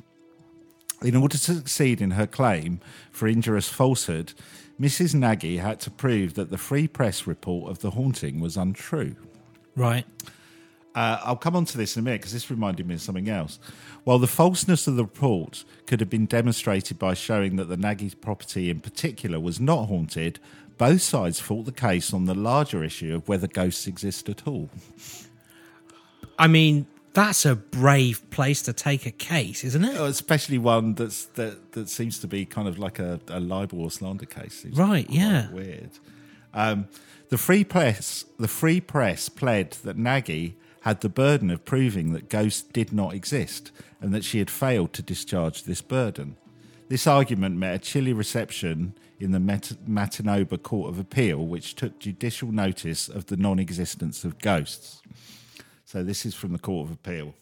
In 1.03 1.17
order 1.17 1.37
to 1.37 1.55
succeed 1.55 2.01
in 2.01 2.12
her 2.12 2.27
claim 2.27 2.81
for 3.11 3.27
injurious 3.27 3.69
falsehood, 3.69 4.33
Mrs. 4.81 5.15
Nagy 5.15 5.59
had 5.59 5.81
to 5.81 5.91
prove 5.91 6.35
that 6.35 6.51
the 6.51 6.59
Free 6.59 6.89
Press 6.89 7.27
report 7.27 7.71
of 7.71 7.81
the 7.81 7.91
haunting 7.91 8.41
was 8.41 8.57
untrue. 8.57 9.17
Right. 9.77 10.07
Uh, 10.95 11.19
I'll 11.25 11.37
come 11.37 11.57
on 11.57 11.65
to 11.67 11.77
this 11.77 11.97
in 11.97 12.01
a 12.01 12.05
minute 12.05 12.21
because 12.21 12.33
this 12.33 12.51
reminded 12.51 12.87
me 12.87 12.95
of 12.95 13.01
something 13.01 13.29
else. 13.29 13.59
While 14.05 14.21
the 14.21 14.29
falseness 14.29 14.87
of 14.87 14.95
the 14.95 15.05
report 15.05 15.65
could 15.87 15.99
have 15.99 16.11
been 16.11 16.27
demonstrated 16.27 16.99
by 16.99 17.15
showing 17.15 17.57
that 17.57 17.65
the 17.65 17.77
Nagy 17.77 18.11
property 18.11 18.71
in 18.71 18.81
particular 18.81 19.41
was 19.41 19.59
not 19.59 19.87
haunted, 19.87 20.39
both 20.79 21.03
sides 21.03 21.41
fought 21.41 21.66
the 21.66 21.72
case 21.72 22.12
on 22.12 22.25
the 22.25 22.35
larger 22.35 22.83
issue 22.83 23.14
of 23.14 23.29
whether 23.29 23.47
ghosts 23.47 23.87
exist 23.87 24.29
at 24.29 24.47
all. 24.47 24.70
I 26.39 26.49
mean, 26.49 26.87
that's 27.12 27.47
a 27.47 27.55
brave 27.55 28.29
place 28.31 28.61
to 28.62 28.72
take 28.72 29.07
a 29.07 29.11
case, 29.11 29.62
isn't 29.64 29.85
it? 29.85 30.01
Especially 30.01 30.59
one 30.59 30.95
that's 30.95 31.27
that, 31.27 31.72
that 31.72 31.89
seems 31.89 32.18
to 32.18 32.27
be 32.27 32.45
kind 32.45 32.66
of 32.66 32.79
like 32.79 32.99
a, 32.99 33.20
a 33.29 33.41
libel 33.41 33.83
or 33.83 33.91
slander 33.91 34.27
case. 34.27 34.55
Seems 34.55 34.77
Right, 34.77 35.09
yeah. 35.09 35.51
Weird. 35.51 35.91
Um, 36.53 36.89
the 37.29 37.39
free 37.39 37.64
press, 37.64 38.25
the 38.39 38.49
free 38.49 38.81
press 38.81 39.29
pled 39.29 39.72
that 39.85 39.97
Nagy 39.97 40.57
had 40.81 41.01
the 41.01 41.09
burden 41.09 41.51
of 41.51 41.64
proving 41.64 42.12
that 42.12 42.29
ghosts 42.29 42.62
did 42.62 42.93
not 42.93 43.14
exist 43.14 43.70
and 44.01 44.12
that 44.12 44.25
she 44.25 44.39
had 44.39 44.51
failed 44.51 44.93
to 44.93 45.03
discharge 45.03 45.62
this 45.62 45.81
burden. 45.81 46.37
This 46.89 47.07
argument 47.07 47.57
met 47.57 47.75
a 47.75 47.79
chilly 47.79 48.12
reception 48.12 48.95
in 49.19 49.33
the 49.33 49.41
Mat- 49.41 49.77
Matanoba 49.89 50.62
Court 50.62 50.91
of 50.91 50.99
Appeal, 50.99 51.47
which 51.47 51.75
took 51.75 51.99
judicial 51.99 52.53
notice 52.53 53.09
of 53.09 53.27
the 53.27 53.37
non 53.37 53.59
existence 53.59 54.25
of 54.25 54.39
ghosts. 54.39 55.03
So, 55.85 56.03
this 56.03 56.27
is 56.27 56.35
from 56.35 56.53
the 56.53 56.59
Court 56.59 56.89
of 56.89 56.95
Appeal. 56.95 57.35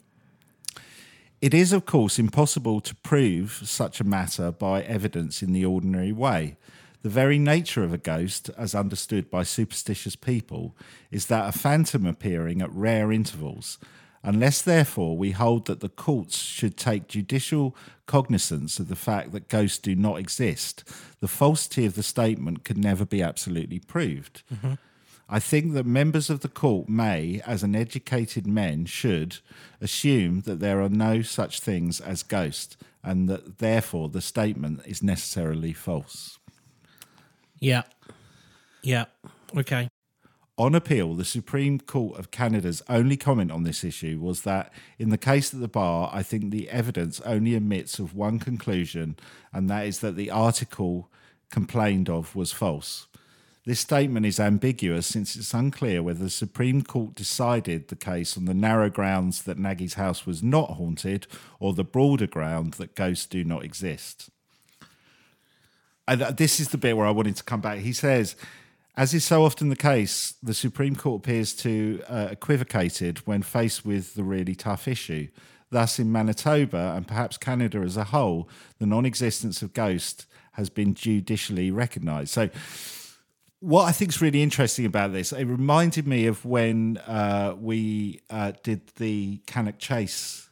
It 1.40 1.54
is, 1.54 1.72
of 1.72 1.86
course, 1.86 2.18
impossible 2.18 2.80
to 2.82 2.94
prove 2.96 3.62
such 3.64 4.00
a 4.00 4.04
matter 4.04 4.52
by 4.52 4.82
evidence 4.82 5.42
in 5.42 5.52
the 5.52 5.64
ordinary 5.64 6.12
way. 6.12 6.56
The 7.02 7.08
very 7.08 7.36
nature 7.36 7.82
of 7.82 7.92
a 7.92 7.98
ghost, 7.98 8.48
as 8.56 8.76
understood 8.76 9.28
by 9.28 9.42
superstitious 9.42 10.14
people, 10.14 10.76
is 11.10 11.26
that 11.26 11.48
a 11.48 11.58
phantom 11.58 12.06
appearing 12.06 12.62
at 12.62 12.72
rare 12.72 13.10
intervals. 13.10 13.78
Unless, 14.24 14.62
therefore, 14.62 15.16
we 15.16 15.32
hold 15.32 15.66
that 15.66 15.80
the 15.80 15.88
courts 15.88 16.38
should 16.38 16.76
take 16.76 17.08
judicial 17.08 17.76
cognizance 18.06 18.78
of 18.78 18.88
the 18.88 18.96
fact 18.96 19.32
that 19.32 19.48
ghosts 19.48 19.78
do 19.78 19.96
not 19.96 20.18
exist, 20.18 20.84
the 21.20 21.28
falsity 21.28 21.86
of 21.86 21.94
the 21.94 22.02
statement 22.02 22.64
could 22.64 22.78
never 22.78 23.04
be 23.04 23.20
absolutely 23.22 23.80
proved. 23.80 24.42
Mm-hmm. 24.52 24.74
I 25.28 25.40
think 25.40 25.72
that 25.72 25.86
members 25.86 26.28
of 26.30 26.40
the 26.40 26.48
court 26.48 26.88
may, 26.88 27.40
as 27.46 27.62
an 27.62 27.74
educated 27.74 28.46
men, 28.46 28.84
should 28.84 29.38
assume 29.80 30.42
that 30.42 30.60
there 30.60 30.82
are 30.82 30.90
no 30.90 31.22
such 31.22 31.60
things 31.60 32.00
as 32.00 32.22
ghosts, 32.22 32.76
and 33.02 33.28
that 33.28 33.58
therefore 33.58 34.08
the 34.08 34.20
statement 34.20 34.82
is 34.86 35.02
necessarily 35.02 35.72
false. 35.72 36.38
Yeah. 37.58 37.82
Yeah. 38.82 39.06
Okay. 39.56 39.88
On 40.58 40.74
appeal, 40.74 41.14
the 41.14 41.24
Supreme 41.24 41.80
Court 41.80 42.18
of 42.18 42.30
Canada's 42.30 42.82
only 42.88 43.16
comment 43.16 43.50
on 43.50 43.62
this 43.62 43.82
issue 43.82 44.18
was 44.20 44.42
that, 44.42 44.70
in 44.98 45.08
the 45.08 45.18
case 45.18 45.54
at 45.54 45.60
the 45.60 45.68
bar, 45.68 46.10
I 46.12 46.22
think 46.22 46.50
the 46.50 46.68
evidence 46.68 47.20
only 47.22 47.54
admits 47.54 47.98
of 47.98 48.14
one 48.14 48.38
conclusion, 48.38 49.16
and 49.52 49.70
that 49.70 49.86
is 49.86 50.00
that 50.00 50.14
the 50.14 50.30
article 50.30 51.10
complained 51.50 52.10
of 52.10 52.36
was 52.36 52.52
false. 52.52 53.06
This 53.64 53.80
statement 53.80 54.26
is 54.26 54.40
ambiguous 54.40 55.06
since 55.06 55.36
it's 55.36 55.54
unclear 55.54 56.02
whether 56.02 56.24
the 56.24 56.30
Supreme 56.30 56.82
Court 56.82 57.14
decided 57.14 57.88
the 57.88 57.96
case 57.96 58.36
on 58.36 58.44
the 58.44 58.54
narrow 58.54 58.90
grounds 58.90 59.42
that 59.42 59.58
Nagy's 59.58 59.94
house 59.94 60.26
was 60.26 60.42
not 60.42 60.70
haunted 60.70 61.28
or 61.60 61.72
the 61.72 61.84
broader 61.84 62.26
ground 62.26 62.74
that 62.74 62.96
ghosts 62.96 63.24
do 63.24 63.44
not 63.44 63.64
exist. 63.64 64.30
And 66.08 66.22
uh, 66.22 66.32
this 66.32 66.58
is 66.58 66.70
the 66.70 66.78
bit 66.78 66.96
where 66.96 67.06
I 67.06 67.12
wanted 67.12 67.36
to 67.36 67.44
come 67.44 67.60
back. 67.60 67.78
He 67.78 67.92
says, 67.92 68.34
as 68.96 69.14
is 69.14 69.24
so 69.24 69.44
often 69.44 69.68
the 69.68 69.76
case, 69.76 70.34
the 70.42 70.54
Supreme 70.54 70.96
Court 70.96 71.22
appears 71.22 71.54
to 71.56 72.02
uh, 72.08 72.28
equivocated 72.30 73.18
when 73.26 73.42
faced 73.42 73.84
with 73.86 74.14
the 74.14 74.24
really 74.24 74.54
tough 74.54 74.86
issue. 74.86 75.28
Thus, 75.70 75.98
in 75.98 76.12
Manitoba 76.12 76.92
and 76.94 77.08
perhaps 77.08 77.38
Canada 77.38 77.78
as 77.78 77.96
a 77.96 78.04
whole, 78.04 78.48
the 78.78 78.84
non 78.86 79.06
existence 79.06 79.62
of 79.62 79.72
ghosts 79.72 80.26
has 80.52 80.68
been 80.68 80.92
judicially 80.92 81.70
recognised. 81.70 82.28
So, 82.28 82.50
what 83.60 83.84
I 83.84 83.92
think 83.92 84.10
is 84.10 84.20
really 84.20 84.42
interesting 84.42 84.84
about 84.84 85.12
this, 85.14 85.32
it 85.32 85.44
reminded 85.44 86.06
me 86.06 86.26
of 86.26 86.44
when 86.44 86.98
uh, 87.06 87.54
we 87.58 88.20
uh, 88.28 88.52
did 88.62 88.82
the 88.96 89.38
Cannock 89.46 89.78
Chase 89.78 90.50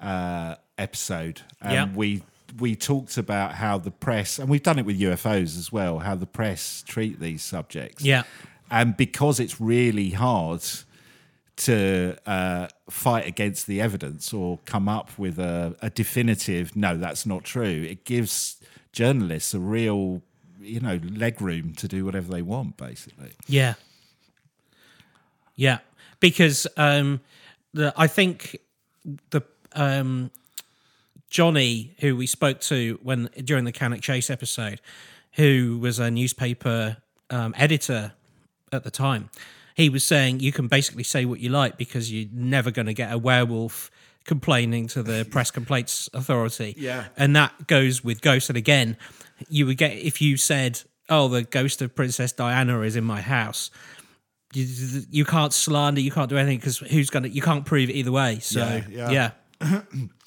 uh, 0.00 0.54
episode, 0.78 1.40
and 1.60 1.72
Yeah. 1.72 1.96
we 1.96 2.22
we 2.58 2.76
talked 2.76 3.16
about 3.16 3.54
how 3.54 3.78
the 3.78 3.90
press, 3.90 4.38
and 4.38 4.48
we've 4.48 4.62
done 4.62 4.78
it 4.78 4.86
with 4.86 4.98
UFOs 5.00 5.58
as 5.58 5.72
well, 5.72 6.00
how 6.00 6.14
the 6.14 6.26
press 6.26 6.82
treat 6.86 7.20
these 7.20 7.42
subjects. 7.42 8.04
Yeah. 8.04 8.24
and 8.70 8.96
because 8.96 9.40
it's 9.40 9.60
really 9.60 10.10
hard 10.10 10.62
to 11.54 12.16
uh, 12.26 12.66
fight 12.90 13.26
against 13.26 13.66
the 13.66 13.80
evidence 13.80 14.32
or 14.32 14.58
come 14.64 14.88
up 14.88 15.16
with 15.18 15.38
a, 15.38 15.76
a 15.82 15.90
definitive 15.90 16.74
no, 16.74 16.96
that's 16.96 17.26
not 17.26 17.44
true. 17.44 17.86
It 17.88 18.04
gives 18.04 18.58
journalists 18.92 19.54
a 19.54 19.60
real, 19.60 20.22
you 20.60 20.80
know, 20.80 20.98
leg 21.14 21.40
room 21.40 21.74
to 21.74 21.86
do 21.86 22.04
whatever 22.04 22.32
they 22.32 22.42
want, 22.42 22.76
basically. 22.76 23.32
Yeah. 23.46 23.74
Yeah. 25.54 25.78
Because 26.20 26.66
um 26.76 27.20
the 27.74 27.92
I 27.96 28.06
think 28.06 28.56
the 29.30 29.42
um 29.74 30.30
Johnny, 31.32 31.94
who 32.00 32.14
we 32.14 32.26
spoke 32.26 32.60
to 32.60 33.00
when 33.02 33.30
during 33.42 33.64
the 33.64 33.72
Cannock 33.72 34.02
Chase 34.02 34.28
episode, 34.28 34.82
who 35.32 35.78
was 35.80 35.98
a 35.98 36.10
newspaper 36.10 36.98
um, 37.30 37.54
editor 37.56 38.12
at 38.70 38.84
the 38.84 38.90
time, 38.90 39.30
he 39.74 39.88
was 39.88 40.04
saying 40.04 40.40
you 40.40 40.52
can 40.52 40.68
basically 40.68 41.02
say 41.02 41.24
what 41.24 41.40
you 41.40 41.48
like 41.48 41.78
because 41.78 42.12
you're 42.12 42.28
never 42.34 42.70
going 42.70 42.84
to 42.84 42.92
get 42.92 43.10
a 43.10 43.16
werewolf 43.16 43.90
complaining 44.24 44.86
to 44.88 45.02
the 45.02 45.26
press 45.30 45.50
complaints 45.58 46.10
authority. 46.12 46.74
Yeah. 46.76 47.06
and 47.16 47.34
that 47.34 47.66
goes 47.66 48.04
with 48.04 48.20
ghosts. 48.20 48.50
And 48.50 48.58
again, 48.58 48.98
you 49.48 49.64
would 49.64 49.78
get 49.78 49.92
if 49.94 50.20
you 50.20 50.36
said, 50.36 50.82
"Oh, 51.08 51.28
the 51.28 51.44
ghost 51.44 51.80
of 51.80 51.94
Princess 51.94 52.32
Diana 52.32 52.82
is 52.82 52.94
in 52.94 53.04
my 53.04 53.22
house." 53.22 53.70
You, 54.52 54.66
you 55.10 55.24
can't 55.24 55.54
slander, 55.54 56.02
you 56.02 56.10
can't 56.10 56.28
do 56.28 56.36
anything 56.36 56.58
because 56.58 56.76
who's 56.76 57.08
gonna? 57.08 57.28
You 57.28 57.40
can't 57.40 57.64
prove 57.64 57.88
it 57.88 57.94
either 57.94 58.12
way. 58.12 58.38
So 58.40 58.60
Yeah, 58.90 59.10
yeah, 59.10 59.30
yeah. 59.62 59.82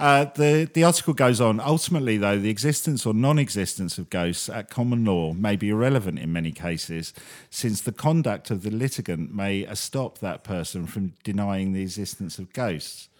Uh, 0.00 0.24
the 0.34 0.66
the 0.72 0.82
article 0.82 1.12
goes 1.12 1.42
on. 1.42 1.60
Ultimately, 1.60 2.16
though, 2.16 2.38
the 2.38 2.48
existence 2.48 3.04
or 3.04 3.12
non-existence 3.12 3.98
of 3.98 4.08
ghosts 4.08 4.48
at 4.48 4.70
common 4.70 5.04
law 5.04 5.34
may 5.34 5.56
be 5.56 5.68
irrelevant 5.68 6.18
in 6.18 6.32
many 6.32 6.52
cases, 6.52 7.12
since 7.50 7.82
the 7.82 7.92
conduct 7.92 8.50
of 8.50 8.62
the 8.62 8.70
litigant 8.70 9.34
may 9.34 9.66
stop 9.74 10.16
that 10.18 10.42
person 10.42 10.86
from 10.86 11.12
denying 11.22 11.74
the 11.74 11.82
existence 11.82 12.38
of 12.38 12.50
ghosts. 12.54 13.10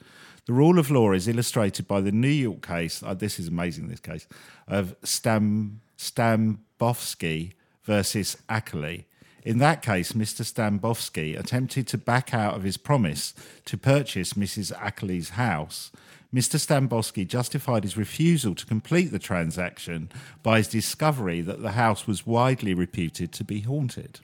The 0.47 0.55
rule 0.55 0.79
of 0.79 0.91
law 0.91 1.13
is 1.13 1.29
illustrated 1.29 1.87
by 1.87 2.01
the 2.01 2.13
New 2.13 2.29
York 2.29 2.67
case. 2.67 3.03
Uh, 3.03 3.13
this 3.13 3.39
is 3.39 3.49
amazing. 3.49 3.89
This 3.89 4.01
case 4.01 4.27
of 4.67 4.97
Stam 5.05 5.83
Stambovsky 5.99 7.53
versus 7.85 8.39
Ackley. 8.49 9.07
In 9.45 9.59
that 9.59 9.83
case, 9.83 10.13
Mr. 10.13 10.47
Stambovsky 10.47 11.39
attempted 11.39 11.87
to 11.89 11.99
back 11.99 12.33
out 12.33 12.55
of 12.55 12.63
his 12.63 12.79
promise 12.79 13.35
to 13.67 13.77
purchase 13.77 14.33
Mrs. 14.33 14.73
Ackley's 14.79 15.31
house. 15.31 15.91
Mr. 16.35 16.61
Stambovsky 16.61 17.27
justified 17.27 17.83
his 17.83 17.97
refusal 17.97 18.55
to 18.55 18.65
complete 18.65 19.11
the 19.11 19.19
transaction 19.19 20.11
by 20.43 20.59
his 20.59 20.69
discovery 20.69 21.41
that 21.41 21.61
the 21.61 21.73
house 21.73 22.07
was 22.07 22.27
widely 22.27 22.73
reputed 22.73 23.33
to 23.33 23.45
be 23.45 23.61
haunted. 23.61 24.21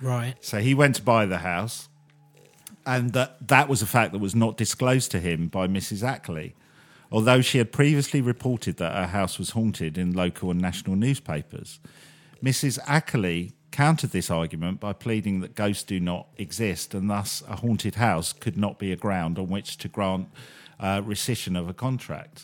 right. 0.00 0.34
So 0.40 0.60
he 0.60 0.74
went 0.74 0.96
to 0.96 1.02
buy 1.02 1.24
the 1.24 1.38
house, 1.38 1.88
and 2.84 3.14
that, 3.14 3.48
that 3.48 3.68
was 3.68 3.80
a 3.80 3.86
fact 3.86 4.12
that 4.12 4.18
was 4.18 4.34
not 4.34 4.58
disclosed 4.58 5.10
to 5.12 5.20
him 5.20 5.48
by 5.48 5.66
Mrs. 5.66 6.02
Ackley. 6.02 6.54
Although 7.10 7.40
she 7.40 7.58
had 7.58 7.72
previously 7.72 8.20
reported 8.20 8.76
that 8.78 8.94
her 8.94 9.06
house 9.06 9.38
was 9.38 9.50
haunted 9.50 9.96
in 9.96 10.12
local 10.12 10.50
and 10.50 10.60
national 10.60 10.96
newspapers, 10.96 11.80
Mrs. 12.42 12.78
Ackley 12.86 13.54
countered 13.70 14.10
this 14.10 14.30
argument 14.30 14.78
by 14.78 14.92
pleading 14.92 15.40
that 15.40 15.54
ghosts 15.54 15.82
do 15.82 15.98
not 15.98 16.28
exist 16.36 16.94
and 16.94 17.10
thus 17.10 17.42
a 17.48 17.56
haunted 17.56 17.96
house 17.96 18.32
could 18.32 18.56
not 18.56 18.78
be 18.78 18.92
a 18.92 18.96
ground 18.96 19.38
on 19.38 19.48
which 19.48 19.76
to 19.78 19.88
grant 19.88 20.28
uh, 20.84 21.00
rescission 21.00 21.58
of 21.58 21.66
a 21.66 21.72
contract. 21.72 22.42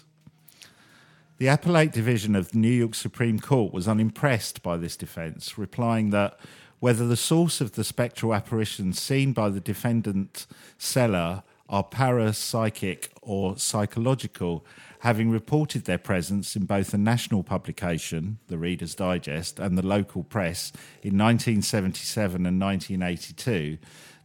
The 1.36 1.48
Appellate 1.48 1.92
Division 1.92 2.34
of 2.34 2.52
the 2.52 2.58
New 2.58 2.70
York 2.70 2.94
Supreme 2.94 3.38
Court 3.38 3.70
was 3.70 3.86
unimpressed 3.86 4.62
by 4.62 4.78
this 4.78 4.96
defence, 4.96 5.58
replying 5.58 6.08
that 6.10 6.40
whether 6.78 7.06
the 7.06 7.18
source 7.18 7.60
of 7.60 7.72
the 7.72 7.84
spectral 7.84 8.34
apparitions 8.34 8.98
seen 8.98 9.34
by 9.34 9.50
the 9.50 9.60
defendant 9.60 10.46
seller 10.78 11.42
are 11.68 11.84
parapsychic 11.84 13.08
or 13.20 13.58
psychological, 13.58 14.64
having 15.00 15.30
reported 15.30 15.84
their 15.84 15.98
presence 15.98 16.56
in 16.56 16.64
both 16.64 16.94
a 16.94 16.98
national 16.98 17.42
publication, 17.42 18.38
the 18.48 18.56
Reader's 18.56 18.94
Digest, 18.94 19.58
and 19.58 19.76
the 19.76 19.86
local 19.86 20.24
press 20.24 20.72
in 21.02 21.18
1977 21.18 22.46
and 22.46 22.58
1982, 22.58 23.76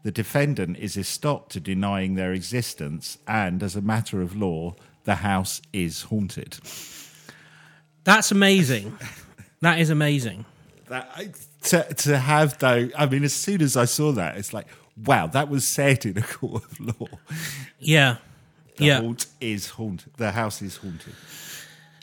the 0.06 0.12
defendant 0.12 0.78
is 0.78 0.97
estopped 0.97 1.49
to 1.49 1.60
denying 1.60 2.14
their 2.14 2.32
existence, 2.32 3.18
and 3.28 3.64
as 3.64 3.76
a 3.76 3.82
matter 3.82 4.22
of 4.22 4.36
law, 4.36 4.76
the 5.03 5.16
house 5.16 5.64
is 5.74 6.03
haunted. 6.03 6.60
That's 8.03 8.30
amazing. 8.32 8.95
that 9.62 9.80
is 9.80 9.89
amazing. 9.89 10.45
that 10.89 11.36
to 11.64 11.91
to 11.95 12.20
have 12.20 12.60
though 12.60 12.88
i 12.95 13.08
mean 13.08 13.24
as 13.24 13.34
soon 13.34 13.60
as 13.64 13.76
i 13.76 13.86
saw 13.86 14.12
that 14.12 14.38
it's 14.38 14.53
like 14.53 14.68
wow 15.03 15.26
that 15.26 15.49
was 15.49 15.66
said 15.66 16.06
in 16.06 16.16
a 16.20 16.22
court 16.38 16.64
of 16.64 16.80
law 16.80 17.08
Yeah, 17.80 18.18
the 18.78 18.86
yeah. 18.86 18.99
haunt 19.01 19.26
is 19.41 19.70
haunted 19.72 20.14
the 20.18 20.32
house 20.32 20.62
is 20.62 20.78
haunted 20.78 21.16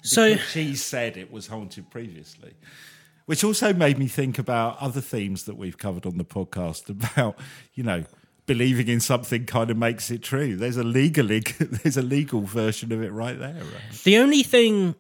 So 0.03 0.35
she 0.37 0.75
said 0.75 1.17
it 1.17 1.31
was 1.31 1.47
haunted 1.47 1.89
previously 1.91 2.55
which 3.33 3.43
also 3.43 3.73
made 3.73 3.99
me 3.99 4.09
think 4.09 4.39
about 4.39 4.77
other 4.79 5.01
themes 5.01 5.45
that 5.45 5.57
we've 5.57 5.79
covered 5.79 6.05
on 6.05 6.19
the 6.19 6.25
podcast 6.25 6.91
about 6.91 7.39
you 7.73 7.83
know 7.83 8.05
believing 8.45 8.89
in 8.89 9.01
something 9.01 9.47
kind 9.47 9.71
of 9.71 9.77
makes 9.79 10.11
it 10.11 10.23
true 10.23 10.55
there's 10.55 10.77
a 10.77 10.85
legal 10.85 11.27
there's 11.59 11.97
a 11.97 12.03
legal 12.03 12.43
version 12.43 12.93
of 12.93 13.03
it 13.03 13.11
right 13.11 13.39
there 13.39 13.55
right? 13.55 14.03
the 14.05 14.19
only 14.19 14.43
thing, 14.43 14.95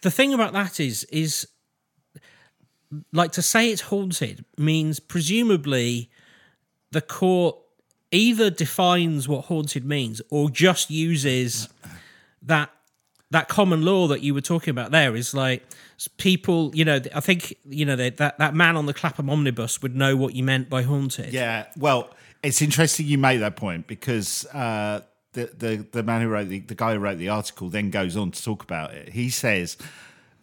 the 0.00 0.10
thing 0.10 0.34
about 0.34 0.52
that 0.52 0.80
is, 0.80 1.04
is 1.12 1.46
like 3.12 3.30
to 3.30 3.40
say 3.40 3.70
it's 3.70 3.82
haunted 3.82 4.44
means 4.58 4.98
presumably 4.98 6.10
the 6.90 7.00
court 7.00 7.56
either 8.10 8.50
defines 8.50 9.28
what 9.28 9.44
haunted 9.44 9.84
means 9.84 10.20
or 10.28 10.50
just 10.50 10.90
uses 10.90 11.68
that 12.42 12.72
that 13.32 13.48
common 13.48 13.82
law 13.84 14.06
that 14.06 14.22
you 14.22 14.34
were 14.34 14.40
talking 14.40 14.70
about 14.70 14.90
there 14.90 15.16
is 15.16 15.34
like 15.34 15.62
people 16.16 16.70
you 16.74 16.84
know 16.84 17.00
i 17.14 17.20
think 17.20 17.56
you 17.64 17.84
know 17.84 17.96
that 17.96 18.16
that 18.16 18.54
man 18.54 18.76
on 18.76 18.86
the 18.86 18.94
clapham 18.94 19.28
omnibus 19.30 19.82
would 19.82 19.96
know 19.96 20.16
what 20.16 20.34
you 20.34 20.42
meant 20.42 20.68
by 20.68 20.82
haunted 20.82 21.32
Yeah, 21.32 21.66
well, 21.76 22.10
it's 22.42 22.60
interesting 22.60 23.06
you 23.06 23.18
make 23.18 23.40
that 23.40 23.56
point 23.56 23.86
because 23.86 24.46
uh, 24.46 25.00
the, 25.32 25.50
the 25.56 25.86
the 25.92 26.02
man 26.02 26.22
who 26.22 26.28
wrote 26.28 26.48
the 26.48 26.60
the 26.60 26.74
guy 26.74 26.94
who 26.94 26.98
wrote 26.98 27.18
the 27.18 27.28
article 27.28 27.68
then 27.68 27.90
goes 27.90 28.16
on 28.16 28.30
to 28.32 28.42
talk 28.42 28.62
about 28.62 28.92
it. 28.92 29.10
He 29.10 29.30
says, 29.30 29.76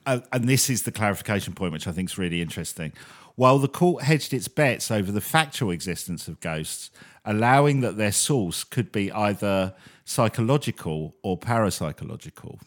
uh, 0.05 0.19
and 0.31 0.47
this 0.47 0.69
is 0.69 0.83
the 0.83 0.91
clarification 0.91 1.53
point, 1.53 1.73
which 1.73 1.87
I 1.87 1.91
think 1.91 2.09
is 2.09 2.17
really 2.17 2.41
interesting. 2.41 2.93
While 3.35 3.59
the 3.59 3.67
court 3.67 4.03
hedged 4.03 4.33
its 4.33 4.47
bets 4.47 4.91
over 4.91 5.11
the 5.11 5.21
factual 5.21 5.71
existence 5.71 6.27
of 6.27 6.39
ghosts, 6.39 6.91
allowing 7.23 7.81
that 7.81 7.97
their 7.97 8.11
source 8.11 8.63
could 8.63 8.91
be 8.91 9.11
either 9.11 9.73
psychological 10.03 11.15
or 11.21 11.37
parapsychological, 11.37 12.59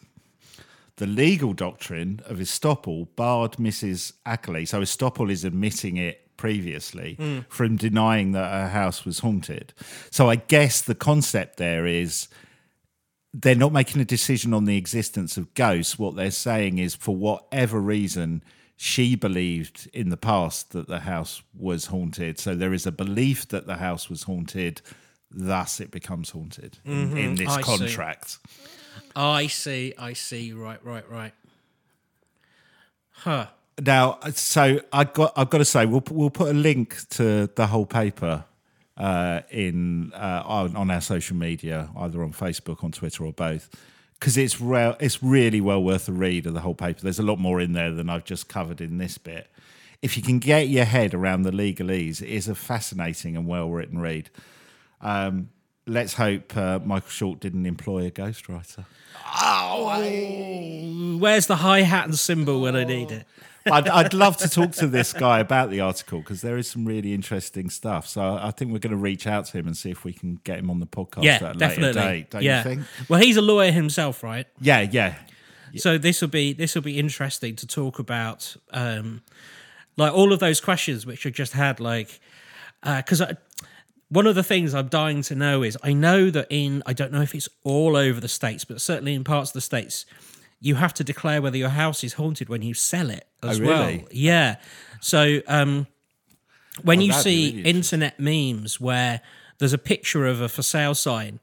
the 0.97 1.07
legal 1.07 1.53
doctrine 1.53 2.21
of 2.25 2.37
estoppel 2.37 3.07
barred 3.15 3.53
Mrs. 3.53 4.13
Ackley. 4.25 4.65
So 4.65 4.81
estoppel 4.81 5.31
is 5.31 5.43
admitting 5.43 5.97
it 5.97 6.23
previously 6.37 7.15
hmm. 7.15 7.39
from 7.49 7.77
denying 7.77 8.33
that 8.33 8.51
her 8.51 8.69
house 8.69 9.05
was 9.05 9.19
haunted. 9.19 9.73
So 10.11 10.29
I 10.29 10.35
guess 10.35 10.81
the 10.81 10.95
concept 10.95 11.57
there 11.57 11.85
is 11.85 12.27
they're 13.33 13.55
not 13.55 13.73
making 13.73 14.01
a 14.01 14.05
decision 14.05 14.53
on 14.53 14.65
the 14.65 14.77
existence 14.77 15.37
of 15.37 15.53
ghosts. 15.55 15.97
What 15.97 16.15
they're 16.15 16.29
saying 16.29 16.77
is, 16.77 16.93
for 16.93 17.15
whatever 17.15 17.79
reason, 17.79 18.43
she 18.75 19.15
believed 19.15 19.89
in 19.93 20.09
the 20.09 20.17
past 20.17 20.71
that 20.73 20.87
the 20.87 20.99
house 20.99 21.41
was 21.57 21.87
haunted. 21.87 22.37
So 22.37 22.53
there 22.53 22.73
is 22.73 22.85
a 22.85 22.91
belief 22.91 23.47
that 23.47 23.65
the 23.65 23.77
house 23.77 24.09
was 24.09 24.23
haunted. 24.23 24.81
Thus, 25.31 25.79
it 25.79 25.89
becomes 25.89 26.29
haunted 26.29 26.77
in- 26.85 26.91
in 26.91 27.07
mm-hmm. 27.17 27.35
this 27.35 27.49
I 27.49 27.61
see. 27.87 27.95
Contract. 28.93 29.11
i 29.15 29.47
see 29.47 29.93
i 29.97 30.13
see 30.13 30.53
right 30.53 30.83
right 30.85 31.09
right 31.09 31.33
huh 33.11 33.47
Now, 33.81 34.19
so 34.33 34.81
I 34.91 35.03
got 35.05 35.33
I've 35.35 35.49
got 35.49 35.57
to 35.57 35.65
say 35.65 35.85
we'll 35.85 36.03
we'll 36.11 36.29
put 36.29 36.49
a 36.49 36.53
link 36.53 36.95
to 37.11 37.47
the 37.55 37.67
whole 37.67 37.87
paper 37.87 38.45
uh, 38.97 39.41
in 39.49 40.13
uh, 40.13 40.43
on, 40.45 40.75
on 40.75 40.91
our 40.91 41.01
social 41.01 41.35
media, 41.35 41.89
either 41.97 42.21
on 42.23 42.33
Facebook, 42.33 42.83
on 42.83 42.91
Twitter, 42.91 43.25
or 43.25 43.33
both, 43.33 43.69
because 44.19 44.37
it's 44.37 44.61
re- 44.61 44.95
it's 44.99 45.23
really 45.23 45.59
well 45.59 45.83
worth 45.83 46.07
a 46.07 46.11
read 46.11 46.45
of 46.45 46.53
the 46.53 46.59
whole 46.59 46.75
paper. 46.75 47.01
There's 47.01 47.17
a 47.17 47.23
lot 47.23 47.39
more 47.39 47.59
in 47.59 47.73
there 47.73 47.91
than 47.91 48.09
I've 48.09 48.25
just 48.25 48.47
covered 48.47 48.79
in 48.79 48.99
this 48.99 49.17
bit. 49.17 49.47
If 50.03 50.17
you 50.17 50.23
can 50.23 50.37
get 50.37 50.67
your 50.67 50.85
head 50.85 51.13
around 51.15 51.41
the 51.41 51.51
legalese, 51.51 52.21
it 52.21 52.29
is 52.29 52.47
a 52.47 52.53
fascinating 52.55 53.35
and 53.35 53.47
well 53.47 53.69
written 53.71 53.99
read. 53.99 54.29
Um, 55.01 55.49
let's 55.85 56.13
hope 56.13 56.55
uh, 56.55 56.79
Michael 56.83 57.09
Short 57.09 57.39
didn't 57.39 57.65
employ 57.65 58.07
a 58.07 58.11
ghostwriter. 58.11 58.85
where's 61.19 61.47
the 61.47 61.57
hi-hat 61.57 62.05
and 62.05 62.17
cymbal 62.17 62.61
when 62.61 62.75
i 62.75 62.83
need 62.83 63.11
it 63.11 63.25
I'd, 63.65 63.87
I'd 63.87 64.13
love 64.13 64.37
to 64.37 64.49
talk 64.49 64.71
to 64.73 64.87
this 64.87 65.13
guy 65.13 65.39
about 65.39 65.69
the 65.69 65.79
article 65.79 66.19
because 66.19 66.41
there 66.41 66.57
is 66.57 66.69
some 66.69 66.85
really 66.85 67.13
interesting 67.13 67.69
stuff. 67.69 68.07
So 68.07 68.21
I 68.21 68.51
think 68.51 68.71
we're 68.71 68.79
going 68.79 68.91
to 68.91 68.97
reach 68.97 69.25
out 69.25 69.45
to 69.45 69.57
him 69.57 69.67
and 69.67 69.77
see 69.77 69.89
if 69.89 70.03
we 70.03 70.11
can 70.13 70.39
get 70.43 70.59
him 70.59 70.69
on 70.69 70.79
the 70.79 70.85
podcast 70.85 71.23
yeah 71.23 71.35
at 71.35 71.55
a 71.55 71.59
definitely 71.59 71.93
later 71.93 72.09
date. 72.09 72.29
Don't 72.29 72.43
yeah 72.43 72.57
you 72.57 72.63
think? 72.63 73.09
well 73.09 73.21
he's 73.21 73.37
a 73.37 73.41
lawyer 73.41 73.71
himself 73.71 74.23
right 74.23 74.47
Yeah, 74.59 74.81
yeah. 74.81 75.15
So 75.77 75.97
this 75.97 76.21
will 76.21 76.27
be 76.27 76.53
this 76.53 76.75
will 76.75 76.81
be 76.83 76.99
interesting 76.99 77.55
to 77.55 77.65
talk 77.65 77.97
about, 77.97 78.55
um, 78.71 79.23
like 79.97 80.13
all 80.13 80.31
of 80.31 80.39
those 80.39 80.59
questions 80.61 81.05
which 81.05 81.25
I 81.25 81.29
just 81.29 81.53
had, 81.53 81.79
like 81.79 82.19
because 82.83 83.21
I 83.21 83.37
one 84.13 84.27
of 84.27 84.35
the 84.35 84.43
things 84.43 84.73
I'm 84.73 84.87
dying 84.89 85.21
to 85.23 85.35
know 85.35 85.63
is 85.63 85.77
I 85.83 85.93
know 85.93 86.29
that 86.29 86.47
in 86.49 86.83
I 86.85 86.93
don't 86.93 87.11
know 87.11 87.21
if 87.21 87.33
it's 87.35 87.49
all 87.63 87.95
over 87.95 88.19
the 88.21 88.27
states, 88.27 88.63
but 88.65 88.79
certainly 88.81 89.13
in 89.13 89.23
parts 89.23 89.49
of 89.51 89.53
the 89.53 89.61
states, 89.61 90.05
you 90.61 90.75
have 90.75 90.93
to 90.95 91.03
declare 91.03 91.41
whether 91.41 91.57
your 91.57 91.69
house 91.69 92.03
is 92.03 92.13
haunted 92.13 92.47
when 92.49 92.61
you 92.61 92.73
sell 92.73 93.09
it 93.09 93.25
as 93.41 93.59
Oh, 93.59 93.65
well. 93.65 93.85
really? 93.87 94.07
Yeah. 94.11 94.55
So 95.01 95.41
um, 95.47 95.87
when 96.83 96.99
Oh, 96.99 97.01
you 97.03 97.13
see 97.13 97.61
internet 97.61 98.19
memes 98.19 98.79
where 98.79 99.21
there's 99.57 99.73
a 99.73 99.77
picture 99.77 100.25
of 100.25 100.41
a 100.41 100.49
for 100.49 100.61
sale 100.63 100.95
sign 100.95 101.39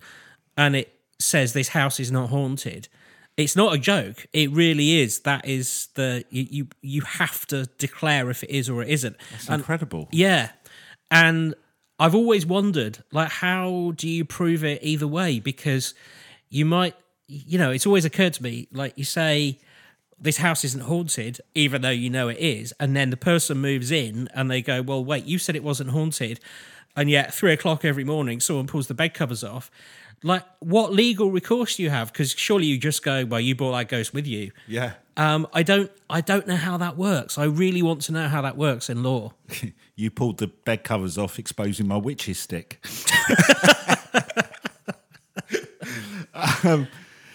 and 0.57 0.75
it 0.77 0.95
says 1.19 1.53
this 1.53 1.69
house 1.69 2.01
is 2.01 2.11
not 2.11 2.31
haunted, 2.31 2.89
it's 3.37 3.57
not 3.57 3.75
a 3.75 3.79
joke. 3.79 4.27
It 4.33 4.51
really 4.53 5.01
is. 5.01 5.21
That 5.21 5.47
is 5.47 5.89
the 5.95 6.25
you 6.31 6.47
you, 6.51 6.67
you 6.83 7.01
have 7.03 7.47
to 7.49 7.67
declare 7.79 8.31
if 8.31 8.43
it 8.45 8.51
is 8.51 8.69
or 8.71 8.83
it 8.83 8.89
isn't. 8.91 9.17
It's 9.35 9.49
And- 9.49 9.61
incredible. 9.61 10.09
yeah. 10.13 10.51
And 11.11 11.55
I've 12.01 12.15
always 12.15 12.47
wondered, 12.47 13.05
like, 13.13 13.29
how 13.29 13.93
do 13.95 14.09
you 14.09 14.25
prove 14.25 14.65
it 14.65 14.83
either 14.83 15.07
way? 15.07 15.39
Because 15.39 15.93
you 16.49 16.65
might, 16.65 16.97
you 17.27 17.59
know, 17.59 17.71
it's 17.71 17.85
always 17.85 18.07
occurred 18.07 18.33
to 18.35 18.43
me, 18.43 18.69
like, 18.73 18.95
you 18.97 19.05
say, 19.05 19.59
this 20.19 20.39
house 20.39 20.65
isn't 20.65 20.85
haunted, 20.85 21.41
even 21.55 21.83
though 21.83 21.91
you 21.91 22.09
know 22.09 22.29
it 22.29 22.39
is. 22.39 22.73
And 22.81 22.97
then 22.97 23.11
the 23.11 23.19
person 23.19 23.59
moves 23.59 23.91
in 23.91 24.29
and 24.35 24.51
they 24.51 24.63
go, 24.63 24.81
well, 24.81 25.05
wait, 25.05 25.27
you 25.27 25.39
said 25.39 25.55
it 25.55 25.63
wasn't 25.63 25.91
haunted. 25.91 26.41
And 26.97 27.11
yet, 27.11 27.35
three 27.35 27.53
o'clock 27.53 27.85
every 27.85 28.05
morning, 28.05 28.41
someone 28.41 28.67
pulls 28.67 28.87
the 28.87 28.95
bed 28.95 29.13
covers 29.13 29.45
off. 29.45 29.71
Like, 30.23 30.45
what 30.59 30.93
legal 30.93 31.31
recourse 31.31 31.77
do 31.77 31.83
you 31.83 31.91
have? 31.91 32.13
Because 32.13 32.33
surely 32.33 32.67
you 32.67 32.77
just 32.79 33.03
go, 33.03 33.25
well, 33.25 33.41
you 33.41 33.55
brought 33.55 33.73
that 33.73 33.89
ghost 33.89 34.13
with 34.13 34.27
you. 34.27 34.53
Yeah. 34.69 34.93
Um, 35.17 35.47
I 35.53 35.63
don't, 35.63 35.91
I 36.11 36.21
don't 36.21 36.47
know 36.47 36.57
how 36.57 36.77
that 36.77 36.97
works. 36.97 37.39
I 37.39 37.45
really 37.45 37.83
want 37.83 38.03
to 38.03 38.13
know 38.13 38.29
how 38.29 38.43
that 38.43 38.57
works 38.57 38.89
in 38.91 39.03
law. 39.03 39.33
You 39.97 40.11
pulled 40.11 40.39
the 40.39 40.47
bed 40.47 40.83
covers 40.83 41.19
off, 41.19 41.39
exposing 41.39 41.87
my 41.87 41.99
witch's 41.99 42.39
stick. 42.39 42.83
um, 46.65 46.89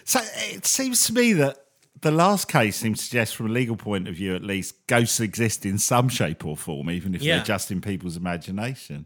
so 0.04 0.20
it 0.50 0.66
seems 0.66 1.06
to 1.06 1.14
me 1.14 1.34
that 1.34 1.58
the 2.02 2.10
last 2.12 2.48
case 2.48 2.76
seems 2.78 3.00
to 3.00 3.06
suggest, 3.06 3.36
from 3.36 3.48
a 3.48 3.50
legal 3.50 3.76
point 3.76 4.08
of 4.08 4.16
view 4.16 4.36
at 4.36 4.44
least, 4.44 4.88
ghosts 4.88 5.20
exist 5.20 5.66
in 5.66 5.78
some 5.78 6.10
shape 6.10 6.46
or 6.46 6.56
form, 6.58 6.90
even 6.90 7.16
if 7.16 7.22
Yeah. 7.22 7.38
they're 7.38 7.46
just 7.46 7.72
in 7.72 7.82
people's 7.82 8.18
imagination. 8.18 9.06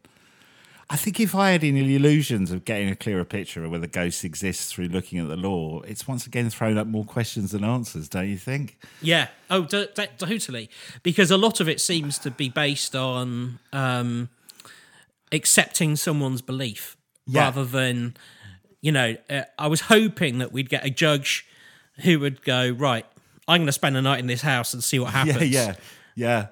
I 0.91 0.95
think 0.95 1.19
if 1.19 1.35
I 1.35 1.51
had 1.51 1.63
any 1.63 1.95
illusions 1.95 2.49
of 2.51 2.65
getting 2.65 2.89
a 2.89 2.95
clearer 2.95 3.23
picture 3.23 3.63
of 3.63 3.69
whether 3.69 3.85
ghosts 3.85 4.23
exist 4.23 4.73
through 4.73 4.87
looking 4.87 5.19
at 5.19 5.27
the 5.27 5.37
law, 5.37 5.81
it's 5.81 6.07
once 6.07 6.25
again 6.25 6.49
thrown 6.49 6.79
up 6.79 6.87
more 6.87 7.05
questions 7.05 7.51
than 7.51 7.63
answers, 7.63 8.09
don't 8.09 8.27
you 8.27 8.37
think? 8.37 8.79
Yeah. 9.01 9.27
Oh, 9.51 9.65
d- 9.65 9.87
d- 9.95 10.07
totally. 10.17 10.69
Because 11.03 11.29
a 11.29 11.37
lot 11.37 11.59
of 11.59 11.69
it 11.69 11.79
seems 11.79 12.17
to 12.19 12.31
be 12.31 12.49
based 12.49 12.95
on 12.95 13.59
um, 13.71 14.29
accepting 15.31 15.95
someone's 15.95 16.41
belief 16.41 16.97
Yeah. 17.27 17.41
rather 17.43 17.65
than, 17.65 18.15
you 18.81 18.91
know, 18.91 19.15
uh, 19.29 19.43
I 19.59 19.67
was 19.67 19.81
hoping 19.81 20.39
that 20.39 20.51
we'd 20.51 20.69
get 20.69 20.83
a 20.85 20.89
judge 20.89 21.45
who 22.03 22.19
would 22.19 22.41
go, 22.43 22.71
right, 22.71 23.05
I'm 23.47 23.59
going 23.59 23.67
to 23.67 23.71
spend 23.73 23.95
a 23.95 24.01
night 24.01 24.19
in 24.19 24.27
this 24.27 24.41
house 24.41 24.73
and 24.73 24.83
see 24.83 24.97
what 24.99 25.11
happens. 25.13 25.49
Yeah, 25.49 25.65
yeah, 25.65 25.75
yeah. 26.15 26.47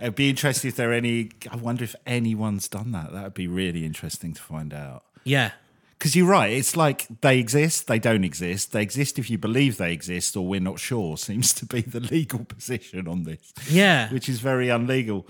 It'd 0.00 0.14
be 0.14 0.30
interesting 0.30 0.68
if 0.70 0.76
there 0.76 0.90
are 0.90 0.94
any. 0.94 1.30
I 1.50 1.56
wonder 1.56 1.84
if 1.84 1.94
anyone's 2.06 2.68
done 2.68 2.92
that. 2.92 3.12
That 3.12 3.22
would 3.24 3.34
be 3.34 3.46
really 3.48 3.84
interesting 3.84 4.32
to 4.34 4.40
find 4.42 4.72
out. 4.72 5.04
Yeah. 5.24 5.52
Because 5.98 6.16
you're 6.16 6.26
right. 6.28 6.50
It's 6.50 6.76
like 6.78 7.06
they 7.20 7.38
exist, 7.38 7.86
they 7.86 7.98
don't 7.98 8.24
exist. 8.24 8.72
They 8.72 8.80
exist 8.80 9.18
if 9.18 9.28
you 9.28 9.36
believe 9.36 9.76
they 9.76 9.92
exist, 9.92 10.34
or 10.34 10.46
we're 10.46 10.58
not 10.60 10.78
sure. 10.78 11.16
Seems 11.28 11.52
to 11.54 11.66
be 11.66 11.82
the 11.82 12.00
legal 12.00 12.44
position 12.44 13.06
on 13.06 13.24
this, 13.24 13.52
Yeah. 13.68 14.10
which 14.10 14.26
is 14.28 14.40
very 14.40 14.68
unlegal. 14.68 15.26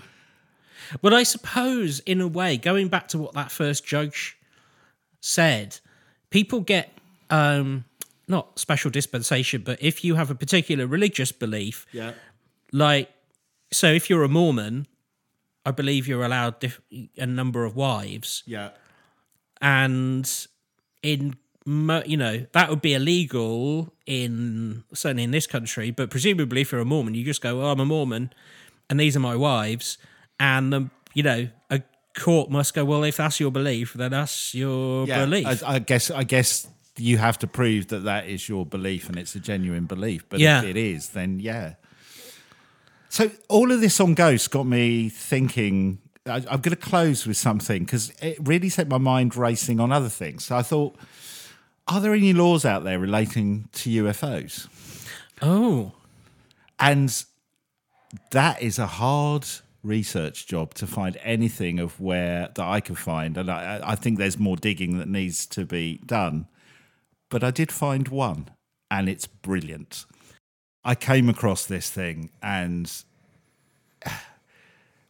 But 1.01 1.13
I 1.13 1.23
suppose, 1.23 1.99
in 1.99 2.21
a 2.21 2.27
way, 2.27 2.55
going 2.57 2.87
back 2.87 3.09
to 3.09 3.17
what 3.17 3.33
that 3.33 3.51
first 3.51 3.85
judge 3.85 4.37
said, 5.19 5.77
people 6.29 6.61
get 6.61 6.91
um, 7.29 7.83
not 8.27 8.57
special 8.57 8.89
dispensation, 8.91 9.61
but 9.63 9.77
if 9.81 10.03
you 10.03 10.15
have 10.15 10.31
a 10.31 10.35
particular 10.35 10.87
religious 10.87 11.31
belief, 11.33 11.85
Yeah. 11.91 12.13
like, 12.71 13.09
so 13.71 13.87
if 13.91 14.09
you're 14.09 14.23
a 14.23 14.29
Mormon, 14.29 14.87
I 15.65 15.71
believe 15.71 16.07
you're 16.07 16.23
allowed 16.25 16.59
diff- 16.59 16.81
a 17.17 17.25
number 17.25 17.65
of 17.65 17.75
wives, 17.75 18.43
Yeah. 18.45 18.71
and 19.61 20.29
in 21.03 21.35
you 21.65 22.17
know 22.17 22.45
that 22.53 22.69
would 22.71 22.81
be 22.81 22.93
illegal 22.95 23.93
in 24.07 24.83
certainly 24.93 25.23
in 25.23 25.31
this 25.31 25.45
country, 25.45 25.91
but 25.91 26.09
presumably 26.09 26.61
if 26.61 26.71
you're 26.71 26.81
a 26.81 26.85
Mormon, 26.85 27.13
you 27.13 27.23
just 27.23 27.41
go, 27.41 27.61
"Oh, 27.61 27.71
I'm 27.71 27.79
a 27.79 27.85
Mormon, 27.85 28.33
and 28.89 28.99
these 28.99 29.15
are 29.15 29.19
my 29.19 29.35
wives," 29.35 29.97
and 30.39 30.73
the 30.73 30.89
you 31.13 31.21
know 31.23 31.49
a 31.69 31.83
court 32.17 32.49
must 32.49 32.73
go, 32.73 32.83
"Well, 32.83 33.03
if 33.03 33.17
that's 33.17 33.39
your 33.39 33.51
belief, 33.51 33.93
then 33.93 34.09
that's 34.11 34.55
your 34.55 35.07
Yeah. 35.07 35.25
belief." 35.25 35.63
I, 35.63 35.75
I 35.75 35.79
guess. 35.79 36.09
I 36.09 36.23
guess 36.23 36.67
you 36.97 37.17
have 37.19 37.37
to 37.39 37.47
prove 37.47 37.87
that 37.87 37.99
that 38.03 38.27
is 38.27 38.49
your 38.49 38.65
belief 38.65 39.07
and 39.07 39.17
it's 39.17 39.33
a 39.35 39.39
genuine 39.39 39.85
belief. 39.85 40.25
But 40.29 40.39
Yeah. 40.39 40.59
if 40.61 40.65
it 40.69 40.77
is, 40.77 41.09
then 41.09 41.39
yeah. 41.39 41.75
So 43.11 43.29
all 43.49 43.73
of 43.73 43.81
this 43.81 43.99
on 43.99 44.13
ghosts 44.13 44.47
got 44.47 44.65
me 44.65 45.09
thinking. 45.09 45.99
I, 46.25 46.35
I'm 46.35 46.61
going 46.61 46.69
to 46.69 46.75
close 46.77 47.27
with 47.27 47.35
something 47.35 47.83
because 47.83 48.13
it 48.21 48.37
really 48.41 48.69
set 48.69 48.87
my 48.87 48.99
mind 48.99 49.35
racing 49.35 49.81
on 49.81 49.91
other 49.91 50.07
things. 50.07 50.45
So 50.45 50.55
I 50.55 50.61
thought, 50.61 50.95
are 51.89 51.99
there 51.99 52.13
any 52.13 52.31
laws 52.31 52.63
out 52.63 52.85
there 52.85 52.97
relating 52.99 53.67
to 53.73 53.89
UFOs? 54.05 54.69
oh, 55.41 55.91
And 56.79 57.25
that 58.29 58.61
is 58.61 58.79
a 58.79 58.87
hard 58.87 59.45
research 59.83 60.47
job 60.47 60.73
to 60.75 60.87
find 60.87 61.17
anything 61.21 61.79
of 61.79 61.99
where 61.99 62.49
that 62.55 62.65
I 62.65 62.79
could 62.79 62.97
find. 62.97 63.35
And 63.35 63.51
I, 63.51 63.81
I 63.83 63.95
think 63.95 64.19
there's 64.19 64.39
more 64.39 64.55
digging 64.55 64.99
that 64.99 65.09
needs 65.09 65.45
to 65.47 65.65
be 65.65 65.97
done. 66.05 66.47
But 67.27 67.43
I 67.43 67.51
did 67.51 67.73
find 67.73 68.07
one, 68.07 68.51
and 68.89 69.09
it's 69.09 69.27
brilliant. 69.27 70.05
I 70.83 70.95
came 70.95 71.29
across 71.29 71.65
this 71.65 71.89
thing, 71.89 72.29
and 72.41 72.91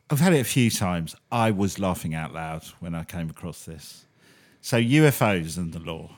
I've 0.10 0.20
had 0.20 0.34
it 0.34 0.40
a 0.40 0.46
few 0.46 0.70
times. 0.70 1.16
I 1.32 1.52
was 1.52 1.80
laughing 1.80 2.14
out 2.14 2.34
loud 2.34 2.64
when 2.80 2.94
I 2.94 3.04
came 3.04 3.30
across 3.30 3.64
this. 3.66 4.06
So, 4.62 4.78
UFOs 4.78 5.58
and 5.58 5.74
the 5.74 5.80
law. 5.80 6.12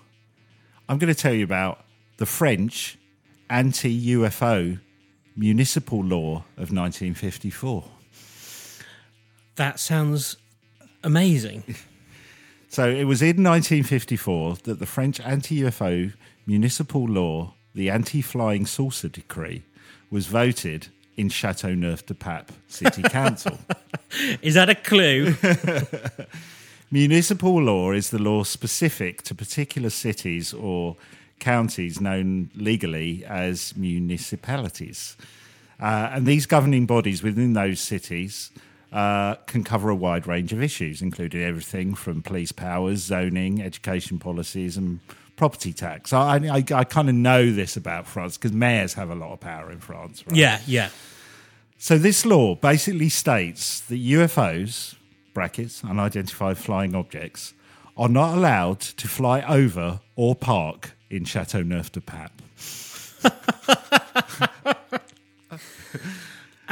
I'm 0.90 0.98
going 0.98 1.14
to 1.14 1.20
tell 1.20 1.34
you 1.34 1.44
about 1.44 1.86
the 2.18 2.26
French 2.26 2.98
anti 3.50 4.14
UFO 4.16 4.80
municipal 5.36 6.04
law 6.04 6.46
of 6.58 6.72
1954. 6.72 7.86
that 9.56 9.80
sounds 9.80 10.38
amazing. 11.04 11.64
So 12.74 12.90
it 12.90 13.04
was 13.04 13.22
in 13.22 13.44
1954 13.44 14.56
that 14.64 14.80
the 14.80 14.88
French 14.88 15.20
anti 15.20 15.62
UFO 15.62 16.12
municipal 16.48 17.06
law, 17.06 17.54
the 17.76 17.90
Anti 17.90 18.22
Flying 18.22 18.66
Saucer 18.66 19.10
Decree, 19.10 19.64
was 20.10 20.28
voted 20.28 20.88
in 21.18 21.30
Chateauneuf 21.30 22.06
de 22.06 22.14
Pape 22.14 22.52
City 22.68 23.02
Council. 23.10 23.58
Is 24.42 24.56
that 24.56 24.70
a 24.70 24.76
clue? 24.76 25.36
Municipal 26.92 27.62
law 27.62 27.92
is 27.92 28.12
the 28.12 28.20
law 28.20 28.44
specific 28.44 29.24
to 29.24 29.34
particular 29.34 29.90
cities 29.90 30.54
or 30.54 30.96
counties 31.40 32.00
known 32.00 32.52
legally 32.56 33.26
as 33.26 33.76
municipalities. 33.76 35.18
Uh, 35.80 36.10
and 36.12 36.26
these 36.26 36.46
governing 36.46 36.86
bodies 36.86 37.24
within 37.24 37.54
those 37.54 37.80
cities 37.80 38.52
uh, 38.92 39.36
can 39.48 39.64
cover 39.64 39.90
a 39.90 39.96
wide 39.96 40.28
range 40.28 40.54
of 40.54 40.62
issues, 40.62 41.02
including 41.02 41.42
everything 41.42 41.96
from 41.96 42.22
police 42.22 42.52
powers, 42.52 43.00
zoning, 43.00 43.62
education 43.62 44.20
policies, 44.20 44.78
and 44.78 45.00
property 45.36 45.74
tax. 45.74 46.14
I, 46.14 46.38
I, 46.38 46.64
I 46.74 46.84
kind 46.84 47.10
of 47.10 47.16
know 47.16 47.52
this 47.52 47.76
about 47.78 48.08
France 48.08 48.38
because 48.38 48.54
mayors 48.54 48.94
have 48.94 49.10
a 49.10 49.16
lot 49.16 49.32
of 49.34 49.40
power 49.40 49.72
in 49.72 49.80
France, 49.80 50.24
right? 50.28 50.36
yeah, 50.36 50.60
yeah. 50.66 50.90
So 51.78 51.98
this 51.98 52.26
law 52.26 52.56
basically 52.56 53.10
states 53.10 53.82
that 53.82 53.96
UFOs 53.96 54.96
(brackets 55.34 55.84
unidentified 55.84 56.58
flying 56.58 56.96
objects) 56.96 57.54
are 57.98 58.10
not 58.10 58.38
allowed 58.38 58.80
to 58.80 59.08
fly 59.08 59.42
over 59.42 60.00
or 60.16 60.36
park 60.36 60.94
in 61.10 61.26
Chateauneuf 61.26 61.92
de 61.92 62.02
Pape. 62.02 62.42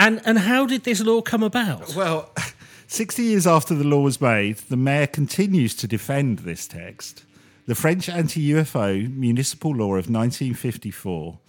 And 0.01 0.19
and 0.25 0.39
how 0.39 0.65
did 0.65 0.83
this 0.83 0.99
law 1.01 1.21
come 1.21 1.43
about? 1.43 1.93
Well, 1.95 2.31
60 2.87 3.21
years 3.23 3.45
after 3.45 3.75
the 3.75 3.83
law 3.83 4.01
was 4.01 4.19
made, 4.19 4.57
the 4.57 4.75
mayor 4.75 5.05
continues 5.05 5.75
to 5.75 5.87
defend 5.87 6.39
this 6.39 6.67
text. 6.67 7.23
The 7.71 7.75
French 7.75 8.09
anti 8.09 8.51
UFO 8.51 9.09
municipal 9.15 9.71
law 9.73 9.95
of 9.95 10.09
1954. 10.09 11.39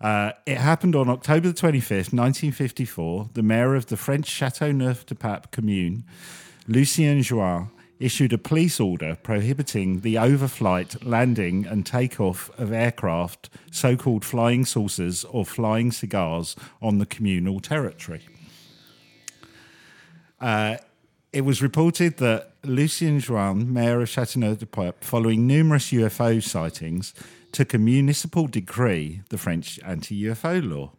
Uh, 0.00 0.30
it 0.46 0.58
happened 0.58 0.94
on 0.94 1.08
October 1.08 1.48
the 1.48 1.54
25th, 1.54 2.12
1954. 2.12 3.30
The 3.34 3.42
mayor 3.42 3.74
of 3.74 3.86
the 3.86 3.96
French 3.96 4.28
Chateau 4.28 4.70
Neuf 4.70 5.04
de 5.04 5.16
Pape 5.16 5.50
commune, 5.50 6.04
Lucien 6.68 7.20
Jeune, 7.22 7.68
issued 7.98 8.32
a 8.32 8.38
police 8.38 8.78
order 8.78 9.16
prohibiting 9.24 10.02
the 10.02 10.14
overflight, 10.14 11.04
landing, 11.04 11.66
and 11.66 11.84
takeoff 11.84 12.56
of 12.56 12.72
aircraft, 12.72 13.50
so 13.72 13.96
called 13.96 14.24
flying 14.24 14.64
saucers 14.64 15.24
or 15.24 15.44
flying 15.44 15.90
cigars, 15.90 16.54
on 16.80 16.98
the 16.98 17.06
communal 17.06 17.58
territory. 17.58 18.22
Uh, 20.40 20.76
it 21.32 21.42
was 21.42 21.62
reported 21.62 22.16
that 22.18 22.52
Lucien 22.64 23.20
Jeune, 23.20 23.72
mayor 23.72 24.00
of 24.00 24.08
Châteauneuf-du-Pape, 24.08 25.04
following 25.04 25.46
numerous 25.46 25.90
UFO 25.92 26.42
sightings, 26.42 27.14
took 27.52 27.72
a 27.72 27.78
municipal 27.78 28.46
decree, 28.46 29.22
the 29.28 29.38
French 29.38 29.78
anti-UFO 29.84 30.68
law. 30.68 30.92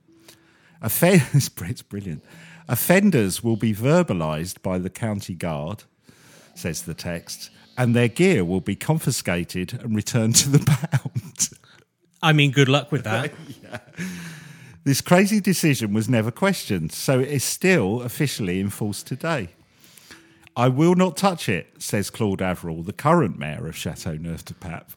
Offenders, 0.82 1.50
it's 1.62 1.82
brilliant. 1.82 2.24
Offenders 2.68 3.44
will 3.44 3.58
be 3.58 3.74
verbalised 3.74 4.62
by 4.62 4.78
the 4.78 4.90
county 4.90 5.34
guard, 5.34 5.84
says 6.56 6.84
the 6.84 6.94
text, 6.94 7.50
and 7.78 7.96
their 7.96 8.08
gear 8.08 8.46
will 8.46 8.62
be 8.62 8.76
confiscated 8.76 9.74
and 9.82 9.96
returned 9.96 10.36
to 10.38 10.50
the 10.50 10.60
pound. 10.92 11.50
I 12.24 12.34
mean, 12.34 12.52
good 12.52 12.70
luck 12.70 12.92
with 12.92 13.04
that. 13.04 13.34
This 14.84 15.00
crazy 15.00 15.40
decision 15.40 15.94
was 15.94 16.10
never 16.10 16.32
questioned, 16.32 16.92
so 16.92 17.20
it 17.20 17.28
is 17.28 17.44
still 17.44 18.02
officially 18.02 18.60
in 18.60 18.72
force 18.72 19.04
today. 19.04 19.50
I 20.56 20.68
will 20.68 20.96
not 20.96 21.16
touch 21.16 21.48
it, 21.48 21.82
says 21.82 22.10
Claude 22.10 22.42
Avril, 22.42 22.84
the 22.84 22.94
current 22.94 23.40
mayor 23.40 23.68
of 23.68 23.76
Chateau 23.76 24.16
Neuf 24.16 24.44
de 24.44 24.54
Pape. 24.54 24.92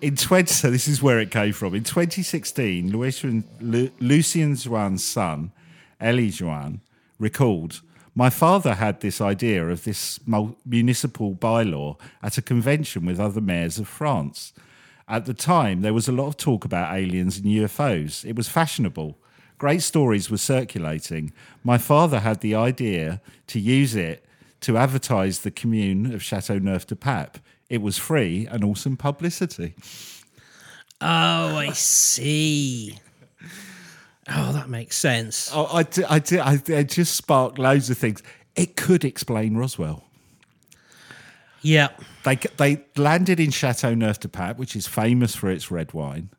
In 0.00 0.16
20, 0.16 0.46
so 0.52 0.70
this 0.70 0.88
is 0.88 1.02
where 1.02 1.20
it 1.20 1.30
came 1.30 1.52
from. 1.52 1.74
In 1.74 1.84
2016, 1.84 2.90
Lucien, 2.90 3.44
Lu- 3.60 3.90
Lucien 4.00 4.54
Jeune's 4.54 5.04
son, 5.04 5.52
Elie 6.00 6.30
Jouan, 6.30 6.80
recalled, 7.18 7.82
My 8.14 8.30
father 8.30 8.74
had 8.74 9.00
this 9.00 9.20
idea 9.20 9.68
of 9.68 9.84
this 9.84 10.18
municipal 10.64 11.34
bylaw 11.34 12.00
at 12.22 12.38
a 12.38 12.42
convention 12.42 13.04
with 13.04 13.20
other 13.20 13.40
mayors 13.40 13.78
of 13.78 13.86
France. 13.86 14.52
At 15.06 15.26
the 15.26 15.34
time, 15.34 15.82
there 15.82 15.94
was 15.94 16.08
a 16.08 16.12
lot 16.12 16.28
of 16.28 16.36
talk 16.36 16.64
about 16.64 16.94
aliens 16.94 17.36
and 17.36 17.46
UFOs. 17.46 18.24
It 18.24 18.36
was 18.36 18.48
fashionable. 18.48 19.18
Great 19.60 19.82
stories 19.82 20.30
were 20.30 20.38
circulating. 20.38 21.34
My 21.62 21.76
father 21.76 22.20
had 22.20 22.40
the 22.40 22.54
idea 22.54 23.20
to 23.48 23.60
use 23.60 23.94
it 23.94 24.24
to 24.62 24.78
advertise 24.78 25.40
the 25.40 25.50
commune 25.50 26.14
of 26.14 26.22
Chateau 26.22 26.58
Neuf 26.58 26.86
de 26.86 26.96
Pape. 26.96 27.36
It 27.68 27.82
was 27.82 27.98
free 27.98 28.48
and 28.50 28.64
awesome 28.64 28.96
publicity. 28.96 29.74
Oh, 31.02 31.56
I 31.56 31.72
see. 31.72 32.98
Oh, 34.34 34.50
that 34.54 34.70
makes 34.70 34.96
sense. 34.96 35.50
Oh, 35.52 35.66
I, 35.66 35.80
I, 36.08 36.22
I, 36.40 36.62
it 36.66 36.88
just 36.88 37.14
sparked 37.14 37.58
loads 37.58 37.90
of 37.90 37.98
things. 37.98 38.22
It 38.56 38.76
could 38.76 39.04
explain 39.04 39.58
Roswell. 39.58 40.04
Yeah. 41.60 41.88
They 42.24 42.36
they 42.56 42.82
landed 42.96 43.38
in 43.38 43.50
Chateau 43.50 43.92
Neuf 43.92 44.20
de 44.20 44.28
Pape, 44.28 44.56
which 44.56 44.74
is 44.74 44.86
famous 44.86 45.36
for 45.36 45.50
its 45.50 45.70
red 45.70 45.92
wine. 45.92 46.30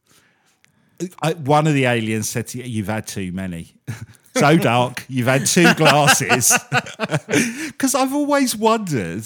I, 1.22 1.34
one 1.34 1.68
of 1.68 1.74
the 1.74 1.86
aliens 1.86 2.30
said 2.30 2.47
to 2.47 2.58
you, 2.58 2.64
"You've 2.64 2.88
had 2.88 3.08
too 3.08 3.32
many." 3.32 3.74
so 4.36 4.58
dark. 4.58 5.06
You've 5.08 5.28
had 5.28 5.45
two 5.45 5.74
glasses. 5.76 6.58
Because 7.68 7.95
I've 7.95 8.14
always 8.14 8.56
wondered, 8.56 9.24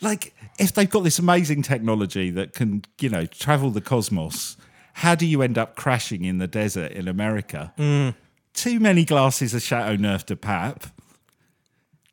like, 0.00 0.32
if 0.58 0.72
they've 0.72 0.88
got 0.88 1.02
this 1.02 1.18
amazing 1.18 1.62
technology 1.62 2.30
that 2.30 2.54
can, 2.54 2.84
you 3.00 3.08
know, 3.08 3.26
travel 3.26 3.70
the 3.70 3.80
cosmos, 3.80 4.56
how 4.94 5.16
do 5.16 5.26
you 5.26 5.42
end 5.42 5.58
up 5.58 5.74
crashing 5.74 6.24
in 6.24 6.38
the 6.38 6.46
desert 6.46 6.92
in 6.92 7.08
America? 7.08 7.72
Mm. 7.76 8.14
Too 8.54 8.78
many 8.78 9.04
glasses 9.04 9.52
of 9.52 9.62
Chateau 9.62 9.96
Neuf 9.96 10.26
de 10.26 10.36
Pape. 10.36 10.84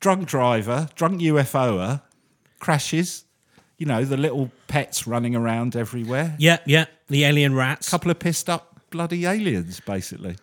Drunk 0.00 0.26
driver, 0.26 0.88
drunk 0.96 1.20
UFOer, 1.20 2.02
crashes. 2.58 3.24
You 3.78 3.86
know, 3.86 4.04
the 4.04 4.16
little 4.16 4.50
pets 4.66 5.06
running 5.06 5.36
around 5.36 5.76
everywhere. 5.76 6.34
Yeah, 6.38 6.58
yeah. 6.66 6.86
The 7.08 7.24
alien 7.24 7.54
rats. 7.54 7.90
couple 7.90 8.10
of 8.10 8.18
pissed 8.18 8.48
up 8.48 8.75
bloody 8.90 9.24
aliens, 9.26 9.80
basically. 9.80 10.36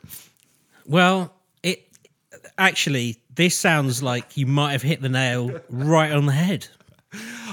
Well, 0.85 1.33
it 1.61 1.87
actually 2.57 3.19
this 3.35 3.57
sounds 3.57 4.03
like 4.03 4.37
you 4.37 4.45
might 4.45 4.73
have 4.73 4.81
hit 4.81 5.01
the 5.01 5.09
nail 5.09 5.59
right 5.69 6.11
on 6.11 6.25
the 6.25 6.33
head. 6.33 6.67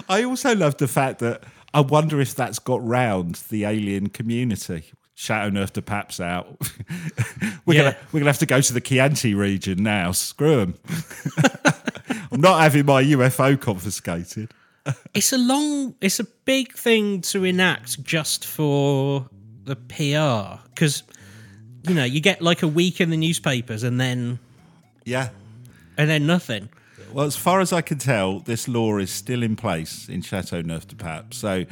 I 0.09 0.25
also 0.25 0.55
love 0.55 0.77
the 0.79 0.89
fact 0.89 1.21
that 1.21 1.45
I 1.73 1.81
wonder 1.81 2.21
if 2.21 2.35
that's 2.35 2.59
got 2.59 2.85
round 2.87 3.37
the 3.51 3.65
alien 3.65 4.09
community. 4.09 4.85
Chateau 5.15 5.51
Neuf 5.51 5.73
de 5.75 5.83
Paps 5.83 6.19
out. 6.19 6.57
we're 7.67 7.75
Yeah. 7.75 7.83
gonna 7.83 7.97
we're 8.13 8.21
gonna 8.21 8.31
have 8.31 8.39
to 8.39 8.47
go 8.47 8.61
to 8.61 8.73
the 8.73 8.81
Chianti 8.81 9.35
region 9.35 9.83
now. 9.83 10.13
Screw 10.13 10.57
them. 10.57 10.75
I'm 12.33 12.41
not 12.41 12.61
having 12.61 12.87
my 12.87 13.03
UFO 13.05 13.61
confiscated. 13.61 14.53
It's 15.13 15.33
a 15.35 15.39
long, 15.39 15.95
it's 16.01 16.21
a 16.21 16.25
big 16.25 16.73
thing 16.73 17.21
to 17.23 17.45
enact 17.45 18.03
just 18.03 18.47
for 18.47 19.29
the 19.65 19.77
PR 19.77 20.63
because 20.75 21.03
you 21.89 21.95
know 21.95 22.05
you 22.05 22.21
get 22.21 22.41
like 22.43 22.63
a 22.63 22.69
week 22.69 23.01
in 23.01 23.11
the 23.11 23.17
newspapers 23.17 23.83
and 23.83 24.01
then 24.01 24.39
Yeah. 25.05 25.29
and 25.97 26.09
then 26.09 26.27
nothing. 26.27 26.69
Well, 27.13 27.27
as 27.27 27.37
far 27.37 27.61
as 27.61 27.73
I 27.73 27.81
can 27.81 27.99
tell, 27.99 28.39
this 28.41 28.69
law 28.69 28.99
is 28.99 29.11
still 29.11 29.43
in 29.43 29.57
place 29.57 30.09
in 30.09 30.23
Chateau 30.23 30.63
Neuf 30.63 30.87
de 30.87 30.95
Pape. 30.95 31.35
So, 31.35 31.65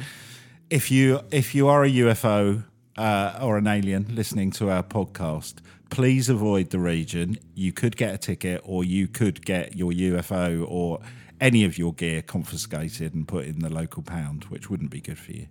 if 0.69 0.91
you 0.91 1.21
if 1.31 1.55
you 1.55 1.67
are 1.69 1.83
a 1.85 1.89
UFO 1.89 2.63
uh, 2.97 3.39
or 3.41 3.57
an 3.57 3.65
alien 3.67 4.13
listening 4.13 4.51
to 4.51 4.69
our 4.69 4.83
podcast, 4.83 5.55
please 5.89 6.27
avoid 6.29 6.71
the 6.71 6.79
region. 6.79 7.37
You 7.55 7.71
could 7.71 7.95
get 7.95 8.13
a 8.13 8.17
ticket, 8.17 8.61
or 8.65 8.83
you 8.83 9.07
could 9.07 9.45
get 9.45 9.75
your 9.77 9.91
UFO 9.93 10.65
or 10.67 10.99
any 11.39 11.63
of 11.63 11.77
your 11.77 11.93
gear 11.93 12.21
confiscated 12.21 13.13
and 13.13 13.25
put 13.25 13.45
in 13.45 13.59
the 13.59 13.69
local 13.69 14.03
pound, 14.03 14.43
which 14.45 14.69
wouldn't 14.69 14.91
be 14.91 14.99
good 14.99 15.17
for 15.17 15.31
you. 15.31 15.47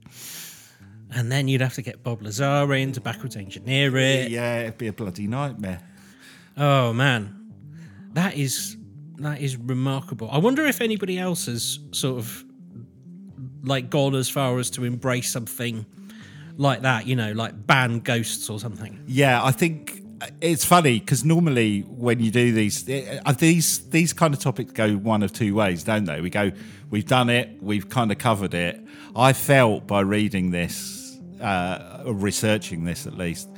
And 1.15 1.33
then 1.33 1.49
you'd 1.49 1.63
have 1.63 1.75
to 1.75 1.83
get 1.83 2.03
Bob 2.03 2.23
Lazar 2.23 2.73
in 2.75 2.93
to 2.93 3.01
backwards 3.01 3.37
engineer 3.37 3.97
it. 3.97 4.31
Yeah, 4.31 4.61
it'd 4.61 4.79
be 4.79 4.89
a 4.89 4.93
bloody 4.93 5.27
nightmare. 5.27 5.81
Oh 6.57 6.93
man, 6.93 7.53
that 8.13 8.37
is 8.37 8.77
that 9.19 9.41
is 9.41 9.57
remarkable. 9.57 10.29
I 10.31 10.39
wonder 10.39 10.67
if 10.67 10.81
anybody 10.81 11.19
else 11.19 11.47
has 11.47 11.79
sort 11.93 12.19
of 12.19 12.45
like 13.63 13.91
gone 13.91 14.15
as 14.15 14.29
far 14.29 14.59
as 14.59 14.71
to 14.71 14.85
embrace 14.85 15.31
something 15.31 15.87
like 16.57 16.83
that. 16.83 17.07
You 17.07 17.17
know, 17.17 17.33
like 17.33 17.67
ban 17.67 18.01
ghosts 18.01 18.51
or 18.51 18.59
something. 18.59 19.03
Yeah, 19.07 19.43
I 19.43 19.53
think 19.53 20.03
it's 20.41 20.65
funny 20.65 20.99
because 20.99 21.25
normally 21.25 21.81
when 21.83 22.21
you 22.21 22.31
do 22.31 22.53
these, 22.53 22.89
uh, 22.89 23.33
these 23.39 23.89
these 23.89 24.13
kind 24.13 24.35
of 24.35 24.41
topics 24.41 24.73
go 24.73 24.95
one 24.95 25.23
of 25.23 25.33
two 25.33 25.55
ways, 25.55 25.85
don't 25.85 26.05
they? 26.05 26.21
We 26.21 26.31
go, 26.31 26.51
we've 26.91 27.07
done 27.07 27.31
it, 27.31 27.63
we've 27.63 27.89
kind 27.89 28.11
of 28.11 28.19
covered 28.19 28.55
it. 28.55 28.81
I 29.15 29.33
felt 29.33 29.87
by 29.87 30.01
reading 30.01 30.51
this, 30.51 30.98
uh, 31.41 32.03
researching 32.07 32.85
this 32.85 33.07
at 33.07 33.15
least, 33.17 33.49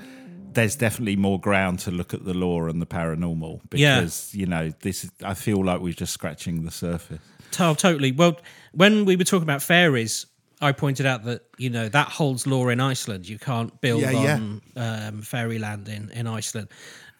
there's 0.53 0.76
definitely 0.76 1.16
more 1.16 1.39
ground 1.41 1.78
to 1.81 1.91
look 1.91 2.12
at 2.14 2.24
the 2.24 2.35
law 2.35 2.66
and 2.66 2.81
the 2.83 2.87
paranormal 2.87 3.61
Yeah. 3.72 4.01
because 4.01 4.35
you 4.35 4.47
know 4.47 4.72
this. 4.81 5.05
is- 5.05 5.11
I 5.24 5.35
feel 5.35 5.64
like 5.64 5.81
we're 5.81 5.93
just 5.93 6.12
scratching 6.12 6.64
the 6.64 6.70
surface. 6.70 7.20
Oh, 7.59 7.74
totally. 7.74 8.12
Well, 8.12 8.39
when 8.72 9.05
we 9.05 9.16
were 9.16 9.24
talking 9.24 9.43
about 9.45 9.62
fairies, 9.62 10.26
I 10.61 10.72
pointed 10.72 11.07
out 11.07 11.24
that 11.24 11.43
you 11.59 11.70
know 11.70 11.89
that 11.89 12.09
holds 12.09 12.47
law 12.47 12.68
in 12.68 12.81
Iceland. 12.81 13.28
You 13.28 13.39
can't 13.39 13.81
build 13.81 14.03
Yeah, 14.03 14.11
yeah. 14.11 14.35
on 14.35 14.61
Um, 14.76 15.22
fairyland 15.22 15.89
in 15.89 16.11
in 16.11 16.26
Iceland, 16.26 16.68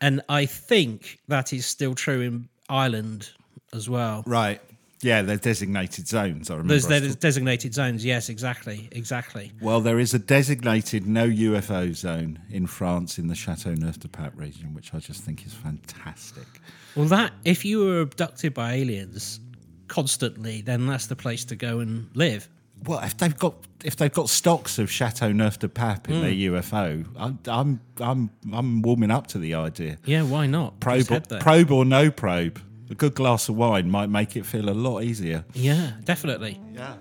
and 0.01 0.21
I 0.29 0.47
think 0.47 1.19
that 1.29 1.53
is 1.53 1.67
still 1.67 1.95
true 1.95 2.21
in 2.21 2.49
Ireland 2.69 3.31
as 3.73 3.89
well. 3.89 4.23
Right. 4.27 4.61
Yeah, 5.03 5.23
they're 5.23 5.37
designated 5.37 6.07
zones. 6.07 6.51
I 6.51 6.57
remember. 6.57 6.79
There's, 6.79 7.17
designated 7.17 7.73
zones. 7.73 8.05
Yes, 8.05 8.29
exactly, 8.29 8.89
exactly. 8.93 9.53
Well, 9.61 9.81
there 9.81 9.99
is 9.99 10.13
a 10.13 10.19
designated 10.19 11.07
no 11.07 11.27
UFO 11.27 11.95
zone 11.95 12.39
in 12.51 12.67
France 12.67 13.19
in 13.19 13.29
the 13.29 13.35
Chateau 13.35 13.73
Neuf 13.75 13.99
de 13.99 14.09
Pape 14.09 14.33
region, 14.37 14.75
which 14.75 14.93
I 14.93 14.99
just 14.99 15.23
think 15.23 15.47
is 15.47 15.55
fantastic. 15.55 16.47
Well, 16.95 17.07
that 17.07 17.33
if 17.45 17.65
you 17.65 17.85
were 17.85 18.01
abducted 18.01 18.53
by 18.53 18.75
aliens 18.75 19.41
constantly, 19.89 20.61
then 20.61 20.87
that's 20.87 21.07
the 21.07 21.17
place 21.17 21.45
to 21.47 21.57
go 21.57 21.81
and 21.81 22.11
live. 22.15 22.49
Well, 22.85 23.01
if 23.01 23.17
they've 23.19 23.37
got 23.37 23.55
if 23.85 23.97
they've 23.97 24.13
got 24.13 24.29
stocks 24.29 24.79
of 24.79 24.91
Chateau 24.91 25.33
Neuf 25.33 25.59
de 25.59 25.69
Pape 25.69 26.09
in 26.09 26.23
their 26.23 26.31
hmm. 26.31 26.57
UFO, 26.57 27.07
I'm 27.17 27.39
I'm 27.47 27.81
I'm 28.01 28.31
I'm 28.53 28.83
warming 28.83 29.11
up 29.11 29.27
to 29.29 29.39
the 29.39 29.55
idea. 29.55 29.99
Yeah, 30.05 30.23
why 30.23 30.47
not? 30.47 30.81
Probe 30.81 31.11
or, 31.11 31.21
probe 31.21 31.71
or 31.71 31.85
no 31.85 32.11
probe, 32.11 32.61
a 32.91 32.95
good 32.95 33.15
glass 33.15 33.49
of 33.49 33.57
wine 33.57 33.89
might 33.91 34.09
make 34.11 34.37
it 34.37 34.45
feel 34.45 34.69
a 34.69 34.73
lot 34.75 35.03
easier. 35.03 35.45
Yeah, 35.55 35.93
definitely. 36.05 36.61
Yeah. 36.75 36.95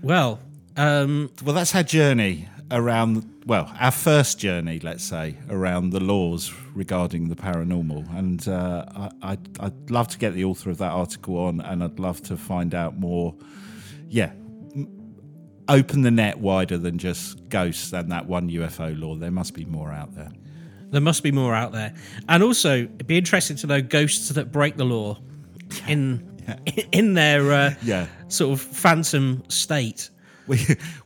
Well, 0.00 0.40
um, 0.76 1.30
Well, 1.44 1.54
that's 1.54 1.74
our 1.74 1.82
journey 1.82 2.48
around. 2.70 3.28
Well, 3.46 3.72
our 3.80 3.90
first 3.90 4.38
journey, 4.38 4.78
let's 4.80 5.02
say, 5.02 5.36
around 5.50 5.90
the 5.90 6.00
laws 6.00 6.52
regarding 6.74 7.28
the 7.28 7.34
paranormal, 7.34 8.16
and 8.16 8.46
uh, 8.46 8.84
I, 8.94 9.32
I'd, 9.32 9.58
I'd 9.60 9.90
love 9.90 10.08
to 10.08 10.18
get 10.18 10.34
the 10.34 10.44
author 10.44 10.70
of 10.70 10.78
that 10.78 10.92
article 10.92 11.38
on, 11.38 11.60
and 11.60 11.82
I'd 11.82 11.98
love 11.98 12.22
to 12.24 12.36
find 12.36 12.74
out 12.74 12.98
more. 12.98 13.34
Yeah, 14.08 14.32
open 15.68 16.02
the 16.02 16.10
net 16.10 16.38
wider 16.38 16.78
than 16.78 16.98
just 16.98 17.48
ghosts 17.48 17.92
and 17.92 18.12
that 18.12 18.26
one 18.26 18.48
UFO 18.50 18.98
law. 18.98 19.16
There 19.16 19.30
must 19.30 19.54
be 19.54 19.64
more 19.64 19.90
out 19.92 20.14
there. 20.14 20.30
There 20.90 21.00
must 21.00 21.22
be 21.22 21.32
more 21.32 21.54
out 21.54 21.72
there, 21.72 21.94
and 22.28 22.42
also 22.42 22.82
it'd 22.84 23.06
be 23.06 23.18
interesting 23.18 23.56
to 23.58 23.66
know 23.66 23.80
ghosts 23.82 24.28
that 24.30 24.50
break 24.52 24.76
the 24.76 24.84
law 24.84 25.18
in 25.86 26.24
in 26.92 27.14
their 27.14 27.52
uh, 27.52 27.74
Yeah. 27.82 28.06
sort 28.28 28.52
of 28.52 28.60
phantom 28.60 29.42
state. 29.48 30.10
We 30.46 30.58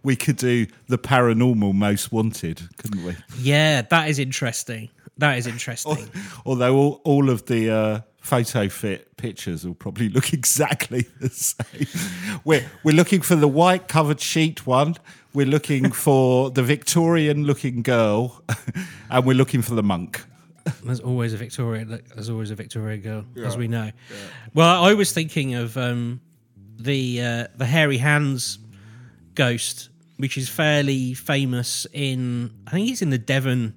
we 0.04 0.14
could 0.16 0.36
do 0.36 0.66
the 0.86 0.98
paranormal 0.98 1.74
most 1.74 2.12
wanted, 2.12 2.62
couldn't 2.78 3.04
we? 3.04 3.16
Yeah, 3.38 3.82
that 3.82 4.08
is 4.08 4.18
interesting. 4.20 4.88
That 5.18 5.36
is 5.38 5.46
interesting. 5.46 6.08
Although 6.46 6.76
all, 6.76 7.00
all 7.04 7.28
of 7.28 7.44
the 7.46 7.70
uh, 7.70 8.00
photo 8.20 8.68
fit 8.68 9.16
pictures 9.16 9.66
will 9.66 9.74
probably 9.74 10.08
look 10.08 10.32
exactly 10.40 11.06
the 11.20 11.28
same. 11.28 11.86
We're 12.44 12.64
we're 12.84 12.94
looking 12.94 13.20
for 13.20 13.34
the 13.36 13.48
white 13.48 13.88
covered 13.88 14.20
sheet 14.20 14.64
one. 14.66 14.94
We're 15.34 15.46
looking 15.46 15.92
for 15.92 16.50
the 16.50 16.62
Victorian 16.62 17.44
looking 17.44 17.82
girl, 17.82 18.42
and 19.10 19.24
we're 19.24 19.36
looking 19.36 19.62
for 19.62 19.74
the 19.74 19.82
monk. 19.82 20.22
There's 20.84 21.00
always 21.00 21.32
a 21.32 21.36
Victorian. 21.36 22.02
There's 22.14 22.28
always 22.30 22.50
a 22.50 22.54
Victorian 22.54 23.00
girl, 23.00 23.24
as 23.44 23.56
we 23.56 23.66
know. 23.66 23.90
Well, 24.54 24.84
I 24.84 24.94
was 24.94 25.12
thinking 25.12 25.54
of 25.54 25.76
um, 25.76 26.20
the 26.78 27.22
uh, 27.22 27.46
the 27.56 27.66
hairy 27.66 27.98
hands 27.98 28.58
ghost, 29.34 29.88
which 30.18 30.36
is 30.36 30.48
fairly 30.48 31.14
famous 31.14 31.86
in 31.92 32.50
I 32.66 32.72
think 32.72 32.90
it's 32.90 33.02
in 33.02 33.10
the 33.10 33.18
Devon 33.18 33.74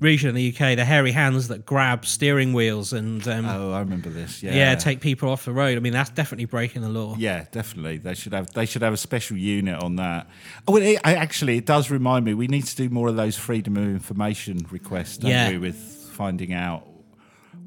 region 0.00 0.28
of 0.30 0.34
the 0.34 0.48
UK. 0.48 0.76
The 0.76 0.84
hairy 0.84 1.12
hands 1.12 1.48
that 1.48 1.64
grab 1.64 2.04
steering 2.06 2.52
wheels 2.52 2.92
and 2.92 3.26
um, 3.28 3.46
Oh, 3.46 3.72
I 3.72 3.80
remember 3.80 4.08
this. 4.10 4.42
Yeah, 4.42 4.54
yeah. 4.54 4.74
take 4.74 5.00
people 5.00 5.28
off 5.28 5.44
the 5.44 5.52
road. 5.52 5.76
I 5.76 5.80
mean, 5.80 5.92
that's 5.92 6.10
definitely 6.10 6.46
breaking 6.46 6.82
the 6.82 6.88
law. 6.88 7.14
Yeah, 7.18 7.44
definitely. 7.52 7.98
They 7.98 8.14
should 8.14 8.32
have 8.32 8.50
they 8.52 8.66
should 8.66 8.82
have 8.82 8.92
a 8.94 8.96
special 8.96 9.36
unit 9.36 9.80
on 9.82 9.96
that. 9.96 10.28
Oh, 10.66 10.72
well, 10.72 10.82
it, 10.82 10.98
I, 11.04 11.14
actually, 11.14 11.58
it 11.58 11.66
does 11.66 11.90
remind 11.90 12.24
me. 12.24 12.34
We 12.34 12.48
need 12.48 12.64
to 12.64 12.76
do 12.76 12.88
more 12.88 13.08
of 13.08 13.16
those 13.16 13.36
freedom 13.36 13.76
of 13.76 13.84
information 13.84 14.66
requests, 14.70 15.18
don't 15.18 15.30
Yeah. 15.30 15.50
we? 15.50 15.58
With 15.58 15.76
finding 15.76 16.52
out 16.52 16.86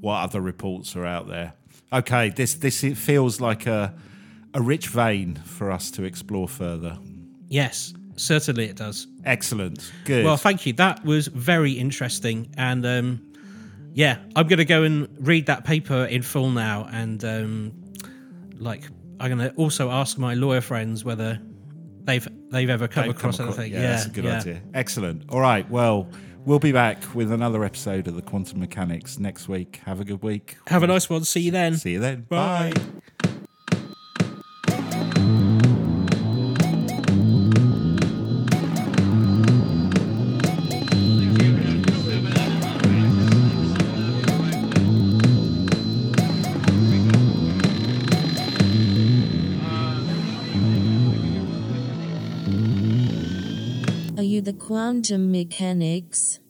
what 0.02 0.16
other 0.18 0.42
reports 0.42 0.96
are 0.96 1.06
out 1.06 1.28
there. 1.28 1.54
Okay, 1.92 2.30
this 2.30 2.56
this 2.56 2.84
it 2.84 2.98
feels 2.98 3.40
like 3.40 3.68
a 3.68 3.94
a 4.56 4.62
rich 4.62 4.88
vein 4.88 5.36
for 5.46 5.72
us 5.72 5.90
to 5.92 6.04
explore 6.04 6.48
further. 6.48 6.98
Yes, 7.48 7.94
certainly 8.16 8.66
it 8.66 8.76
does. 8.76 9.08
Excellent, 9.26 9.92
good. 10.06 10.26
Well, 10.26 10.38
thank 10.38 10.66
you. 10.66 10.74
That 10.74 11.04
was 11.06 11.28
very 11.28 11.72
interesting, 11.74 12.50
and 12.58 12.86
um, 12.86 13.34
yeah, 13.94 14.18
I'm 14.36 14.48
going 14.48 14.58
to 14.60 14.66
go 14.66 14.84
and 14.84 15.08
read 15.20 15.46
that 15.48 15.64
paper 15.66 16.06
in 16.06 16.22
full 16.22 16.50
now, 16.52 16.88
and 16.92 17.24
um, 17.24 17.74
like 18.58 18.84
I'm 19.20 19.36
going 19.38 19.50
to 19.50 19.56
also 19.56 19.90
ask 19.92 20.18
my 20.18 20.34
lawyer 20.34 20.62
friends 20.62 21.04
whether 21.06 21.40
they've 22.04 22.28
they've 22.50 22.70
ever 22.70 22.88
come 22.88 23.06
They've 23.08 23.16
come 23.16 23.30
across 23.30 23.40
across- 23.40 23.58
anything. 23.60 23.74
Yeah, 23.74 23.92
that's 23.92 24.06
a 24.06 24.10
good 24.10 24.26
idea. 24.26 24.62
Excellent. 24.74 25.24
All 25.30 25.40
right. 25.40 25.70
Well, 25.70 26.08
we'll 26.46 26.60
be 26.60 26.72
back 26.72 27.02
with 27.16 27.32
another 27.32 27.64
episode 27.64 28.08
of 28.08 28.16
the 28.16 28.22
Quantum 28.22 28.60
Mechanics 28.60 29.20
next 29.20 29.48
week. 29.48 29.80
Have 29.86 30.00
a 30.02 30.06
good 30.06 30.22
week. 30.24 30.58
Have 30.68 30.84
a 30.84 30.88
nice 30.88 31.10
one. 31.10 31.24
See 31.24 31.42
you 31.42 31.52
then. 31.52 31.78
See 31.78 31.94
you 31.94 32.00
then. 32.00 32.22
Bye. 32.30 32.72
Bye. 32.76 32.82
Quantum 54.84 55.32
mechanics? 55.32 56.43